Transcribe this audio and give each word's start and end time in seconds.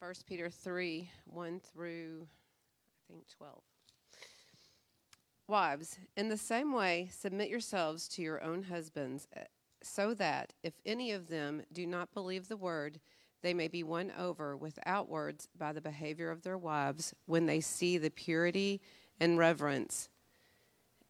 1 0.00 0.14
Peter 0.26 0.48
3 0.48 1.10
1 1.26 1.60
through, 1.60 2.26
I 2.26 3.12
think, 3.12 3.24
12. 3.36 3.60
Wives, 5.46 5.98
in 6.16 6.30
the 6.30 6.38
same 6.38 6.72
way, 6.72 7.10
submit 7.12 7.50
yourselves 7.50 8.08
to 8.08 8.22
your 8.22 8.42
own 8.42 8.62
husbands, 8.62 9.28
eh, 9.36 9.44
so 9.82 10.14
that 10.14 10.54
if 10.62 10.72
any 10.86 11.12
of 11.12 11.28
them 11.28 11.62
do 11.70 11.86
not 11.86 12.14
believe 12.14 12.48
the 12.48 12.56
word, 12.56 12.98
they 13.42 13.52
may 13.52 13.68
be 13.68 13.82
won 13.82 14.10
over 14.18 14.56
without 14.56 15.10
words 15.10 15.48
by 15.58 15.70
the 15.70 15.82
behavior 15.82 16.30
of 16.30 16.42
their 16.42 16.56
wives 16.56 17.14
when 17.26 17.44
they 17.44 17.60
see 17.60 17.98
the 17.98 18.10
purity 18.10 18.80
and 19.18 19.38
reverence 19.38 20.08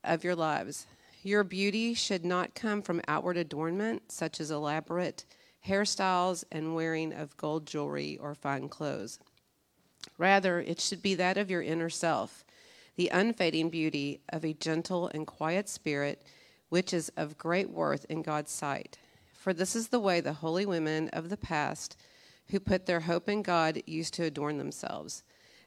of 0.02 0.24
your 0.24 0.34
lives. 0.34 0.88
Your 1.22 1.44
beauty 1.44 1.94
should 1.94 2.24
not 2.24 2.56
come 2.56 2.82
from 2.82 3.02
outward 3.06 3.36
adornment, 3.36 4.10
such 4.10 4.40
as 4.40 4.50
elaborate 4.50 5.26
hairstyles 5.66 6.44
and 6.50 6.74
wearing 6.74 7.12
of 7.12 7.36
gold 7.36 7.66
jewelry 7.66 8.18
or 8.18 8.34
fine 8.34 8.68
clothes. 8.68 9.18
Rather, 10.18 10.60
it 10.60 10.80
should 10.80 11.02
be 11.02 11.14
that 11.14 11.36
of 11.36 11.50
your 11.50 11.62
inner 11.62 11.90
self, 11.90 12.44
the 12.96 13.08
unfading 13.08 13.70
beauty 13.70 14.20
of 14.30 14.44
a 14.44 14.54
gentle 14.54 15.08
and 15.08 15.26
quiet 15.26 15.68
spirit, 15.68 16.22
which 16.68 16.92
is 16.92 17.10
of 17.16 17.38
great 17.38 17.70
worth 17.70 18.04
in 18.08 18.22
God's 18.22 18.50
sight. 18.50 18.98
For 19.32 19.52
this 19.52 19.74
is 19.74 19.88
the 19.88 20.00
way 20.00 20.20
the 20.20 20.34
holy 20.34 20.66
women 20.66 21.08
of 21.10 21.30
the 21.30 21.36
past 21.36 21.96
who 22.50 22.60
put 22.60 22.86
their 22.86 23.00
hope 23.00 23.28
in 23.28 23.42
God 23.42 23.82
used 23.86 24.14
to 24.14 24.24
adorn 24.24 24.58
themselves. 24.58 25.22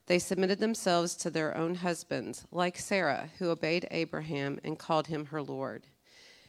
They 0.05 0.19
submitted 0.19 0.59
themselves 0.59 1.15
to 1.17 1.29
their 1.29 1.55
own 1.55 1.75
husbands, 1.75 2.45
like 2.51 2.77
Sarah, 2.77 3.29
who 3.39 3.49
obeyed 3.49 3.87
Abraham 3.89 4.59
and 4.63 4.77
called 4.77 5.07
him 5.07 5.27
her 5.27 5.41
Lord. 5.41 5.87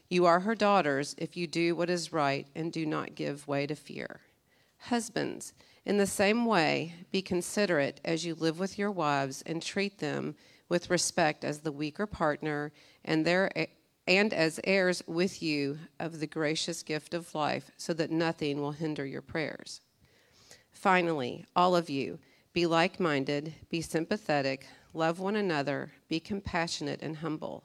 You 0.09 0.27
are 0.27 0.41
her 0.41 0.55
daughters 0.55 1.15
if 1.19 1.37
you 1.37 1.47
do 1.47 1.75
what 1.75 1.91
is 1.91 2.12
right 2.12 2.47
and 2.55 2.73
do 2.73 2.87
not 2.87 3.15
give 3.15 3.49
way 3.49 3.67
to 3.67 3.75
fear. 3.75 4.21
Husbands, 4.79 5.55
in 5.85 5.97
the 5.99 6.07
same 6.07 6.45
way, 6.47 6.95
be 7.11 7.23
considerate 7.23 8.01
as 8.05 8.25
you 8.25 8.35
live 8.35 8.59
with 8.59 8.79
your 8.79 8.91
wives 8.91 9.43
and 9.47 9.62
treat 9.62 9.98
them 9.98 10.35
with 10.69 10.91
respect 10.91 11.45
as 11.45 11.61
the 11.61 11.73
weaker 11.73 12.06
partner 12.06 12.73
and 13.05 13.25
their 13.25 13.51
and 14.06 14.34
as 14.34 14.61
heirs 14.65 15.03
with 15.06 15.43
you 15.43 15.78
of 15.98 16.21
the 16.21 16.27
gracious 16.27 16.83
gift 16.83 17.15
of 17.15 17.34
life, 17.34 17.71
so 17.78 17.95
that 17.95 18.11
nothing 18.11 18.61
will 18.61 18.73
hinder 18.73 19.06
your 19.06 19.23
prayers. 19.23 19.81
Finally, 20.71 21.47
all 21.56 21.75
of 21.75 21.89
you, 21.89 22.19
be 22.53 22.67
like 22.67 23.00
minded, 23.00 23.55
be 23.71 23.81
sympathetic, 23.81 24.67
love 24.93 25.19
one 25.19 25.37
another, 25.37 25.91
be 26.09 26.21
compassionate 26.21 27.00
and 27.00 27.17
humble. 27.17 27.65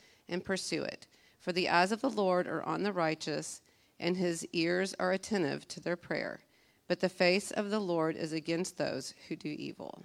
and 0.31 0.43
pursue 0.43 0.81
it. 0.81 1.05
For 1.39 1.51
the 1.51 1.69
eyes 1.69 1.91
of 1.91 2.01
the 2.01 2.09
Lord 2.09 2.47
are 2.47 2.63
on 2.63 2.83
the 2.83 2.93
righteous, 2.93 3.61
and 3.99 4.17
his 4.17 4.47
ears 4.53 4.95
are 4.97 5.11
attentive 5.11 5.67
to 5.67 5.79
their 5.79 5.95
prayer. 5.95 6.39
But 6.87 6.99
the 6.99 7.09
face 7.09 7.51
of 7.51 7.69
the 7.69 7.79
Lord 7.79 8.15
is 8.15 8.33
against 8.33 8.77
those 8.77 9.13
who 9.27 9.35
do 9.35 9.49
evil. 9.49 10.03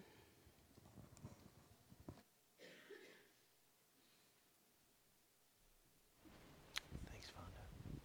Thanks, 7.10 7.28
Vonda. 7.28 7.98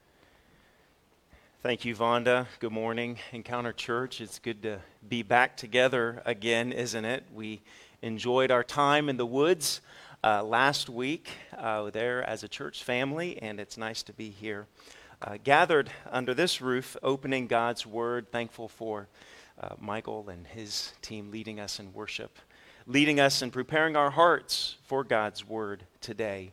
Thank 1.61 1.85
you, 1.85 1.95
Vonda. 1.95 2.47
Good 2.59 2.71
morning, 2.71 3.17
Encounter 3.31 3.73
Church. 3.73 4.21
It's 4.21 4.39
good 4.39 4.61
to 4.63 4.79
be 5.07 5.23
back 5.23 5.57
together 5.57 6.21
again, 6.25 6.71
isn't 6.71 7.05
it? 7.05 7.25
We 7.33 7.61
enjoyed 8.01 8.51
our 8.51 8.63
time 8.63 9.09
in 9.09 9.17
the 9.17 9.25
woods 9.25 9.81
uh, 10.23 10.43
last 10.43 10.89
week 10.89 11.29
uh, 11.57 11.89
there 11.89 12.23
as 12.23 12.43
a 12.43 12.47
church 12.47 12.83
family, 12.83 13.41
and 13.41 13.59
it's 13.59 13.77
nice 13.77 14.03
to 14.03 14.13
be 14.13 14.29
here. 14.29 14.67
Uh, 15.21 15.37
gathered 15.43 15.89
under 16.11 16.33
this 16.33 16.61
roof, 16.61 16.95
opening 17.01 17.47
God's 17.47 17.85
Word, 17.85 18.31
thankful 18.31 18.67
for 18.67 19.07
uh, 19.59 19.75
Michael 19.79 20.29
and 20.29 20.45
his 20.47 20.93
team 21.01 21.31
leading 21.31 21.59
us 21.59 21.79
in 21.79 21.93
worship, 21.93 22.37
leading 22.85 23.19
us 23.19 23.41
and 23.41 23.51
preparing 23.51 23.95
our 23.95 24.11
hearts 24.11 24.75
for 24.85 25.03
God's 25.03 25.47
Word 25.47 25.83
today. 26.01 26.51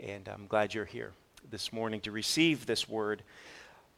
And 0.00 0.28
I'm 0.28 0.46
glad 0.46 0.74
you're 0.74 0.84
here 0.84 1.12
this 1.48 1.72
morning 1.72 2.00
to 2.02 2.10
receive 2.10 2.66
this 2.66 2.88
Word. 2.88 3.22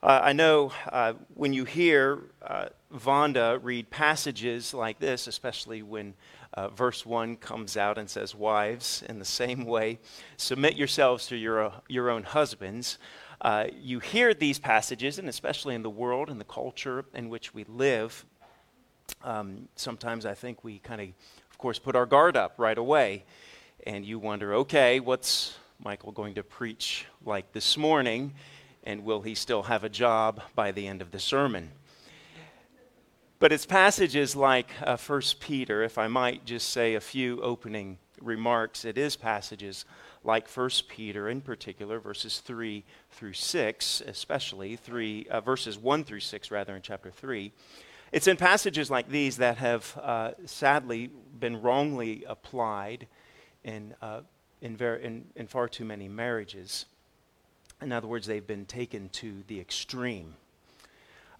Uh, 0.02 0.20
I 0.22 0.32
know 0.32 0.72
uh, 0.92 1.14
when 1.34 1.52
you 1.52 1.64
hear 1.64 2.20
uh, 2.40 2.68
Vonda 2.94 3.58
read 3.62 3.90
passages 3.90 4.72
like 4.72 4.98
this, 5.00 5.26
especially 5.26 5.82
when 5.82 6.14
uh, 6.58 6.68
verse 6.70 7.06
1 7.06 7.36
comes 7.36 7.76
out 7.76 7.98
and 7.98 8.10
says, 8.10 8.34
Wives, 8.34 9.04
in 9.08 9.20
the 9.20 9.24
same 9.24 9.64
way, 9.64 10.00
submit 10.36 10.74
yourselves 10.74 11.28
to 11.28 11.36
your, 11.36 11.72
your 11.88 12.10
own 12.10 12.24
husbands. 12.24 12.98
Uh, 13.40 13.66
you 13.80 14.00
hear 14.00 14.34
these 14.34 14.58
passages, 14.58 15.20
and 15.20 15.28
especially 15.28 15.76
in 15.76 15.84
the 15.84 15.90
world 15.90 16.28
and 16.28 16.40
the 16.40 16.44
culture 16.44 17.04
in 17.14 17.28
which 17.28 17.54
we 17.54 17.62
live, 17.68 18.26
um, 19.22 19.68
sometimes 19.76 20.26
I 20.26 20.34
think 20.34 20.64
we 20.64 20.80
kind 20.80 21.00
of, 21.00 21.08
of 21.48 21.58
course, 21.58 21.78
put 21.78 21.94
our 21.94 22.06
guard 22.06 22.36
up 22.36 22.54
right 22.58 22.76
away. 22.76 23.24
And 23.86 24.04
you 24.04 24.18
wonder, 24.18 24.52
okay, 24.54 24.98
what's 24.98 25.56
Michael 25.78 26.10
going 26.10 26.34
to 26.34 26.42
preach 26.42 27.06
like 27.24 27.52
this 27.52 27.76
morning? 27.76 28.34
And 28.82 29.04
will 29.04 29.22
he 29.22 29.36
still 29.36 29.62
have 29.62 29.84
a 29.84 29.88
job 29.88 30.42
by 30.56 30.72
the 30.72 30.88
end 30.88 31.02
of 31.02 31.12
the 31.12 31.20
sermon? 31.20 31.70
But 33.40 33.52
it's 33.52 33.66
passages 33.66 34.34
like 34.34 34.72
uh, 34.82 34.96
1 34.96 35.22
Peter, 35.38 35.84
if 35.84 35.96
I 35.96 36.08
might 36.08 36.44
just 36.44 36.70
say 36.70 36.96
a 36.96 37.00
few 37.00 37.40
opening 37.40 37.98
remarks, 38.20 38.84
it 38.84 38.98
is 38.98 39.14
passages 39.14 39.84
like 40.24 40.48
1 40.48 40.70
Peter 40.88 41.28
in 41.28 41.40
particular, 41.40 42.00
verses 42.00 42.40
3 42.40 42.82
through 43.12 43.34
6, 43.34 44.02
especially 44.08 44.74
3, 44.74 45.28
uh, 45.30 45.40
verses 45.40 45.78
1 45.78 46.02
through 46.02 46.18
6, 46.18 46.50
rather, 46.50 46.74
in 46.74 46.82
chapter 46.82 47.12
3. 47.12 47.52
It's 48.10 48.26
in 48.26 48.36
passages 48.36 48.90
like 48.90 49.08
these 49.08 49.36
that 49.36 49.58
have 49.58 49.96
uh, 50.02 50.30
sadly 50.44 51.08
been 51.38 51.62
wrongly 51.62 52.24
applied 52.26 53.06
in, 53.62 53.94
uh, 54.02 54.22
in, 54.62 54.76
ver- 54.76 54.96
in, 54.96 55.26
in 55.36 55.46
far 55.46 55.68
too 55.68 55.84
many 55.84 56.08
marriages. 56.08 56.86
In 57.80 57.92
other 57.92 58.08
words, 58.08 58.26
they've 58.26 58.44
been 58.44 58.66
taken 58.66 59.10
to 59.10 59.44
the 59.46 59.60
extreme 59.60 60.34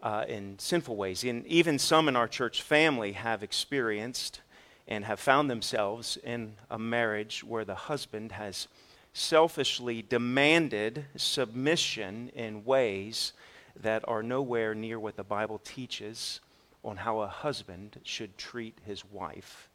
uh, 0.03 0.25
in 0.29 0.59
sinful 0.59 0.97
ways. 0.97 1.25
And 1.25 1.47
even 1.47 1.79
some 1.79 2.09
in 2.09 2.17
our 2.17 2.29
church 2.29 2.63
family 2.63 3.13
have 3.13 3.43
experienced 3.43 4.41
and 4.87 5.05
have 5.05 5.21
found 5.21 5.51
themselves 5.51 6.17
in 6.23 6.55
a 6.71 6.79
marriage 6.79 7.45
where 7.45 7.65
the 7.65 7.75
husband 7.75 8.33
has 8.33 8.69
selfishly 9.13 10.03
demanded 10.03 11.05
submission 11.17 12.31
in 12.35 12.65
ways 12.65 13.33
that 13.81 14.05
are 14.09 14.23
nowhere 14.23 14.75
near 14.75 14.99
what 14.99 15.17
the 15.17 15.25
Bible 15.25 15.61
teaches 15.65 16.41
on 16.85 16.97
how 16.97 17.21
a 17.21 17.27
husband 17.27 17.99
should 18.03 18.39
treat 18.39 18.79
his 18.87 19.05
wife. 19.05 19.69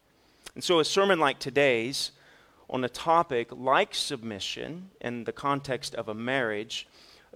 And 0.55 0.63
so, 0.63 0.79
a 0.79 0.85
sermon 0.85 1.19
like 1.19 1.39
today's 1.39 2.11
on 2.69 2.83
a 2.83 2.89
topic 2.89 3.49
like 3.51 3.93
submission 3.93 4.89
in 5.01 5.25
the 5.25 5.31
context 5.31 5.93
of 5.95 6.07
a 6.07 6.13
marriage 6.13 6.87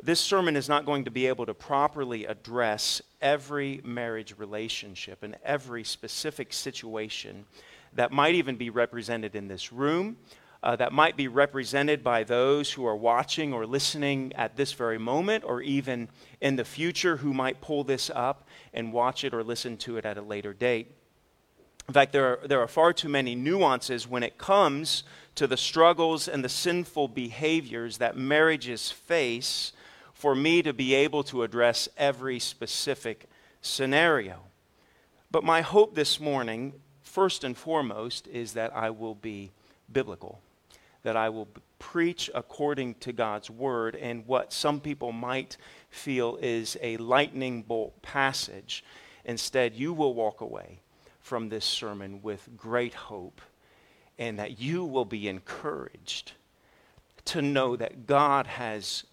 this 0.03 0.19
sermon 0.19 0.55
is 0.55 0.69
not 0.69 0.85
going 0.85 1.05
to 1.05 1.11
be 1.11 1.27
able 1.27 1.45
to 1.45 1.53
properly 1.53 2.25
address 2.25 3.01
every 3.21 3.81
marriage 3.83 4.35
relationship 4.37 5.23
and 5.23 5.35
every 5.43 5.83
specific 5.83 6.53
situation 6.53 7.45
that 7.93 8.11
might 8.11 8.35
even 8.35 8.57
be 8.57 8.69
represented 8.69 9.35
in 9.35 9.47
this 9.47 9.73
room, 9.73 10.17
uh, 10.61 10.75
that 10.75 10.91
might 10.91 11.17
be 11.17 11.27
represented 11.27 12.03
by 12.03 12.23
those 12.23 12.71
who 12.71 12.85
are 12.85 12.95
watching 12.95 13.53
or 13.53 13.65
listening 13.65 14.31
at 14.33 14.55
this 14.55 14.73
very 14.73 14.99
moment, 14.99 15.43
or 15.43 15.61
even 15.61 16.09
in 16.41 16.55
the 16.55 16.65
future 16.65 17.17
who 17.17 17.33
might 17.33 17.59
pull 17.61 17.83
this 17.83 18.11
up 18.13 18.47
and 18.73 18.93
watch 18.93 19.23
it 19.23 19.33
or 19.33 19.43
listen 19.43 19.77
to 19.77 19.97
it 19.97 20.05
at 20.05 20.17
a 20.17 20.21
later 20.21 20.53
date. 20.53 20.91
In 21.87 21.93
fact, 21.93 22.11
there 22.11 22.25
are, 22.25 22.47
there 22.47 22.59
are 22.59 22.67
far 22.67 22.91
too 22.93 23.09
many 23.09 23.33
nuances 23.33 24.07
when 24.07 24.21
it 24.21 24.37
comes 24.37 25.03
to 25.35 25.47
the 25.47 25.57
struggles 25.57 26.27
and 26.27 26.43
the 26.43 26.49
sinful 26.49 27.07
behaviors 27.07 27.97
that 27.99 28.17
marriages 28.17 28.91
face 28.91 29.71
for 30.17 30.33
me 30.33 30.63
to 30.63 30.73
be 30.73 30.95
able 30.95 31.23
to 31.23 31.43
address 31.43 31.87
every 31.95 32.39
specific 32.39 33.29
scenario. 33.61 34.39
But 35.29 35.43
my 35.43 35.61
hope 35.61 35.93
this 35.93 36.19
morning, 36.19 36.73
first 37.03 37.43
and 37.43 37.55
foremost, 37.55 38.27
is 38.27 38.53
that 38.53 38.75
I 38.75 38.89
will 38.89 39.13
be 39.13 39.51
biblical, 39.91 40.41
that 41.03 41.15
I 41.15 41.29
will 41.29 41.47
preach 41.77 42.31
according 42.33 42.95
to 42.95 43.13
God's 43.13 43.51
word 43.51 43.95
and 43.95 44.25
what 44.25 44.51
some 44.51 44.79
people 44.79 45.11
might 45.11 45.55
feel 45.91 46.39
is 46.41 46.77
a 46.81 46.97
lightning 46.97 47.61
bolt 47.61 48.01
passage. 48.01 48.83
Instead, 49.23 49.75
you 49.75 49.93
will 49.93 50.15
walk 50.15 50.41
away 50.41 50.79
from 51.19 51.49
this 51.49 51.63
sermon 51.63 52.23
with 52.23 52.49
great 52.57 52.95
hope 52.95 53.39
and 54.17 54.39
that 54.39 54.59
you 54.59 54.83
will 54.83 55.05
be 55.05 55.27
encouraged 55.27 56.31
to 57.25 57.43
know 57.43 57.75
that 57.75 58.07
God 58.07 58.47
has 58.47 59.03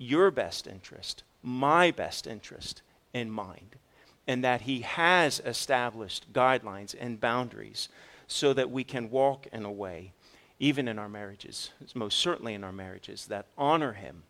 your 0.00 0.30
best 0.30 0.66
interest, 0.66 1.22
my 1.42 1.90
best 1.90 2.26
interest 2.26 2.80
in 3.12 3.30
mind, 3.30 3.76
and 4.26 4.42
that 4.42 4.62
He 4.62 4.80
has 4.80 5.40
established 5.44 6.32
guidelines 6.32 6.94
and 6.98 7.20
boundaries 7.20 7.88
so 8.26 8.52
that 8.54 8.70
we 8.70 8.82
can 8.82 9.10
walk 9.10 9.46
in 9.52 9.64
a 9.64 9.70
way, 9.70 10.12
even 10.58 10.88
in 10.88 10.98
our 10.98 11.08
marriages, 11.08 11.70
most 11.94 12.18
certainly 12.18 12.54
in 12.54 12.64
our 12.64 12.72
marriages, 12.72 13.26
that 13.26 13.46
honor 13.58 13.92
Him. 13.92 14.22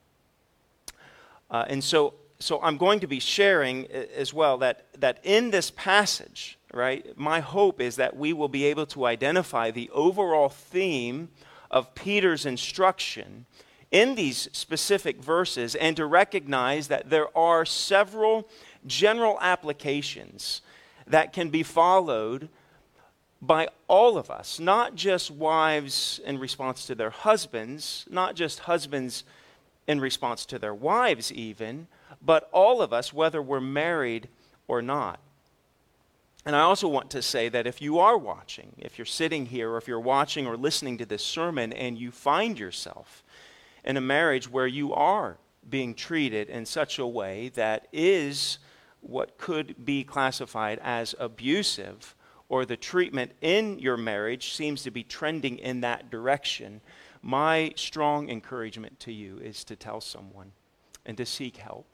Uh, 1.51 1.65
and 1.69 1.85
so, 1.85 2.15
so 2.41 2.61
I'm 2.63 2.77
going 2.77 3.01
to 3.01 3.07
be 3.07 3.21
sharing 3.21 3.87
as 3.87 4.35
well 4.35 4.59
that, 4.59 4.87
that 4.99 5.21
in 5.23 5.51
this 5.51 5.71
passage, 5.71 6.59
right, 6.75 7.17
my 7.17 7.41
hope 7.41 7.81
is 7.81 7.97
that 7.97 8.17
we 8.17 8.33
will 8.33 8.49
be 8.49 8.65
able 8.65 8.87
to 8.87 9.07
identify 9.07 9.71
the 9.71 9.89
overall 9.91 10.49
theme 10.49 11.29
of 11.71 11.95
Peter's 11.95 12.45
instruction 12.45 13.47
in 13.91 14.15
these 14.15 14.49
specific 14.53 15.23
verses 15.23 15.75
and 15.75 15.97
to 15.97 16.07
recognize 16.07 16.89
that 16.89 17.11
there 17.11 17.37
are 17.37 17.65
several 17.65 18.49
general 18.87 19.39
applications 19.41 20.63
that 21.07 21.33
can 21.33 21.51
be 21.51 21.63
followed 21.63 22.49
by 23.43 23.69
all 23.89 24.19
of 24.19 24.31
us, 24.31 24.61
not 24.61 24.95
just 24.95 25.31
wives 25.31 26.21
in 26.25 26.39
response 26.39 26.87
to 26.87 26.95
their 26.95 27.11
husbands, 27.11 28.07
not 28.11 28.37
just 28.37 28.61
husbands 28.61 29.25
in 29.87 30.01
response 30.01 30.45
to 30.47 30.59
their 30.59 30.75
wives, 30.75 31.33
even, 31.33 31.87
but 32.23 32.49
all 32.53 32.83
of 32.83 32.93
us, 32.93 33.13
whether 33.13 33.41
we're 33.41 33.61
married 33.61 34.29
or 34.69 34.83
not. 34.83 35.19
And 36.45 36.55
I 36.55 36.61
also 36.61 36.89
want 36.89 37.11
to 37.11 37.23
say 37.23 37.49
that 37.49 37.67
if 37.67 37.83
you 37.83 37.99
are 37.99 38.17
watching, 38.17 38.73
if 38.79 38.99
you're 38.99 39.05
sitting 39.05 39.47
here, 39.47 39.71
or 39.71 39.79
if 39.79 39.89
you're 39.89 40.01
watching 40.01 40.47
or 40.47 40.57
listening 40.57 40.99
to 40.99 41.07
this 41.07 41.25
sermon 41.25 41.73
and 41.73 41.99
you 41.99 42.11
find 42.11 42.59
yourself 42.59 43.23
in 43.85 43.97
a 43.97 44.01
marriage 44.01 44.51
where 44.51 44.67
you 44.67 44.93
are 44.93 45.39
being 45.69 45.95
treated 45.95 46.49
in 46.49 46.67
such 46.67 46.99
a 46.99 47.07
way 47.07 47.51
that 47.55 47.87
is 47.93 48.59
what 49.01 49.39
could 49.39 49.85
be 49.85 50.05
classified 50.05 50.79
as 50.83 51.15
abusive, 51.19 52.15
or 52.49 52.67
the 52.67 52.77
treatment 52.77 53.33
in 53.41 53.79
your 53.79 53.97
marriage 53.97 54.53
seems 54.53 54.83
to 54.83 54.91
be 54.91 55.03
trending 55.03 55.59
in 55.59 55.81
that 55.81 56.11
direction, 56.11 56.81
my 57.23 57.73
strong 57.77 58.29
encouragement 58.29 58.99
to 59.01 59.13
you 59.13 59.39
is 59.39 59.65
to 59.65 59.77
tell 59.77 60.01
someone 60.01 60.53
and 61.07 61.17
to 61.17 61.25
seek 61.25 61.59
help. 61.59 61.87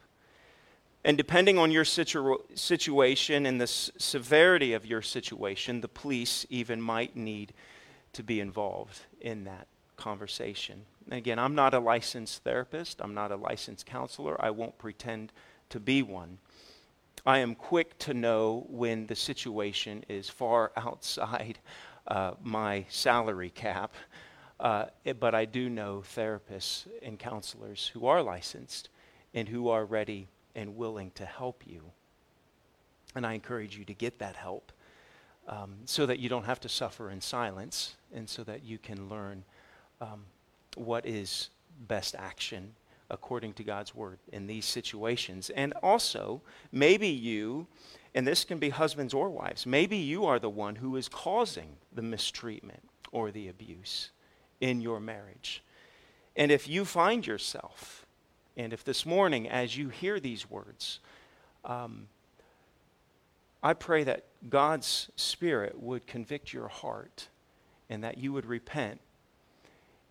And 1.04 1.16
depending 1.16 1.58
on 1.58 1.70
your 1.70 1.84
situ- 1.84 2.42
situation 2.54 3.46
and 3.46 3.60
the 3.60 3.64
s- 3.64 3.92
severity 3.96 4.72
of 4.72 4.84
your 4.84 5.02
situation, 5.02 5.80
the 5.80 5.88
police 5.88 6.46
even 6.50 6.80
might 6.80 7.14
need 7.14 7.52
to 8.14 8.24
be 8.24 8.40
involved 8.40 9.00
in 9.20 9.44
that 9.44 9.68
conversation. 9.96 10.86
Again, 11.10 11.38
I'm 11.38 11.54
not 11.54 11.74
a 11.74 11.78
licensed 11.78 12.42
therapist, 12.42 13.00
I'm 13.00 13.14
not 13.14 13.32
a 13.32 13.36
licensed 13.36 13.86
counselor, 13.86 14.42
I 14.42 14.50
won't 14.50 14.76
pretend 14.78 15.32
to 15.70 15.80
be 15.80 16.02
one. 16.02 16.38
I 17.24 17.38
am 17.38 17.54
quick 17.54 17.98
to 18.00 18.14
know 18.14 18.66
when 18.68 19.06
the 19.06 19.16
situation 19.16 20.04
is 20.08 20.28
far 20.28 20.72
outside 20.76 21.58
uh, 22.06 22.32
my 22.42 22.84
salary 22.88 23.50
cap. 23.50 23.94
Uh, 24.58 24.86
but 25.20 25.34
I 25.34 25.44
do 25.44 25.68
know 25.68 26.02
therapists 26.14 26.86
and 27.02 27.18
counselors 27.18 27.90
who 27.92 28.06
are 28.06 28.22
licensed 28.22 28.88
and 29.34 29.48
who 29.48 29.68
are 29.68 29.84
ready 29.84 30.28
and 30.54 30.76
willing 30.76 31.10
to 31.12 31.26
help 31.26 31.64
you. 31.66 31.82
And 33.14 33.26
I 33.26 33.34
encourage 33.34 33.76
you 33.76 33.84
to 33.84 33.94
get 33.94 34.18
that 34.20 34.36
help 34.36 34.72
um, 35.46 35.74
so 35.84 36.06
that 36.06 36.18
you 36.18 36.28
don't 36.28 36.44
have 36.44 36.60
to 36.60 36.68
suffer 36.68 37.10
in 37.10 37.20
silence 37.20 37.96
and 38.14 38.28
so 38.28 38.44
that 38.44 38.64
you 38.64 38.78
can 38.78 39.08
learn 39.08 39.44
um, 40.00 40.24
what 40.76 41.06
is 41.06 41.50
best 41.88 42.14
action 42.16 42.74
according 43.10 43.52
to 43.54 43.62
God's 43.62 43.94
word 43.94 44.18
in 44.32 44.46
these 44.46 44.64
situations. 44.64 45.50
And 45.50 45.72
also, 45.82 46.42
maybe 46.72 47.08
you, 47.08 47.66
and 48.14 48.26
this 48.26 48.44
can 48.44 48.58
be 48.58 48.70
husbands 48.70 49.14
or 49.14 49.30
wives, 49.30 49.66
maybe 49.66 49.96
you 49.96 50.24
are 50.26 50.38
the 50.38 50.50
one 50.50 50.76
who 50.76 50.96
is 50.96 51.08
causing 51.08 51.76
the 51.92 52.02
mistreatment 52.02 52.82
or 53.12 53.30
the 53.30 53.48
abuse 53.48 54.10
in 54.60 54.80
your 54.80 55.00
marriage. 55.00 55.62
And 56.34 56.50
if 56.50 56.68
you 56.68 56.84
find 56.84 57.26
yourself 57.26 58.06
and 58.56 58.72
if 58.72 58.84
this 58.84 59.04
morning, 59.04 59.48
as 59.48 59.76
you 59.76 59.90
hear 59.90 60.18
these 60.18 60.48
words, 60.50 61.00
um, 61.64 62.08
I 63.62 63.74
pray 63.74 64.04
that 64.04 64.24
God's 64.48 65.10
Spirit 65.16 65.80
would 65.80 66.06
convict 66.06 66.52
your 66.52 66.68
heart 66.68 67.28
and 67.90 68.02
that 68.02 68.18
you 68.18 68.32
would 68.32 68.46
repent 68.46 69.00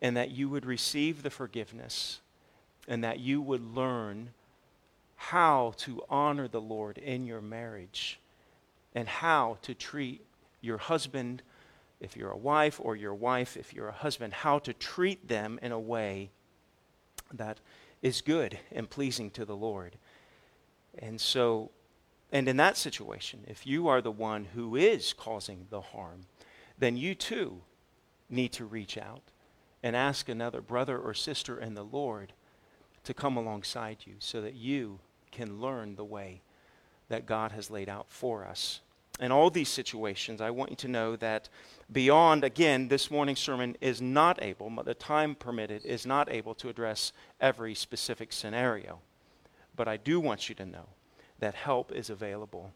and 0.06 0.16
that 0.16 0.30
you 0.30 0.48
would 0.48 0.68
receive 0.68 1.24
the 1.24 1.32
forgiveness 1.32 2.20
and 2.88 3.04
that 3.04 3.20
you 3.20 3.42
would 3.42 3.76
learn 3.76 4.30
how 5.16 5.74
to 5.78 6.04
honor 6.12 6.48
the 6.48 6.62
Lord 6.62 7.00
in 7.00 7.26
your 7.26 7.42
marriage 7.42 8.20
and 8.94 9.08
how 9.08 9.58
to 9.64 9.74
treat 9.74 10.24
your 10.62 10.78
husband, 10.78 11.42
if 12.00 12.16
you're 12.16 12.30
a 12.30 12.38
wife, 12.38 12.80
or 12.80 12.96
your 12.96 13.16
wife, 13.16 13.58
if 13.58 13.74
you're 13.74 13.88
a 13.88 13.94
husband, 13.94 14.32
how 14.32 14.60
to 14.60 14.74
treat 14.74 15.28
them 15.28 15.58
in 15.64 15.72
a 15.72 15.80
way 15.80 16.30
that 17.34 17.58
is 18.04 18.22
good 18.22 18.60
and 18.72 18.88
pleasing 18.88 19.32
to 19.32 19.44
the 19.44 19.56
Lord. 19.56 19.96
And 21.00 21.20
so, 21.20 21.72
and 22.32 22.48
in 22.48 22.58
that 22.58 22.78
situation, 22.78 23.40
if 23.48 23.66
you 23.66 23.88
are 23.88 24.04
the 24.04 24.12
one 24.12 24.46
who 24.54 24.76
is 24.76 25.14
causing 25.14 25.66
the 25.72 25.82
harm, 25.82 26.28
then 26.78 26.96
you 26.96 27.16
too 27.16 27.64
need 28.30 28.52
to 28.52 28.66
reach 28.66 29.00
out 29.00 29.24
and 29.86 29.96
ask 29.96 30.28
another 30.30 30.62
brother 30.62 30.98
or 30.98 31.14
sister 31.14 31.60
in 31.60 31.76
the 31.76 31.84
Lord 31.84 32.34
to 33.04 33.14
come 33.14 33.38
alongside 33.38 33.98
you 34.06 34.16
so 34.18 34.42
that 34.42 34.56
you 34.56 34.98
can 35.32 35.62
learn 35.62 35.96
the 35.96 36.04
way 36.04 36.42
that 37.08 37.28
God 37.28 37.52
has 37.52 37.70
laid 37.70 37.88
out 37.88 38.08
for 38.10 38.44
us. 38.44 38.82
In 39.20 39.32
all 39.32 39.52
these 39.52 39.70
situations, 39.70 40.42
I 40.42 40.50
want 40.50 40.72
you 40.72 40.76
to 40.78 40.88
know 40.88 41.16
that 41.18 41.50
beyond, 41.92 42.44
again, 42.44 42.88
this 42.88 43.12
morning's 43.12 43.40
sermon 43.40 43.78
is 43.80 44.02
not 44.02 44.42
able, 44.42 44.72
the 44.84 44.96
time 44.96 45.36
permitted, 45.36 45.86
is 45.86 46.04
not 46.04 46.32
able 46.32 46.56
to 46.56 46.70
address 46.70 47.14
every 47.40 47.76
specific 47.76 48.34
scenario. 48.34 49.02
But 49.76 49.88
I 49.88 49.98
do 49.98 50.20
want 50.20 50.50
you 50.50 50.56
to 50.56 50.66
know 50.66 50.88
that 51.38 51.54
help 51.54 51.92
is 51.92 52.10
available, 52.10 52.74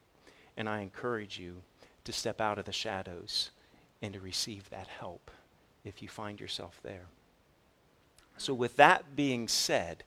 and 0.55 0.69
I 0.69 0.81
encourage 0.81 1.39
you 1.39 1.63
to 2.03 2.13
step 2.13 2.39
out 2.39 2.59
of 2.59 2.65
the 2.65 2.71
shadows 2.71 3.49
and 3.99 4.13
to 4.13 4.19
receive 4.19 4.69
that 4.69 4.85
help 4.85 5.31
if 5.83 6.01
you 6.01 6.07
find 6.07 6.39
yourself 6.39 6.79
there. 6.83 7.05
So, 8.37 8.53
with 8.53 8.77
that 8.77 9.15
being 9.15 9.47
said, 9.47 10.03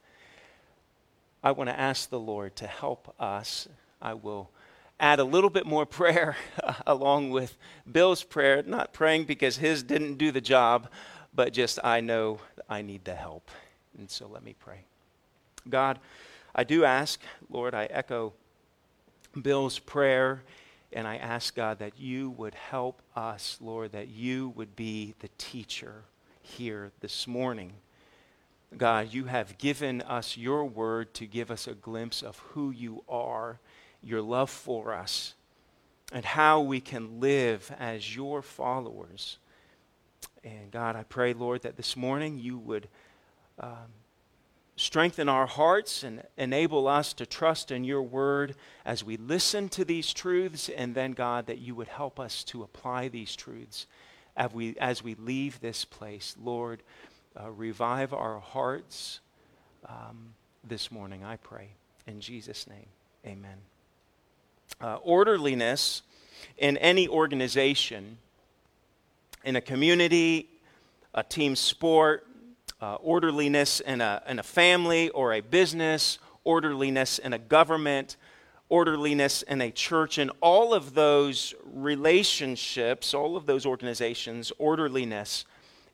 I 1.43 1.51
want 1.53 1.69
to 1.69 1.79
ask 1.79 2.09
the 2.09 2.21
Lord 2.21 2.57
to 2.57 2.67
help 2.67 3.15
us. 3.19 3.69
I 4.01 4.15
will 4.15 4.51
add 5.01 5.19
a 5.19 5.25
little 5.25 5.51
bit 5.51 5.67
more 5.67 5.85
prayer 6.01 6.37
uh, 6.63 6.75
along 6.87 7.31
with 7.31 7.57
Bill's 7.91 8.23
prayer, 8.23 8.63
not 8.63 8.93
praying 8.93 9.25
because 9.25 9.57
his 9.57 9.83
didn't 9.83 10.17
do 10.17 10.31
the 10.31 10.41
job, 10.41 10.89
but 11.35 11.53
just 11.53 11.79
I 11.83 12.01
know 12.01 12.41
I 12.69 12.83
need 12.83 13.05
the 13.05 13.15
help. 13.15 13.51
And 13.99 14.11
so 14.11 14.27
let 14.27 14.43
me 14.43 14.55
pray. 14.59 14.85
God, 15.69 15.99
I 16.55 16.65
do 16.65 16.85
ask, 16.85 17.21
Lord, 17.51 17.75
I 17.75 17.87
echo 17.87 18.33
Bill's 19.41 19.79
prayer, 19.79 20.43
and 20.93 21.07
I 21.07 21.17
ask, 21.17 21.55
God, 21.55 21.79
that 21.79 21.99
you 21.99 22.31
would 22.31 22.55
help 22.55 23.03
us, 23.17 23.59
Lord, 23.61 23.93
that 23.93 24.09
you 24.09 24.51
would 24.51 24.77
be 24.77 25.15
the 25.21 25.31
teacher 25.39 26.05
here 26.41 26.93
this 27.01 27.27
morning. 27.27 27.73
God, 28.77 29.13
you 29.13 29.25
have 29.25 29.59
given 29.59 30.03
us 30.03 30.37
your 30.37 30.65
word 30.65 31.13
to 31.15 31.27
give 31.27 31.51
us 31.51 31.67
a 31.67 31.75
glimpse 31.75 32.23
of 32.23 32.39
who 32.39 32.71
you 32.71 33.05
are, 33.09 33.59
your 34.03 34.23
love 34.23 34.51
for 34.51 34.95
us, 34.95 35.35
and 36.13 36.25
how 36.25 36.61
we 36.61 36.81
can 36.81 37.21
live 37.21 37.73
as 37.79 38.15
your 38.15 38.43
followers. 38.43 39.39
And 40.45 40.71
God, 40.71 40.97
I 40.97 41.05
pray, 41.05 41.33
Lord, 41.33 41.63
that 41.63 41.77
this 41.77 41.97
morning 41.97 42.39
you 42.39 42.59
would 42.59 42.89
um, 43.61 43.93
strengthen 44.77 45.29
our 45.29 45.47
hearts 45.47 46.03
and 46.03 46.23
enable 46.37 46.89
us 46.89 47.13
to 47.15 47.27
trust 47.27 47.71
in 47.71 47.85
your 47.85 48.03
word 48.03 48.55
as 48.85 49.05
we 49.05 49.17
listen 49.17 49.69
to 49.71 49.85
these 49.85 50.13
truths, 50.13 50.69
and 50.69 50.95
then, 50.95 51.13
God, 51.13 51.47
that 51.47 51.59
you 51.59 51.75
would 51.75 51.89
help 51.89 52.19
us 52.19 52.43
to 52.45 52.63
apply 52.63 53.09
these 53.09 53.37
truths 53.37 53.87
as 54.37 54.53
we, 54.53 54.77
as 54.79 55.03
we 55.03 55.15
leave 55.15 55.61
this 55.61 55.85
place. 55.85 56.35
Lord, 56.43 56.83
uh, 57.39 57.51
revive 57.51 58.13
our 58.13 58.41
hearts 58.41 59.21
um, 59.87 60.35
this 60.65 60.91
morning, 60.91 61.25
I 61.25 61.37
pray. 61.37 61.69
In 62.07 62.21
Jesus' 62.21 62.67
name, 62.67 62.87
amen. 63.27 63.59
Uh, 64.81 64.97
orderliness 65.03 66.03
in 66.59 66.77
any 66.79 67.07
organization, 67.09 68.19
in 69.45 69.57
a 69.57 69.61
community, 69.61 70.49
a 71.15 71.23
team 71.23 71.55
sport, 71.57 72.27
uh, 72.83 72.97
orderliness 72.97 73.79
in 73.81 74.01
a, 74.01 74.21
in 74.27 74.41
a 74.41 74.43
family 74.43 75.09
or 75.11 75.33
a 75.33 75.41
business, 75.41 76.19
orderliness 76.43 77.21
in 77.21 77.33
a 77.33 77.39
government, 77.39 78.17
orderliness 78.69 79.43
in 79.43 79.61
a 79.61 79.71
church. 79.71 80.19
In 80.19 80.31
all 80.41 80.75
of 80.75 80.95
those 80.95 81.55
relationships, 81.73 83.15
all 83.15 83.37
of 83.37 83.47
those 83.47 83.65
organizations, 83.65 84.51
orderliness 84.59 85.45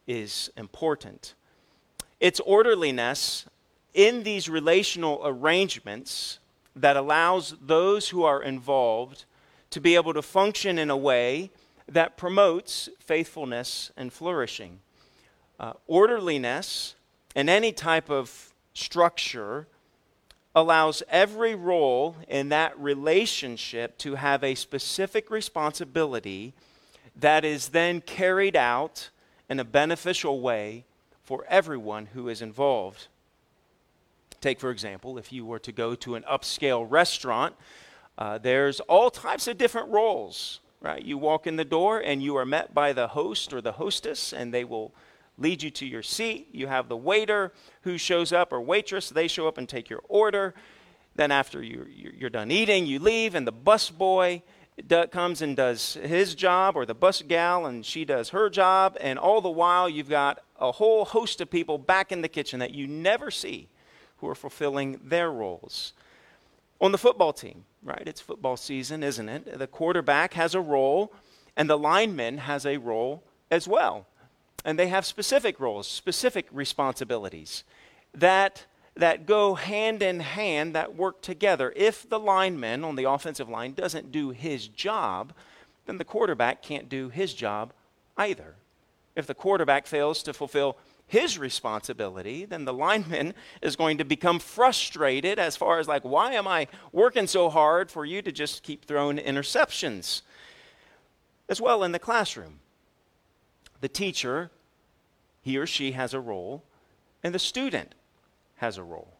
is 0.06 0.50
important. 0.56 1.34
It's 2.20 2.40
orderliness 2.40 3.44
in 3.92 4.22
these 4.22 4.48
relational 4.48 5.20
arrangements 5.24 6.38
that 6.74 6.96
allows 6.96 7.54
those 7.60 8.08
who 8.08 8.24
are 8.24 8.42
involved 8.42 9.26
to 9.70 9.80
be 9.80 9.94
able 9.94 10.14
to 10.14 10.22
function 10.22 10.78
in 10.78 10.88
a 10.88 10.96
way 10.96 11.50
that 11.86 12.16
promotes 12.16 12.88
faithfulness 12.98 13.90
and 13.96 14.10
flourishing. 14.10 14.80
Uh, 15.60 15.72
orderliness 15.86 16.94
and 17.34 17.50
any 17.50 17.72
type 17.72 18.10
of 18.10 18.52
structure 18.74 19.66
allows 20.54 21.02
every 21.08 21.54
role 21.54 22.16
in 22.28 22.48
that 22.48 22.78
relationship 22.78 23.98
to 23.98 24.14
have 24.14 24.42
a 24.42 24.54
specific 24.54 25.30
responsibility 25.30 26.52
that 27.14 27.44
is 27.44 27.68
then 27.70 28.00
carried 28.00 28.56
out 28.56 29.10
in 29.48 29.58
a 29.58 29.64
beneficial 29.64 30.40
way 30.40 30.84
for 31.24 31.44
everyone 31.48 32.06
who 32.06 32.28
is 32.28 32.40
involved. 32.40 33.08
Take, 34.40 34.60
for 34.60 34.70
example, 34.70 35.18
if 35.18 35.32
you 35.32 35.44
were 35.44 35.58
to 35.58 35.72
go 35.72 35.94
to 35.96 36.14
an 36.14 36.22
upscale 36.22 36.86
restaurant, 36.88 37.54
uh, 38.16 38.38
there's 38.38 38.80
all 38.80 39.10
types 39.10 39.48
of 39.48 39.58
different 39.58 39.88
roles, 39.88 40.60
right? 40.80 41.02
You 41.02 41.18
walk 41.18 41.46
in 41.46 41.56
the 41.56 41.64
door 41.64 42.00
and 42.00 42.22
you 42.22 42.36
are 42.36 42.46
met 42.46 42.72
by 42.72 42.92
the 42.92 43.08
host 43.08 43.52
or 43.52 43.60
the 43.60 43.72
hostess, 43.72 44.32
and 44.32 44.54
they 44.54 44.64
will 44.64 44.92
lead 45.38 45.62
you 45.62 45.70
to 45.70 45.86
your 45.86 46.02
seat. 46.02 46.48
You 46.52 46.66
have 46.66 46.88
the 46.88 46.96
waiter 46.96 47.52
who 47.82 47.96
shows 47.96 48.32
up 48.32 48.52
or 48.52 48.60
waitress, 48.60 49.08
they 49.08 49.28
show 49.28 49.48
up 49.48 49.58
and 49.58 49.68
take 49.68 49.88
your 49.88 50.02
order. 50.08 50.54
Then, 51.14 51.32
after 51.32 51.62
you're, 51.62 51.88
you're 51.88 52.30
done 52.30 52.50
eating, 52.50 52.86
you 52.86 52.98
leave, 53.00 53.34
and 53.34 53.46
the 53.46 53.52
bus 53.52 53.90
boy 53.90 54.42
comes 55.10 55.42
and 55.42 55.56
does 55.56 55.94
his 55.94 56.36
job, 56.36 56.76
or 56.76 56.86
the 56.86 56.94
bus 56.94 57.22
gal, 57.22 57.66
and 57.66 57.84
she 57.84 58.04
does 58.04 58.28
her 58.28 58.48
job. 58.48 58.96
And 59.00 59.18
all 59.18 59.40
the 59.40 59.50
while, 59.50 59.88
you've 59.88 60.08
got 60.08 60.40
a 60.60 60.70
whole 60.72 61.04
host 61.04 61.40
of 61.40 61.50
people 61.50 61.78
back 61.78 62.12
in 62.12 62.22
the 62.22 62.28
kitchen 62.28 62.60
that 62.60 62.72
you 62.72 62.86
never 62.86 63.30
see 63.30 63.68
who 64.18 64.28
are 64.28 64.34
fulfilling 64.34 65.00
their 65.02 65.30
roles. 65.30 65.92
On 66.80 66.92
the 66.92 66.98
football 66.98 67.32
team, 67.32 67.64
right? 67.82 68.04
It's 68.06 68.20
football 68.20 68.56
season, 68.56 69.02
isn't 69.02 69.28
it? 69.28 69.58
The 69.58 69.66
quarterback 69.66 70.34
has 70.34 70.54
a 70.54 70.60
role, 70.60 71.12
and 71.56 71.68
the 71.68 71.78
lineman 71.78 72.38
has 72.38 72.64
a 72.64 72.76
role 72.76 73.24
as 73.50 73.66
well. 73.66 74.06
And 74.64 74.78
they 74.78 74.88
have 74.88 75.06
specific 75.06 75.60
roles, 75.60 75.86
specific 75.86 76.46
responsibilities 76.50 77.64
that, 78.12 78.66
that 78.96 79.26
go 79.26 79.54
hand 79.54 80.02
in 80.02 80.20
hand, 80.20 80.74
that 80.74 80.96
work 80.96 81.20
together. 81.22 81.72
If 81.76 82.08
the 82.08 82.18
lineman 82.18 82.84
on 82.84 82.96
the 82.96 83.04
offensive 83.04 83.48
line 83.48 83.72
doesn't 83.72 84.12
do 84.12 84.30
his 84.30 84.68
job, 84.68 85.32
then 85.86 85.98
the 85.98 86.04
quarterback 86.04 86.62
can't 86.62 86.88
do 86.88 87.08
his 87.08 87.34
job 87.34 87.72
either. 88.16 88.56
If 89.16 89.26
the 89.26 89.34
quarterback 89.34 89.86
fails 89.86 90.22
to 90.24 90.32
fulfill 90.32 90.76
his 91.08 91.38
responsibility, 91.38 92.44
then 92.44 92.66
the 92.66 92.72
lineman 92.72 93.34
is 93.62 93.74
going 93.74 93.98
to 93.98 94.04
become 94.04 94.38
frustrated 94.38 95.38
as 95.38 95.56
far 95.56 95.78
as, 95.78 95.88
like, 95.88 96.04
why 96.04 96.34
am 96.34 96.46
I 96.46 96.68
working 96.92 97.26
so 97.26 97.48
hard 97.48 97.90
for 97.90 98.04
you 98.04 98.22
to 98.22 98.30
just 98.30 98.62
keep 98.62 98.84
throwing 98.84 99.16
interceptions? 99.16 100.22
As 101.48 101.60
well 101.60 101.82
in 101.82 101.92
the 101.92 101.98
classroom. 101.98 102.60
The 103.80 103.88
teacher, 103.88 104.50
he 105.42 105.56
or 105.56 105.66
she 105.66 105.92
has 105.92 106.14
a 106.14 106.20
role, 106.20 106.64
and 107.22 107.34
the 107.34 107.38
student 107.38 107.94
has 108.56 108.78
a 108.78 108.82
role. 108.82 109.14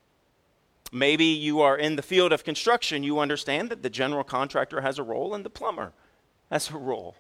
Maybe 0.91 1.27
you 1.27 1.61
are 1.61 1.77
in 1.77 1.97
the 1.97 2.03
field 2.03 2.33
of 2.33 2.45
construction, 2.45 3.03
you 3.03 3.19
understand 3.19 3.71
that 3.71 3.83
the 3.83 3.91
general 3.91 4.25
contractor 4.25 4.81
has 4.81 4.99
a 4.99 5.03
role 5.03 5.35
and 5.35 5.45
the 5.45 5.51
plumber 5.51 5.93
has 6.51 6.71
a 6.71 6.79
role. 6.79 7.15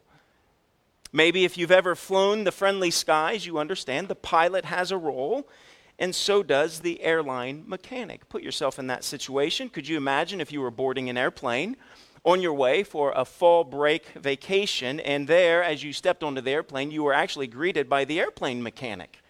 Maybe 1.12 1.44
if 1.44 1.56
you've 1.56 1.70
ever 1.70 1.94
flown 1.94 2.44
the 2.44 2.52
friendly 2.52 2.90
skies, 2.90 3.46
you 3.46 3.58
understand 3.58 4.08
the 4.08 4.14
pilot 4.14 4.66
has 4.66 4.90
a 4.90 4.96
role, 4.96 5.48
and 5.98 6.14
so 6.14 6.42
does 6.42 6.80
the 6.80 7.02
airline 7.02 7.64
mechanic. 7.66 8.28
Put 8.28 8.42
yourself 8.42 8.78
in 8.78 8.86
that 8.88 9.04
situation. 9.04 9.68
Could 9.68 9.88
you 9.88 9.96
imagine 9.96 10.40
if 10.40 10.52
you 10.52 10.60
were 10.60 10.70
boarding 10.70 11.08
an 11.08 11.16
airplane 11.16 11.76
on 12.28 12.42
your 12.42 12.52
way 12.52 12.82
for 12.82 13.10
a 13.16 13.24
fall 13.24 13.64
break 13.64 14.08
vacation, 14.08 15.00
and 15.00 15.26
there, 15.26 15.64
as 15.64 15.82
you 15.82 15.94
stepped 15.94 16.22
onto 16.22 16.42
the 16.42 16.50
airplane, 16.50 16.90
you 16.90 17.02
were 17.02 17.14
actually 17.14 17.46
greeted 17.46 17.88
by 17.88 18.04
the 18.04 18.20
airplane 18.20 18.62
mechanic? 18.62 19.22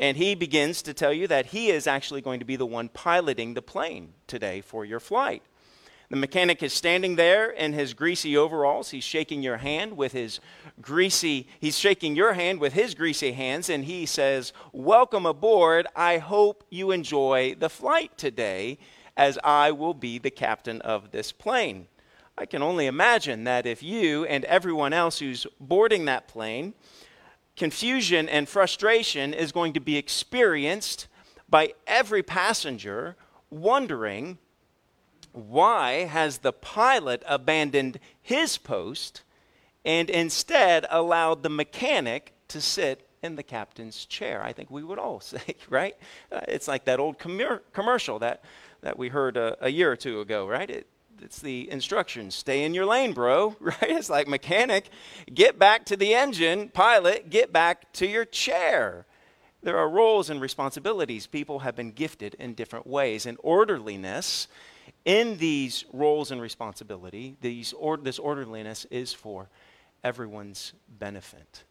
And 0.00 0.16
he 0.16 0.34
begins 0.34 0.80
to 0.82 0.94
tell 0.94 1.12
you 1.12 1.28
that 1.28 1.46
he 1.46 1.68
is 1.68 1.86
actually 1.86 2.22
going 2.22 2.38
to 2.38 2.46
be 2.46 2.56
the 2.56 2.64
one 2.64 2.88
piloting 2.88 3.52
the 3.52 3.60
plane 3.60 4.14
today 4.26 4.62
for 4.62 4.82
your 4.82 4.98
flight. 4.98 5.42
The 6.08 6.16
mechanic 6.16 6.62
is 6.62 6.72
standing 6.72 7.16
there 7.16 7.50
in 7.50 7.74
his 7.74 7.92
greasy 7.92 8.34
overalls. 8.34 8.92
He's 8.92 9.04
shaking 9.04 9.42
your 9.42 9.58
hand 9.58 9.94
with 9.94 10.12
his 10.12 10.40
greasy, 10.80 11.46
he's 11.60 11.78
shaking 11.78 12.16
your 12.16 12.32
hand 12.32 12.60
with 12.60 12.72
his 12.72 12.94
greasy 12.94 13.32
hands, 13.32 13.68
and 13.68 13.84
he 13.84 14.06
says, 14.06 14.54
Welcome 14.72 15.26
aboard. 15.26 15.86
I 15.94 16.16
hope 16.16 16.64
you 16.70 16.92
enjoy 16.92 17.56
the 17.58 17.68
flight 17.68 18.16
today, 18.16 18.78
as 19.18 19.38
I 19.44 19.70
will 19.70 19.94
be 19.94 20.16
the 20.16 20.30
captain 20.30 20.80
of 20.80 21.10
this 21.10 21.30
plane. 21.30 21.88
I 22.38 22.46
can 22.46 22.62
only 22.62 22.86
imagine 22.86 23.44
that 23.44 23.66
if 23.66 23.82
you 23.82 24.24
and 24.26 24.44
everyone 24.44 24.92
else 24.92 25.18
who's 25.18 25.46
boarding 25.58 26.04
that 26.04 26.28
plane, 26.28 26.74
confusion 27.56 28.28
and 28.28 28.48
frustration 28.48 29.32
is 29.32 29.52
going 29.52 29.72
to 29.72 29.80
be 29.80 29.96
experienced 29.96 31.08
by 31.48 31.72
every 31.86 32.22
passenger 32.22 33.16
wondering 33.50 34.38
why 35.32 36.04
has 36.04 36.38
the 36.38 36.52
pilot 36.52 37.22
abandoned 37.26 38.00
his 38.22 38.56
post 38.56 39.22
and 39.84 40.08
instead 40.10 40.86
allowed 40.90 41.42
the 41.42 41.50
mechanic 41.50 42.32
to 42.48 42.60
sit 42.60 43.06
in 43.22 43.36
the 43.36 43.42
captain's 43.42 44.06
chair? 44.06 44.42
I 44.42 44.52
think 44.52 44.70
we 44.70 44.82
would 44.82 44.98
all 44.98 45.20
say, 45.20 45.56
right? 45.68 45.94
Uh, 46.32 46.40
it's 46.48 46.68
like 46.68 46.84
that 46.86 47.00
old 47.00 47.18
com- 47.18 47.60
commercial 47.72 48.18
that, 48.20 48.42
that 48.80 48.98
we 48.98 49.08
heard 49.08 49.36
a, 49.36 49.56
a, 49.60 49.68
year 49.68 49.92
or 49.92 49.96
two 49.96 50.20
ago, 50.20 50.46
right? 50.46 50.68
It, 50.68 50.86
it's 51.22 51.40
the 51.40 51.70
instructions 51.70 52.34
stay 52.34 52.64
in 52.64 52.74
your 52.74 52.86
lane, 52.86 53.12
bro, 53.12 53.56
right? 53.60 53.76
It's 53.82 54.10
like 54.10 54.28
mechanic, 54.28 54.90
get 55.32 55.58
back 55.58 55.84
to 55.86 55.96
the 55.96 56.14
engine, 56.14 56.68
pilot, 56.68 57.30
get 57.30 57.52
back 57.52 57.92
to 57.94 58.06
your 58.06 58.24
chair. 58.24 59.06
There 59.62 59.78
are 59.78 59.88
roles 59.88 60.30
and 60.30 60.40
responsibilities. 60.40 61.26
People 61.26 61.60
have 61.60 61.74
been 61.74 61.90
gifted 61.90 62.34
in 62.34 62.54
different 62.54 62.86
ways. 62.86 63.26
And 63.26 63.36
orderliness 63.42 64.48
in 65.04 65.38
these 65.38 65.84
roles 65.92 66.30
and 66.30 66.40
responsibility, 66.40 67.36
these 67.40 67.72
or, 67.72 67.96
this 67.96 68.18
orderliness 68.18 68.84
is 68.90 69.12
for 69.12 69.48
everyone's 70.04 70.72
benefit. 70.98 71.64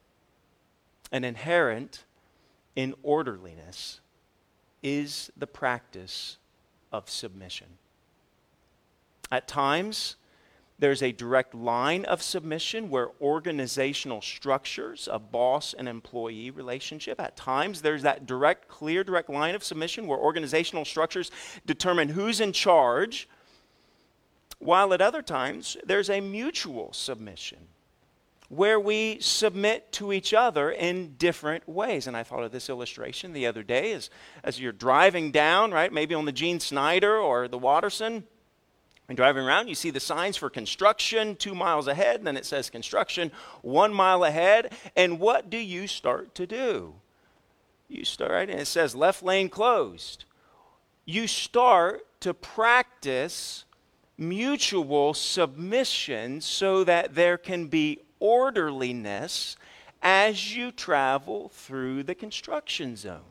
And 1.12 1.24
inherent 1.24 2.04
in 2.76 2.94
orderliness 3.04 4.02
is 4.84 5.32
the 5.38 5.48
practice 5.48 6.38
of 6.92 7.10
submission. 7.10 7.68
At 9.32 9.48
times, 9.48 10.16
there's 10.78 11.02
a 11.02 11.12
direct 11.12 11.56
line 11.56 12.04
of 12.06 12.22
submission 12.22 12.90
where 12.90 13.10
organizational 13.22 14.22
structures, 14.22 15.08
a 15.12 15.20
boss 15.20 15.74
and 15.74 15.88
employee 15.88 16.52
relationship, 16.52 17.20
at 17.20 17.38
times 17.38 17.82
there's 17.82 18.02
that 18.04 18.26
direct, 18.26 18.68
clear, 18.68 19.04
direct 19.04 19.30
line 19.30 19.56
of 19.56 19.64
submission 19.64 20.06
where 20.06 20.20
organizational 20.20 20.84
structures 20.84 21.32
determine 21.66 22.10
who's 22.10 22.42
in 22.42 22.52
charge, 22.52 23.30
while 24.60 24.94
at 24.94 25.02
other 25.02 25.22
times 25.22 25.78
there's 25.86 26.10
a 26.10 26.20
mutual 26.20 26.92
submission 26.92 27.60
where 28.50 28.80
we 28.80 29.18
submit 29.22 29.92
to 29.92 30.14
each 30.14 30.34
other 30.34 30.72
in 30.72 31.16
different 31.18 31.68
ways. 31.68 32.06
And 32.06 32.16
I 32.16 32.24
thought 32.24 32.44
of 32.44 32.52
this 32.52 32.70
illustration 32.70 33.34
the 33.34 33.48
other 33.48 33.64
day 33.64 33.94
as, 33.94 34.10
as 34.44 34.60
you're 34.60 34.72
driving 34.72 35.32
down, 35.32 35.72
right, 35.72 35.92
maybe 35.92 36.14
on 36.14 36.26
the 36.26 36.32
Gene 36.32 36.60
Snyder 36.60 37.18
or 37.18 37.48
the 37.48 37.58
Watterson 37.58 38.24
and 39.08 39.16
driving 39.16 39.46
around, 39.46 39.68
you 39.68 39.76
see 39.76 39.92
the 39.92 40.00
signs 40.00 40.36
for 40.36 40.50
construction 40.50 41.36
two 41.36 41.54
miles 41.54 41.88
ahead, 41.88 42.18
and 42.18 42.28
then 42.28 42.38
it 42.38 42.46
says 42.46 42.70
construction 42.70 43.32
one 43.62 43.94
mile 43.94 44.24
ahead. 44.24 44.74
And 44.96 45.20
what 45.20 45.50
do 45.50 45.58
you 45.58 45.88
start 45.88 46.34
to 46.36 46.48
do? 46.48 46.96
You 47.88 48.04
start, 48.04 48.32
Right, 48.32 48.50
and 48.50 48.60
it 48.60 48.66
says 48.66 48.96
left 48.96 49.22
lane 49.22 49.50
closed. 49.50 50.26
You 51.06 51.28
start 51.28 52.06
to 52.22 52.34
practice 52.34 53.66
mutual 54.18 55.14
submission 55.14 56.42
so 56.42 56.84
that 56.84 57.14
there 57.14 57.38
can 57.38 57.68
be 57.68 58.00
orderliness 58.20 59.56
as 60.02 60.56
you 60.56 60.72
travel 60.72 61.50
through 61.50 62.04
the 62.04 62.16
construction 62.16 62.96
zone. 62.96 63.22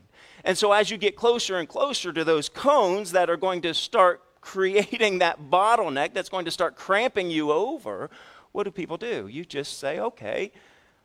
And 0.44 0.58
so, 0.58 0.72
as 0.72 0.90
you 0.90 0.98
get 0.98 1.16
closer 1.16 1.58
and 1.58 1.68
closer 1.68 2.12
to 2.12 2.22
those 2.22 2.48
cones 2.48 3.12
that 3.12 3.30
are 3.30 3.36
going 3.36 3.62
to 3.62 3.72
start 3.72 4.22
creating 4.44 5.18
that 5.20 5.50
bottleneck 5.50 6.12
that's 6.12 6.28
going 6.28 6.44
to 6.44 6.50
start 6.50 6.76
cramping 6.76 7.30
you 7.30 7.50
over, 7.50 8.10
what 8.52 8.64
do 8.64 8.70
people 8.70 8.98
do? 8.98 9.26
You 9.26 9.44
just 9.44 9.78
say, 9.78 9.98
okay, 9.98 10.52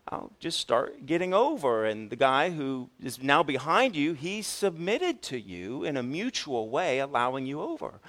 I'll 0.08 0.30
just 0.38 0.60
start 0.60 1.06
getting 1.06 1.32
over. 1.32 1.86
And 1.86 2.10
the 2.10 2.16
guy 2.16 2.50
who 2.50 2.90
is 3.02 3.22
now 3.22 3.42
behind 3.42 3.96
you, 3.96 4.12
he's 4.12 4.46
submitted 4.46 5.22
to 5.22 5.40
you 5.40 5.84
in 5.84 5.96
a 5.96 6.02
mutual 6.02 6.68
way, 6.68 6.98
allowing 6.98 7.46
you 7.46 7.60
over. 7.60 8.00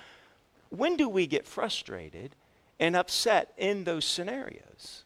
when 0.69 0.95
do 0.95 1.07
we 1.07 1.27
get 1.27 1.45
frustrated 1.45 2.35
and 2.79 2.95
upset 2.95 3.53
in 3.57 3.83
those 3.83 4.05
scenarios? 4.05 5.03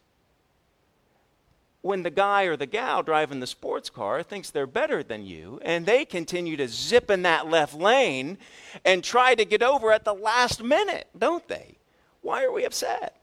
When 1.86 2.02
the 2.02 2.10
guy 2.10 2.46
or 2.46 2.56
the 2.56 2.66
gal 2.66 3.04
driving 3.04 3.38
the 3.38 3.46
sports 3.46 3.90
car 3.90 4.24
thinks 4.24 4.50
they're 4.50 4.66
better 4.66 5.04
than 5.04 5.24
you 5.24 5.60
and 5.62 5.86
they 5.86 6.04
continue 6.04 6.56
to 6.56 6.66
zip 6.66 7.12
in 7.12 7.22
that 7.22 7.48
left 7.48 7.74
lane 7.74 8.38
and 8.84 9.04
try 9.04 9.36
to 9.36 9.44
get 9.44 9.62
over 9.62 9.92
at 9.92 10.04
the 10.04 10.12
last 10.12 10.64
minute, 10.64 11.06
don't 11.16 11.46
they? 11.46 11.76
Why 12.22 12.42
are 12.42 12.50
we 12.50 12.64
upset? 12.64 13.20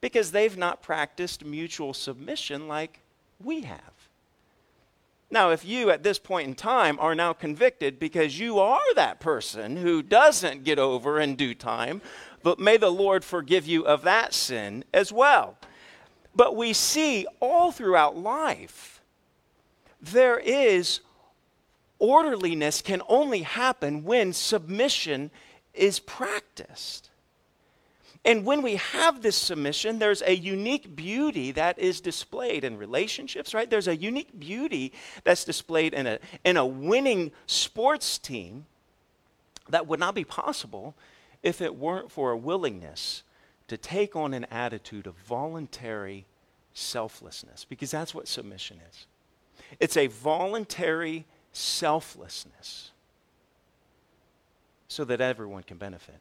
Because 0.00 0.32
they've 0.32 0.56
not 0.56 0.80
practiced 0.80 1.44
mutual 1.44 1.92
submission 1.92 2.66
like 2.66 3.00
we 3.38 3.60
have. 3.60 4.08
Now, 5.30 5.50
if 5.50 5.66
you 5.66 5.90
at 5.90 6.02
this 6.02 6.18
point 6.18 6.48
in 6.48 6.54
time 6.54 6.98
are 6.98 7.14
now 7.14 7.34
convicted 7.34 7.98
because 7.98 8.38
you 8.40 8.58
are 8.58 8.94
that 8.94 9.20
person 9.20 9.76
who 9.76 10.00
doesn't 10.00 10.64
get 10.64 10.78
over 10.78 11.20
in 11.20 11.36
due 11.36 11.54
time, 11.54 12.00
but 12.42 12.58
may 12.58 12.78
the 12.78 12.90
Lord 12.90 13.22
forgive 13.22 13.66
you 13.66 13.84
of 13.84 14.00
that 14.00 14.32
sin 14.32 14.84
as 14.94 15.12
well. 15.12 15.58
But 16.34 16.56
we 16.56 16.72
see 16.72 17.26
all 17.40 17.70
throughout 17.70 18.16
life, 18.16 19.00
there 20.00 20.38
is 20.38 21.00
orderliness 21.98 22.82
can 22.82 23.02
only 23.08 23.42
happen 23.42 24.04
when 24.04 24.32
submission 24.32 25.30
is 25.72 25.98
practiced. 26.00 27.10
And 28.24 28.46
when 28.46 28.62
we 28.62 28.76
have 28.76 29.20
this 29.20 29.36
submission, 29.36 29.98
there's 29.98 30.22
a 30.22 30.34
unique 30.34 30.96
beauty 30.96 31.52
that 31.52 31.78
is 31.78 32.00
displayed 32.00 32.64
in 32.64 32.78
relationships, 32.78 33.52
right? 33.52 33.68
There's 33.68 33.88
a 33.88 33.96
unique 33.96 34.38
beauty 34.38 34.92
that's 35.24 35.44
displayed 35.44 35.92
in 35.92 36.06
a, 36.06 36.18
in 36.42 36.56
a 36.56 36.64
winning 36.64 37.32
sports 37.46 38.18
team 38.18 38.64
that 39.68 39.86
would 39.86 40.00
not 40.00 40.14
be 40.14 40.24
possible 40.24 40.94
if 41.42 41.60
it 41.60 41.76
weren't 41.76 42.10
for 42.10 42.30
a 42.30 42.36
willingness 42.36 43.22
to 43.68 43.76
take 43.76 44.14
on 44.14 44.34
an 44.34 44.44
attitude 44.50 45.06
of 45.06 45.14
voluntary 45.16 46.26
selflessness, 46.74 47.64
because 47.64 47.90
that's 47.90 48.14
what 48.14 48.28
submission 48.28 48.78
is. 48.90 49.06
It's 49.80 49.96
a 49.96 50.08
voluntary 50.08 51.24
selflessness 51.52 52.90
so 54.88 55.04
that 55.04 55.20
everyone 55.20 55.62
can 55.62 55.78
benefit. 55.78 56.16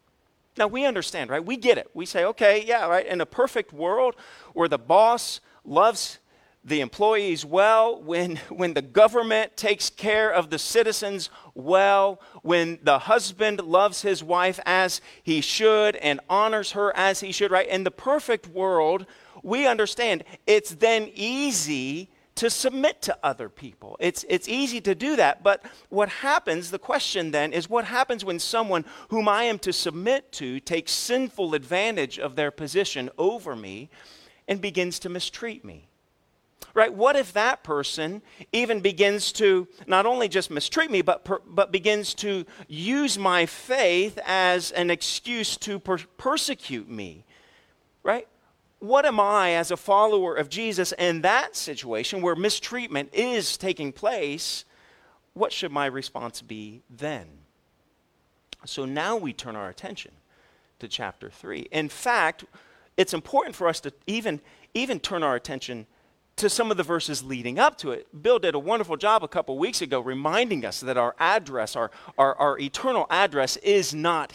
Now, 0.58 0.68
we 0.68 0.86
understand, 0.86 1.30
right? 1.30 1.44
We 1.44 1.58
get 1.58 1.78
it. 1.78 1.90
We 1.94 2.06
say, 2.06 2.24
okay, 2.26 2.64
yeah, 2.66 2.88
right. 2.88 3.06
In 3.06 3.22
a 3.22 3.26
perfect 3.26 3.74
world 3.74 4.16
where 4.54 4.68
the 4.68 4.78
boss 4.78 5.40
loves 5.66 6.20
the 6.66 6.82
employees 6.82 7.46
well, 7.46 8.02
when, 8.02 8.38
when 8.50 8.74
the 8.74 8.82
government 8.82 9.58
takes 9.58 9.90
care 9.90 10.32
of 10.32 10.50
the 10.50 10.60
citizens 10.60 11.30
well, 11.54 12.22
when 12.42 12.80
the 12.84 13.00
husband 13.00 13.60
loves 13.60 14.02
his 14.02 14.24
wife 14.24 14.60
as 14.66 15.02
he 15.24 15.42
should 15.42 15.96
and 15.98 16.22
honors 16.30 16.72
her 16.72 16.96
as 16.96 17.20
he 17.20 17.32
should, 17.32 17.52
right? 17.52 17.68
In 17.68 17.84
the 17.84 17.92
perfect 17.92 18.48
world, 18.48 19.06
we 19.44 19.68
understand 19.68 20.24
it's 20.48 20.76
then 20.76 21.12
easy 21.14 22.10
to 22.36 22.50
submit 22.50 23.02
to 23.04 23.18
other 23.22 23.50
people. 23.50 23.96
It's, 24.00 24.26
it's 24.28 24.48
easy 24.48 24.82
to 24.82 24.96
do 24.96 25.18
that, 25.18 25.44
but 25.44 25.64
what 25.90 26.10
happens, 26.10 26.72
the 26.72 26.80
question 26.80 27.32
then 27.32 27.54
is 27.54 27.70
what 27.70 27.86
happens 27.86 28.26
when 28.26 28.40
someone 28.40 28.86
whom 29.10 29.28
I 29.28 29.44
am 29.44 29.60
to 29.60 29.74
submit 29.74 30.32
to 30.34 30.60
takes 30.60 30.94
sinful 30.94 31.54
advantage 31.54 32.18
of 32.18 32.36
their 32.36 32.52
position 32.52 33.10
over 33.18 33.56
me 33.56 33.90
and 34.48 34.62
begins 34.62 34.98
to 35.00 35.10
mistreat 35.10 35.64
me? 35.64 35.90
Right? 36.74 36.94
What 36.94 37.16
if 37.16 37.34
that 37.34 37.64
person 37.64 38.22
even 38.52 38.80
begins 38.80 39.32
to 39.34 39.68
not 39.86 40.06
only 40.06 40.28
just 40.28 40.50
mistreat 40.50 40.90
me, 40.90 41.02
but, 41.02 41.24
per, 41.24 41.40
but 41.46 41.72
begins 41.72 42.14
to 42.16 42.46
use 42.68 43.18
my 43.18 43.46
faith 43.46 44.18
as 44.26 44.72
an 44.72 44.90
excuse 44.90 45.56
to 45.58 45.80
per- 45.80 46.00
persecute 46.18 46.90
me? 46.90 47.26
Right? 48.04 48.28
what 48.84 49.06
am 49.06 49.18
I 49.18 49.52
as 49.52 49.72
a 49.72 49.78
follower 49.78 50.36
of 50.36 50.50
Jesus 50.50 50.92
in 51.00 51.22
that 51.22 51.56
situation 51.56 52.22
where 52.22 52.36
mistreatment 52.36 53.14
is 53.14 53.56
taking 53.56 53.94
place? 53.94 54.66
What 55.34 55.54
should 55.54 55.72
my 55.72 55.86
response 55.86 56.42
be 56.42 56.82
then? 56.90 57.28
So 58.66 58.84
now 58.84 59.16
we 59.16 59.32
turn 59.32 59.56
our 59.56 59.70
attention 59.70 60.12
to 60.80 60.90
chapter 60.90 61.30
3. 61.30 61.68
In 61.72 61.88
fact, 61.88 62.44
it's 62.98 63.14
important 63.14 63.56
for 63.56 63.70
us 63.70 63.80
to 63.80 63.94
even, 64.06 64.42
even 64.74 65.00
turn 65.00 65.24
our 65.24 65.36
attention 65.36 65.88
to 66.36 66.50
some 66.50 66.72
of 66.72 66.78
the 66.78 66.84
verses 66.84 67.24
leading 67.24 67.60
up 67.60 67.78
to 67.78 67.92
it. 67.92 68.08
Bill 68.22 68.40
did 68.40 68.56
a 68.56 68.60
wonderful 68.60 68.98
job 68.98 69.24
a 69.24 69.28
couple 69.28 69.58
weeks 69.58 69.82
ago 69.82 70.00
reminding 70.00 70.66
us 70.66 70.80
that 70.82 70.98
our 70.98 71.16
address, 71.20 71.76
our, 71.76 71.92
our, 72.18 72.36
our 72.36 72.60
eternal 72.60 73.06
address, 73.10 73.58
is 73.58 73.94
not, 73.94 74.34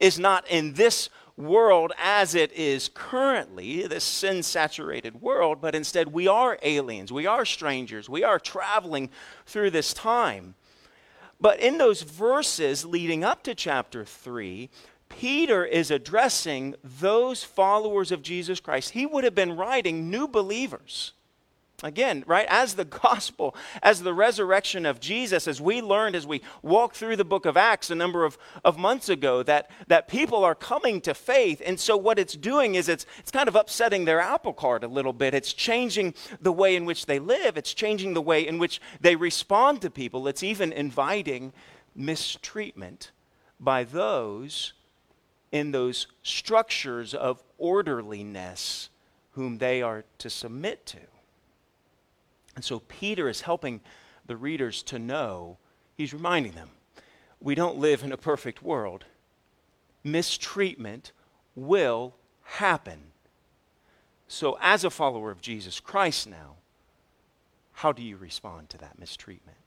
is 0.00 0.18
not 0.18 0.48
in 0.48 0.74
this 0.74 1.08
world 1.36 1.92
as 1.98 2.34
it 2.34 2.50
is 2.52 2.90
currently, 2.94 3.86
this 3.86 4.04
sin 4.04 4.42
saturated 4.42 5.20
world, 5.20 5.60
but 5.60 5.74
instead 5.74 6.08
we 6.08 6.26
are 6.26 6.58
aliens, 6.62 7.12
we 7.12 7.26
are 7.26 7.44
strangers, 7.44 8.08
we 8.08 8.24
are 8.24 8.38
traveling 8.38 9.10
through 9.44 9.70
this 9.70 9.92
time. 9.92 10.54
But 11.40 11.60
in 11.60 11.78
those 11.78 12.02
verses 12.02 12.84
leading 12.84 13.22
up 13.22 13.42
to 13.42 13.54
chapter 13.54 14.04
3, 14.04 14.70
Peter 15.08 15.64
is 15.64 15.90
addressing 15.90 16.74
those 16.82 17.44
followers 17.44 18.10
of 18.10 18.22
Jesus 18.22 18.58
Christ. 18.58 18.90
He 18.90 19.06
would 19.06 19.22
have 19.22 19.34
been 19.34 19.56
writing 19.56 20.10
new 20.10 20.26
believers 20.26 21.12
Again, 21.82 22.24
right, 22.26 22.46
as 22.48 22.74
the 22.74 22.84
gospel, 23.02 23.54
as 23.82 24.02
the 24.02 24.14
resurrection 24.14 24.86
of 24.86 24.98
Jesus, 24.98 25.46
as 25.46 25.60
we 25.60 25.82
learned 25.82 26.16
as 26.16 26.26
we 26.26 26.40
walked 26.62 26.96
through 26.96 27.16
the 27.16 27.24
book 27.24 27.44
of 27.44 27.56
Acts 27.56 27.90
a 27.90 27.94
number 27.94 28.24
of, 28.24 28.38
of 28.64 28.78
months 28.78 29.08
ago, 29.08 29.42
that, 29.42 29.70
that 29.88 30.08
people 30.08 30.42
are 30.42 30.54
coming 30.54 31.00
to 31.02 31.12
faith. 31.12 31.60
And 31.64 31.78
so 31.78 31.96
what 31.96 32.18
it's 32.18 32.34
doing 32.34 32.76
is 32.76 32.88
it's, 32.88 33.04
it's 33.18 33.30
kind 33.30 33.48
of 33.48 33.56
upsetting 33.56 34.06
their 34.06 34.20
apple 34.20 34.54
cart 34.54 34.84
a 34.84 34.88
little 34.88 35.12
bit. 35.12 35.34
It's 35.34 35.52
changing 35.52 36.14
the 36.40 36.52
way 36.52 36.76
in 36.76 36.86
which 36.86 37.06
they 37.06 37.18
live, 37.18 37.56
it's 37.56 37.74
changing 37.74 38.14
the 38.14 38.22
way 38.22 38.46
in 38.46 38.58
which 38.58 38.80
they 39.00 39.16
respond 39.16 39.82
to 39.82 39.90
people. 39.90 40.28
It's 40.28 40.42
even 40.42 40.72
inviting 40.72 41.52
mistreatment 41.94 43.10
by 43.60 43.84
those 43.84 44.72
in 45.52 45.72
those 45.72 46.06
structures 46.22 47.14
of 47.14 47.42
orderliness 47.58 48.90
whom 49.32 49.58
they 49.58 49.82
are 49.82 50.04
to 50.18 50.28
submit 50.28 50.84
to. 50.86 50.98
And 52.56 52.64
so 52.64 52.80
Peter 52.80 53.28
is 53.28 53.42
helping 53.42 53.80
the 54.26 54.36
readers 54.36 54.82
to 54.84 54.98
know, 54.98 55.58
he's 55.94 56.12
reminding 56.12 56.52
them, 56.52 56.70
we 57.40 57.54
don't 57.54 57.78
live 57.78 58.02
in 58.02 58.10
a 58.10 58.16
perfect 58.16 58.62
world. 58.62 59.04
Mistreatment 60.02 61.12
will 61.54 62.14
happen. 62.42 62.98
So, 64.28 64.58
as 64.60 64.82
a 64.82 64.90
follower 64.90 65.30
of 65.30 65.40
Jesus 65.40 65.78
Christ 65.78 66.26
now, 66.26 66.56
how 67.72 67.92
do 67.92 68.02
you 68.02 68.16
respond 68.16 68.70
to 68.70 68.78
that 68.78 68.98
mistreatment? 68.98 69.58